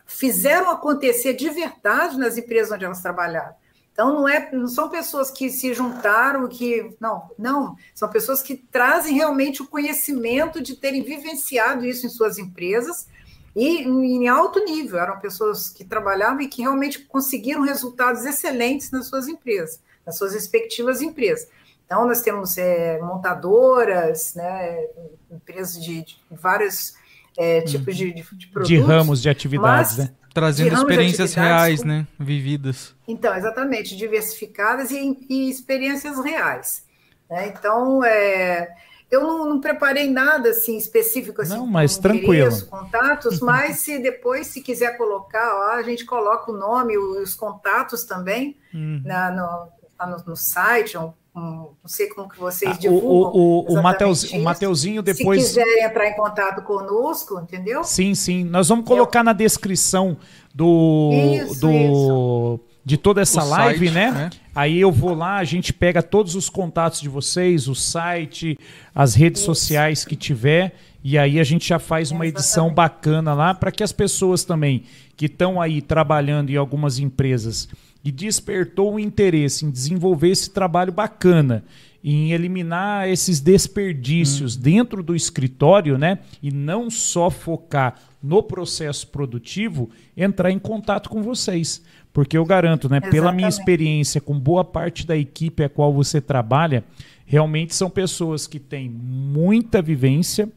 [0.07, 3.53] fizeram acontecer de verdade nas empresas onde elas trabalharam.
[3.91, 8.55] Então não é, não são pessoas que se juntaram, que não, não, são pessoas que
[8.55, 13.07] trazem realmente o conhecimento de terem vivenciado isso em suas empresas
[13.55, 14.99] e em alto nível.
[14.99, 20.33] Eram pessoas que trabalhavam e que realmente conseguiram resultados excelentes nas suas empresas, nas suas
[20.33, 21.49] respectivas empresas.
[21.83, 24.87] Então, nós temos é, montadoras, né,
[25.31, 26.93] empresas de, de vários
[27.37, 28.67] é, tipos de, de, de, produtos.
[28.67, 30.09] De ramos de atividades, né?
[30.33, 31.87] Trazendo experiências reais, com...
[31.87, 32.07] né?
[32.19, 32.95] Vividas.
[33.07, 36.83] Então, exatamente, diversificadas e, e experiências reais.
[37.29, 37.47] Né?
[37.47, 38.69] Então, é,
[39.09, 42.65] eu não, não, preparei nada assim específico assim, não, mas tranquilo.
[42.65, 48.03] contatos, mas se depois se quiser colocar, ó, a gente coloca o nome, os contatos
[48.03, 49.01] também uhum.
[49.05, 49.67] na, no,
[50.05, 53.09] no, no, site, um, um, não sei como que vocês ah, divulgam.
[53.09, 55.41] O, o, o, Mateus, o Mateuzinho depois.
[55.41, 57.83] Se quiserem entrar em contato conosco, entendeu?
[57.83, 58.43] Sim, sim.
[58.43, 59.23] Nós vamos colocar eu...
[59.23, 60.17] na descrição
[60.53, 64.11] do, isso, do isso de toda essa o live, site, né?
[64.11, 64.29] né?
[64.55, 68.57] Aí eu vou lá, a gente pega todos os contatos de vocês, o site,
[68.95, 69.53] as redes Isso.
[69.53, 73.83] sociais que tiver, e aí a gente já faz uma edição bacana lá para que
[73.83, 74.85] as pessoas também
[75.17, 77.67] que estão aí trabalhando em algumas empresas
[78.03, 81.63] e despertou o interesse em desenvolver esse trabalho bacana,
[82.03, 84.61] em eliminar esses desperdícios hum.
[84.61, 86.19] dentro do escritório, né?
[86.41, 91.83] E não só focar no processo produtivo, entrar em contato com vocês.
[92.13, 96.19] Porque eu garanto, né, pela minha experiência com boa parte da equipe a qual você
[96.19, 96.83] trabalha,
[97.25, 100.49] realmente são pessoas que têm muita vivência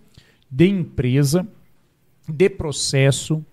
[0.50, 1.46] de empresa,
[2.26, 3.44] de processo,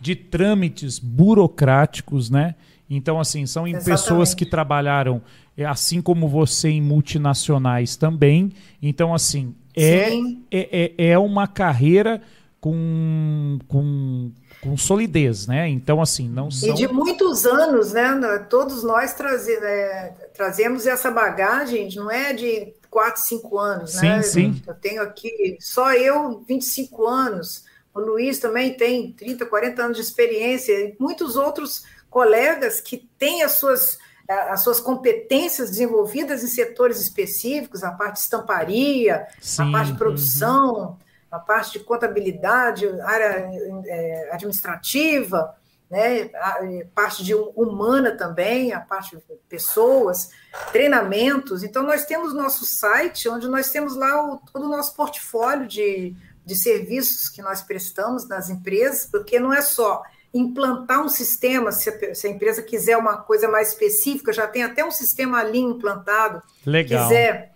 [0.00, 2.56] de trâmites burocráticos, né?
[2.94, 3.90] Então, assim, são Exatamente.
[3.90, 5.22] pessoas que trabalharam,
[5.56, 8.52] é, assim como você, em multinacionais também.
[8.82, 10.12] Então, assim, é,
[10.50, 12.20] é, é, é uma carreira
[12.60, 15.68] com, com, com solidez, né?
[15.68, 16.68] Então, assim, não são...
[16.68, 18.10] E de muitos anos, né?
[18.50, 24.22] Todos nós traze, é, trazemos essa bagagem, não é de 4, 5 anos, sim, né?
[24.22, 27.64] Sim, Eu tenho aqui, só eu, 25 anos,
[27.94, 33.42] o Luiz também tem 30, 40 anos de experiência, e muitos outros colegas que têm
[33.42, 33.98] as suas
[34.28, 39.98] as suas competências desenvolvidas em setores específicos, a parte de estamparia, Sim, a parte de
[39.98, 40.96] produção, uhum
[41.32, 43.48] a parte de contabilidade, área
[43.86, 45.56] é, administrativa,
[45.90, 46.60] né, a
[46.94, 50.30] parte de humana também, a parte de pessoas,
[50.70, 51.62] treinamentos.
[51.62, 56.14] Então, nós temos nosso site, onde nós temos lá o, todo o nosso portfólio de,
[56.44, 60.02] de serviços que nós prestamos nas empresas, porque não é só
[60.34, 64.62] implantar um sistema, se a, se a empresa quiser uma coisa mais específica, já tem
[64.62, 66.42] até um sistema ali implantado.
[66.64, 67.06] Legal.
[67.08, 67.52] Quiser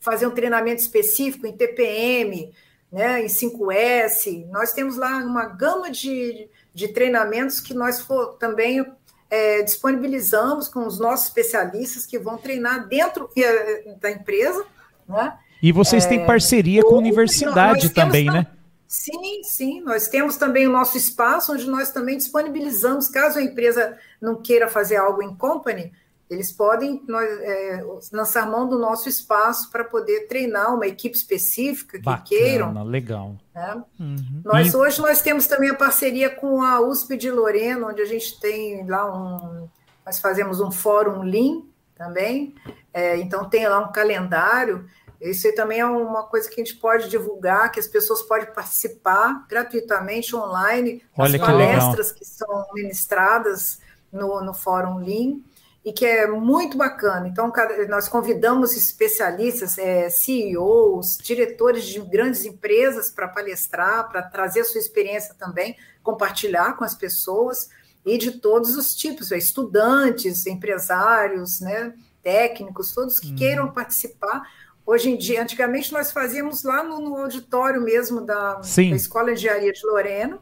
[0.00, 2.50] fazer um treinamento específico em TPM,
[2.90, 4.46] né, em 5S.
[4.50, 8.84] Nós temos lá uma gama de, de treinamentos que nós for, também
[9.30, 14.64] é, disponibilizamos com os nossos especialistas que vão treinar dentro é, da empresa.
[15.06, 15.34] Né?
[15.62, 18.46] E vocês têm é, parceria com a universidade também, né?
[18.88, 19.80] Sim, sim.
[19.82, 24.66] Nós temos também o nosso espaço, onde nós também disponibilizamos, caso a empresa não queira
[24.66, 25.92] fazer algo em company,
[26.30, 31.98] eles podem nós, é, lançar mão do nosso espaço para poder treinar uma equipe específica
[31.98, 32.84] que Bacana, queiram.
[32.84, 33.36] legal.
[33.54, 33.82] Né?
[33.98, 34.42] Uhum.
[34.44, 34.76] Nós, e...
[34.76, 38.86] Hoje nós temos também a parceria com a USP de Lorena, onde a gente tem
[38.86, 39.68] lá um.
[40.04, 41.62] Nós fazemos um fórum Lean
[41.94, 42.54] também.
[42.92, 44.86] É, então tem lá um calendário.
[45.20, 49.46] Isso também é uma coisa que a gente pode divulgar, que as pessoas podem participar
[49.48, 52.18] gratuitamente online, Olha as que palestras legal.
[52.18, 53.80] que são ministradas
[54.12, 55.40] no, no Fórum Lean
[55.84, 57.26] e que é muito bacana.
[57.26, 57.52] Então,
[57.88, 64.80] nós convidamos especialistas, é, CEOs, diretores de grandes empresas para palestrar, para trazer a sua
[64.80, 67.70] experiência também, compartilhar com as pessoas,
[68.04, 71.92] e de todos os tipos, é, estudantes, empresários, né,
[72.22, 73.36] técnicos, todos que hum.
[73.36, 74.42] queiram participar.
[74.88, 79.40] Hoje em dia, antigamente nós fazíamos lá no, no auditório mesmo da, da Escola de
[79.40, 80.38] Engenharia de Lorena,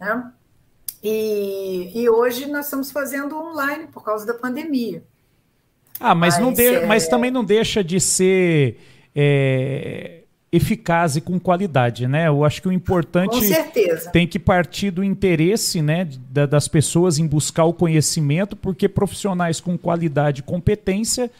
[0.00, 0.32] né?
[1.04, 5.04] E, e hoje nós estamos fazendo online por causa da pandemia.
[6.00, 6.86] Ah, mas, mas, não de, é...
[6.86, 8.80] mas também não deixa de ser
[9.14, 12.28] é, eficaz e com qualidade, né?
[12.28, 13.38] Eu acho que o importante
[14.10, 16.08] tem que partir do interesse né,
[16.48, 21.30] das pessoas em buscar o conhecimento, porque profissionais com qualidade e competência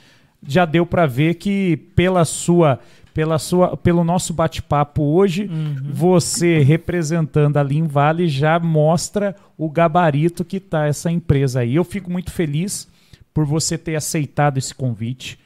[0.46, 2.80] já deu para ver que pela sua
[3.16, 5.90] pela sua, pelo nosso bate-papo hoje, uhum.
[5.90, 11.74] você representando a Lean Valley já mostra o gabarito que está essa empresa aí.
[11.74, 12.86] Eu fico muito feliz
[13.32, 15.38] por você ter aceitado esse convite.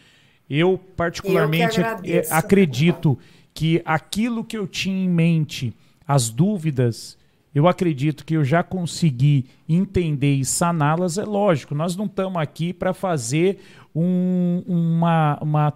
[0.49, 3.17] Eu, particularmente, eu acredito
[3.55, 5.73] que aquilo que eu tinha em mente,
[6.09, 7.17] as dúvidas,
[7.55, 11.19] eu acredito que eu já consegui entender e saná-las.
[11.19, 13.61] É lógico, nós não estamos aqui para fazer
[13.95, 15.73] um, uma, uma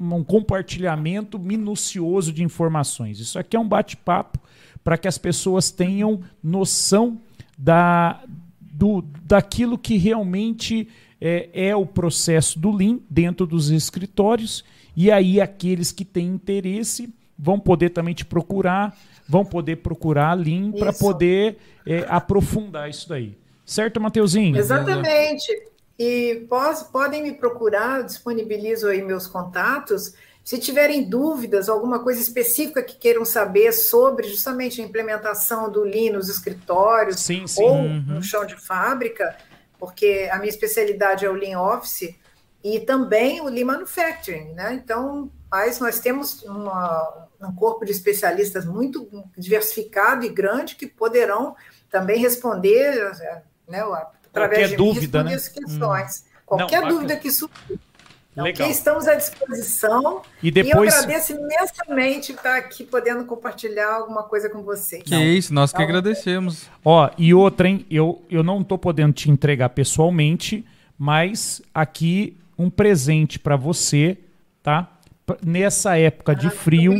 [0.00, 3.18] um compartilhamento minucioso de informações.
[3.18, 4.38] Isso aqui é um bate-papo
[4.84, 7.20] para que as pessoas tenham noção
[7.56, 8.22] da,
[8.60, 10.88] do, daquilo que realmente
[11.20, 14.64] é, é, o processo do Lean dentro dos escritórios.
[14.96, 18.96] E aí, aqueles que têm interesse vão poder também te procurar,
[19.28, 23.36] vão poder procurar a Lean para poder é, aprofundar isso daí.
[23.64, 24.56] Certo, Mateuzinho?
[24.56, 25.52] Exatamente.
[25.98, 30.14] E pós, podem me procurar, disponibilizo aí meus contatos.
[30.44, 36.12] Se tiverem dúvidas, alguma coisa específica que queiram saber sobre justamente a implementação do Lean
[36.12, 37.62] nos escritórios sim, sim.
[37.62, 38.04] ou uhum.
[38.06, 39.36] no chão de fábrica,
[39.78, 42.14] porque a minha especialidade é o Lean Office
[42.62, 44.72] e também o Lean Manufacturing, né?
[44.74, 51.56] Então, mas nós temos uma, um corpo de especialistas muito diversificado e grande que poderão
[51.90, 53.12] também responder
[53.66, 53.84] né,
[54.32, 55.30] Qualquer dúvida, né?
[55.30, 56.24] questões.
[56.24, 56.38] Hum.
[56.46, 57.78] Qualquer Não, dúvida que surgir.
[58.38, 58.70] Então, Legal.
[58.70, 60.22] estamos à disposição.
[60.40, 60.94] E depois.
[60.94, 65.02] E eu agradeço imensamente estar aqui podendo compartilhar alguma coisa com vocês.
[65.02, 65.22] Que Não.
[65.24, 66.70] isso, nós que então, agradecemos.
[66.84, 67.84] Ó, e outra, hein?
[67.90, 70.64] Eu, eu não estou podendo te entregar pessoalmente,
[70.96, 74.16] mas aqui um presente para você,
[74.62, 74.88] tá?
[75.44, 76.94] Nessa época de ah, frio,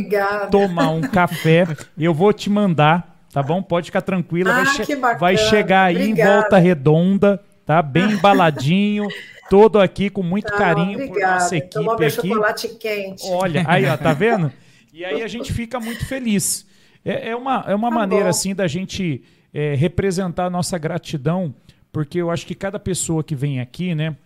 [0.51, 1.65] tomar um café.
[1.97, 3.61] Eu vou te mandar tá bom?
[3.61, 6.31] Pode ficar tranquila, ah, vai, che vai, chegar aí obrigada.
[6.31, 7.81] em volta redonda, tá?
[7.81, 9.07] Bem embaladinho,
[9.49, 11.33] todo aqui com muito tá, carinho obrigada.
[11.35, 12.09] por nossa equipe Tomou aqui.
[12.09, 13.23] chocolate quente.
[13.27, 14.51] Olha, aí ó, tá vendo?
[14.91, 16.65] E aí a gente fica muito feliz.
[17.05, 18.29] É, é uma, é uma tá maneira bom.
[18.31, 19.23] assim da gente
[19.53, 21.53] é, representar a nossa gratidão,
[21.91, 24.17] porque eu acho que cada pessoa que vem aqui, né,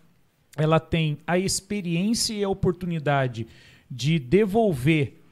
[0.57, 3.45] ela tem a experiência e a oportunidade
[3.89, 5.22] de devolver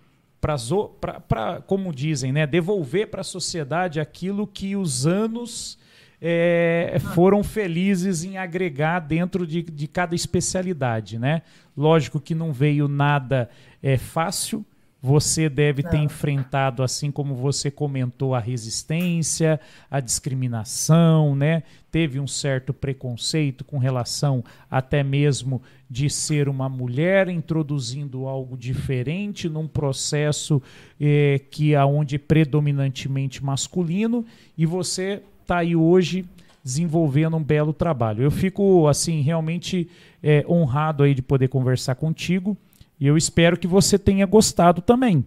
[0.42, 5.78] para, como dizem, né, devolver para a sociedade aquilo que os anos
[6.20, 11.20] é, foram felizes em agregar dentro de, de cada especialidade.
[11.20, 11.44] Né?
[11.78, 13.50] Lógico que não veio nada
[13.82, 14.66] é, fácil,
[15.02, 19.60] você deve ter enfrentado, assim como você comentou, a resistência,
[19.90, 21.64] a discriminação, né?
[21.92, 29.50] Teve um certo preconceito com relação até mesmo de ser uma mulher introduzindo algo diferente
[29.50, 30.62] num processo
[31.00, 34.24] eh, que aonde é predominantemente masculino
[34.56, 36.24] e você está aí hoje
[36.64, 38.24] desenvolvendo um belo trabalho.
[38.24, 39.90] Eu fico assim realmente
[40.22, 42.56] eh, honrado aí de poder conversar contigo.
[43.02, 45.26] E eu espero que você tenha gostado também.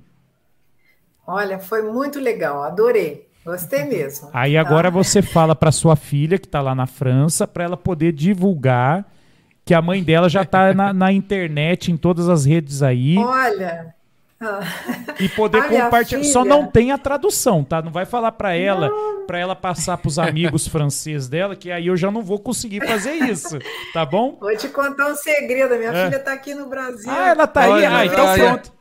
[1.26, 3.28] Olha, foi muito legal, adorei.
[3.44, 4.30] Gostei mesmo.
[4.32, 4.96] Aí agora tá?
[4.96, 9.04] você fala para sua filha que está lá na França para ela poder divulgar
[9.64, 13.16] que a mãe dela já está na, na, internet, em todas as redes aí.
[13.18, 13.94] Olha,
[15.20, 16.20] e poder compartilhar.
[16.20, 16.32] Filha...
[16.32, 17.80] Só não tem a tradução, tá?
[17.80, 18.90] Não vai falar para ela,
[19.26, 22.86] para ela passar para os amigos franceses dela, que aí eu já não vou conseguir
[22.86, 23.58] fazer isso,
[23.92, 24.36] tá bom?
[24.40, 25.76] Vou te contar um segredo.
[25.76, 26.04] Minha é.
[26.04, 27.10] filha tá aqui no Brasil.
[27.10, 27.84] Ah, ela tá aí.
[27.84, 28.74] Ah, então pronto.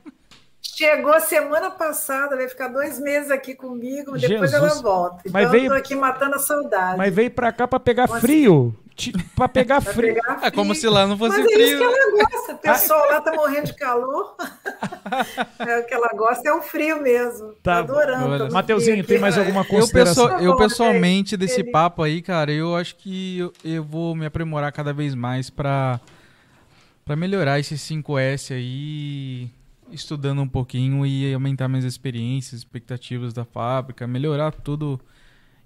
[0.76, 4.54] Chegou semana passada, vai ficar dois meses aqui comigo, depois Jesus.
[4.54, 5.18] ela volta.
[5.20, 6.98] Então mas veio, eu tô aqui matando a saudade.
[6.98, 8.76] Mas veio pra cá pra pegar Como frio.
[9.36, 10.14] Pra pegar pra frio.
[10.14, 10.46] Pegar frio.
[10.48, 11.62] É como se lá não fosse mas frio.
[11.62, 12.54] É isso que ela gosta.
[12.54, 14.36] O pessoal lá tá morrendo de calor.
[15.60, 17.54] é, o que ela gosta é o frio mesmo.
[17.64, 18.54] Tá, tá adorando.
[18.54, 20.26] Mateuzinho, tem mais alguma consideração?
[20.26, 24.26] Eu, pessoal, eu pessoalmente, desse papo aí, cara, eu acho que eu, eu vou me
[24.26, 26.00] aprimorar cada vez mais pra,
[27.04, 29.50] pra melhorar esse 5S aí
[29.92, 35.00] estudando um pouquinho e aumentar minhas experiências, expectativas da fábrica, melhorar tudo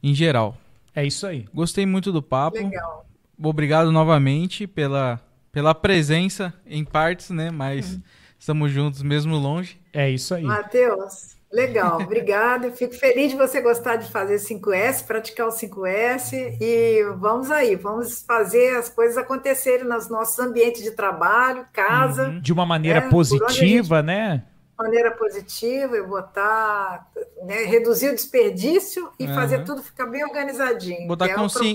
[0.04, 0.58] em geral.
[0.94, 1.46] É isso aí.
[1.54, 2.58] Gostei muito do papo.
[2.58, 3.06] Legal.
[3.42, 5.20] Obrigado novamente pela,
[5.52, 7.52] pela presença em partes, né?
[7.52, 8.02] Mas uhum.
[8.40, 9.80] estamos juntos mesmo longe.
[9.94, 10.44] É isso aí.
[10.44, 12.72] Matheus, Legal, obrigada.
[12.72, 18.22] Fico feliz de você gostar de fazer 5S, praticar o 5S e vamos aí, vamos
[18.22, 22.28] fazer as coisas acontecerem nos nossos ambientes de trabalho, casa.
[22.28, 22.42] Uhum.
[22.42, 23.10] De uma maneira né?
[23.10, 24.44] positiva, né?
[24.78, 27.10] Maneira positiva e botar,
[27.44, 29.34] né, reduzir o desperdício e uhum.
[29.34, 31.08] fazer tudo ficar bem organizadinho.
[31.08, 31.74] Botar, é consci...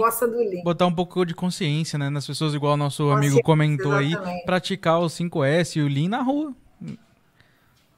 [0.62, 4.38] botar um pouco de consciência, né, nas pessoas, igual o nosso amigo comentou exatamente.
[4.38, 6.54] aí, praticar o 5S e o Lean na rua.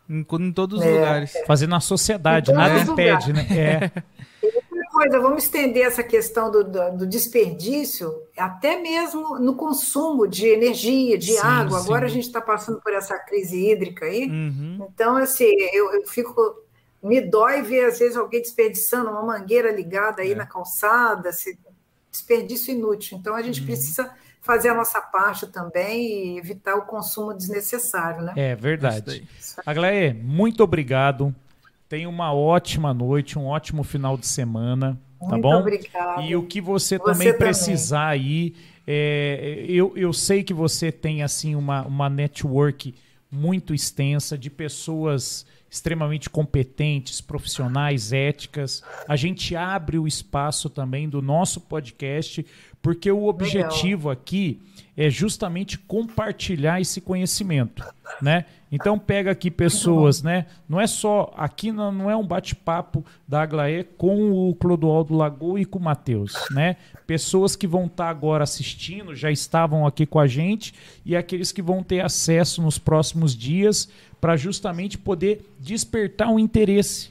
[0.09, 1.33] Em, em todos os é, lugares.
[1.47, 3.47] Fazer na sociedade, nada impede, né?
[3.51, 4.03] É.
[4.95, 11.19] coisa, vamos estender essa questão do, do, do, desperdício até mesmo no consumo de energia,
[11.19, 11.81] de sim, água.
[11.81, 11.85] Sim.
[11.87, 14.29] Agora a gente está passando por essa crise hídrica aí.
[14.29, 14.87] Uhum.
[14.89, 16.63] Então, assim, eu, eu fico.
[17.03, 20.35] Me dói ver, às vezes, alguém desperdiçando uma mangueira ligada aí é.
[20.35, 21.59] na calçada, assim,
[22.11, 23.19] desperdício inútil.
[23.19, 23.67] Então, a gente uhum.
[23.67, 24.11] precisa
[24.41, 28.33] fazer a nossa parte também e evitar o consumo desnecessário, né?
[28.37, 29.27] É verdade.
[29.67, 31.35] Aglaé, muito obrigado.
[31.89, 35.61] Tenha uma ótima noite, um ótimo final de semana, tá muito bom?
[35.61, 36.23] Obrigado.
[36.23, 38.21] E o que você, você também precisar também.
[38.21, 38.55] aí,
[38.87, 42.95] é, eu, eu sei que você tem assim uma, uma network
[43.31, 48.81] muito extensa de pessoas extremamente competentes, profissionais, éticas.
[49.09, 52.47] A gente abre o espaço também do nosso podcast
[52.81, 54.13] porque o objetivo Legal.
[54.13, 54.61] aqui
[54.97, 57.83] é justamente compartilhar esse conhecimento,
[58.23, 58.45] né?
[58.71, 60.47] Então pega aqui pessoas, né?
[60.69, 65.61] Não é só aqui não, não é um bate-papo da Aglaé com o Clodoaldo Lagoa
[65.61, 66.77] e com o Matheus, né?
[67.07, 70.75] Pessoas que vão estar tá agora assistindo, já estavam aqui com a gente
[71.05, 73.89] e aqueles que vão ter acesso nos próximos dias
[74.25, 77.11] para justamente poder despertar um interesse,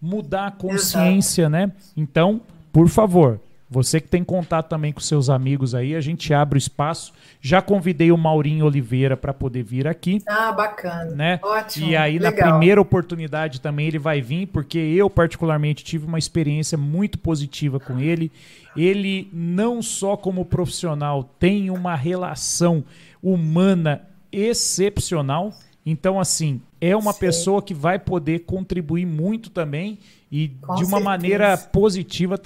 [0.00, 1.70] mudar a consciência, né?
[1.94, 2.40] Então,
[2.72, 3.38] por favor,
[3.68, 7.12] você que tem contato também com seus amigos aí, a gente abre o espaço.
[7.38, 10.22] Já convidei o Maurinho Oliveira para poder vir aqui.
[10.26, 11.10] Ah, bacana.
[11.14, 11.40] Né?
[11.42, 11.86] Ótimo.
[11.86, 12.46] E aí, legal.
[12.46, 17.78] na primeira oportunidade também, ele vai vir, porque eu, particularmente, tive uma experiência muito positiva
[17.78, 18.32] com ele.
[18.74, 22.82] Ele, não só como profissional, tem uma relação
[23.22, 24.00] humana
[24.32, 25.52] excepcional.
[25.86, 27.20] Então, assim, é uma Sim.
[27.20, 29.98] pessoa que vai poder contribuir muito também
[30.32, 31.04] e Com de uma certeza.
[31.04, 32.40] maneira positiva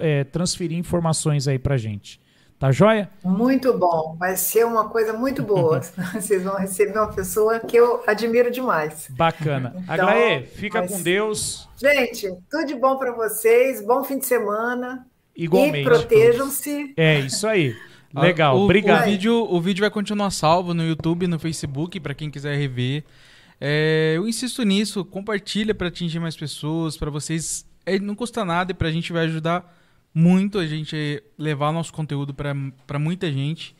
[0.00, 2.20] é, transferir informações aí para gente.
[2.58, 3.08] Tá joia?
[3.22, 5.80] Muito bom, vai ser uma coisa muito boa.
[6.12, 9.06] Vocês vão receber uma pessoa que eu admiro demais.
[9.10, 9.74] Bacana.
[9.76, 10.90] Então, Aglaê, fica mas...
[10.90, 11.68] com Deus.
[11.76, 15.06] Gente, tudo de bom para vocês, bom fim de semana.
[15.36, 15.82] Igualmente.
[15.82, 16.94] E protejam-se.
[16.96, 17.76] É isso aí.
[18.14, 19.02] Legal, o, obrigado.
[19.02, 23.04] O vídeo, o vídeo vai continuar salvo no YouTube, no Facebook, para quem quiser rever.
[23.60, 27.66] É, eu insisto nisso, compartilha para atingir mais pessoas, para vocês.
[27.84, 29.76] É, não custa nada e para a gente vai ajudar
[30.14, 33.74] muito a gente levar nosso conteúdo para muita gente.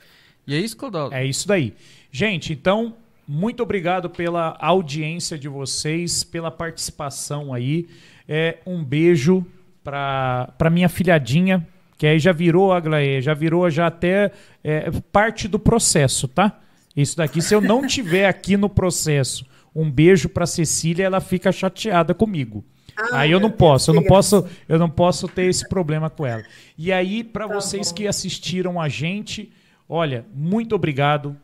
[0.46, 1.14] E é isso, Claudaldo.
[1.14, 1.74] É isso daí.
[2.10, 2.96] Gente, então,
[3.26, 7.88] muito obrigado pela audiência de vocês, pela participação aí.
[8.26, 9.44] É, um beijo
[9.82, 11.66] para minha filhadinha,
[11.98, 14.30] que aí já virou, Aglaê, já virou já até
[14.62, 16.60] é, parte do processo, tá?
[16.96, 19.44] Isso daqui, se eu não tiver aqui no processo
[19.74, 22.64] um beijo para Cecília, ela fica chateada comigo.
[22.96, 26.24] Ah, aí eu não posso, eu não posso, eu não posso ter esse problema com
[26.24, 26.42] ela.
[26.76, 27.94] E aí para tá vocês bom.
[27.94, 29.52] que assistiram a gente,
[29.88, 31.36] olha, muito obrigado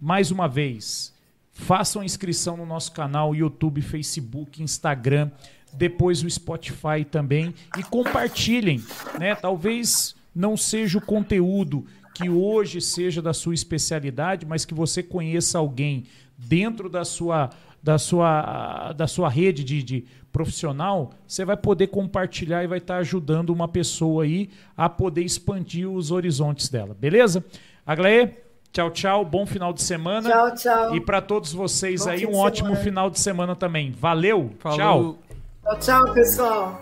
[0.00, 1.14] mais uma vez.
[1.52, 5.30] Façam a inscrição no nosso canal YouTube, Facebook, Instagram,
[5.72, 8.82] depois o Spotify também e compartilhem,
[9.18, 9.34] né?
[9.34, 11.84] Talvez não seja o conteúdo
[12.14, 16.04] que hoje seja da sua especialidade, mas que você conheça alguém
[16.36, 17.50] dentro da sua
[17.82, 22.98] da sua, da sua rede de, de profissional, você vai poder compartilhar e vai estar
[22.98, 27.44] ajudando uma pessoa aí a poder expandir os horizontes dela, beleza?
[27.86, 28.30] Aglaê,
[28.72, 30.28] tchau, tchau, bom final de semana.
[30.28, 30.96] Tchau, tchau.
[30.96, 32.84] E para todos vocês bom aí, um ótimo semana.
[32.84, 33.92] final de semana também.
[33.92, 34.78] Valeu, Falou.
[34.78, 35.02] tchau.
[35.14, 35.18] Tchau,
[35.78, 36.78] tchau, pessoal.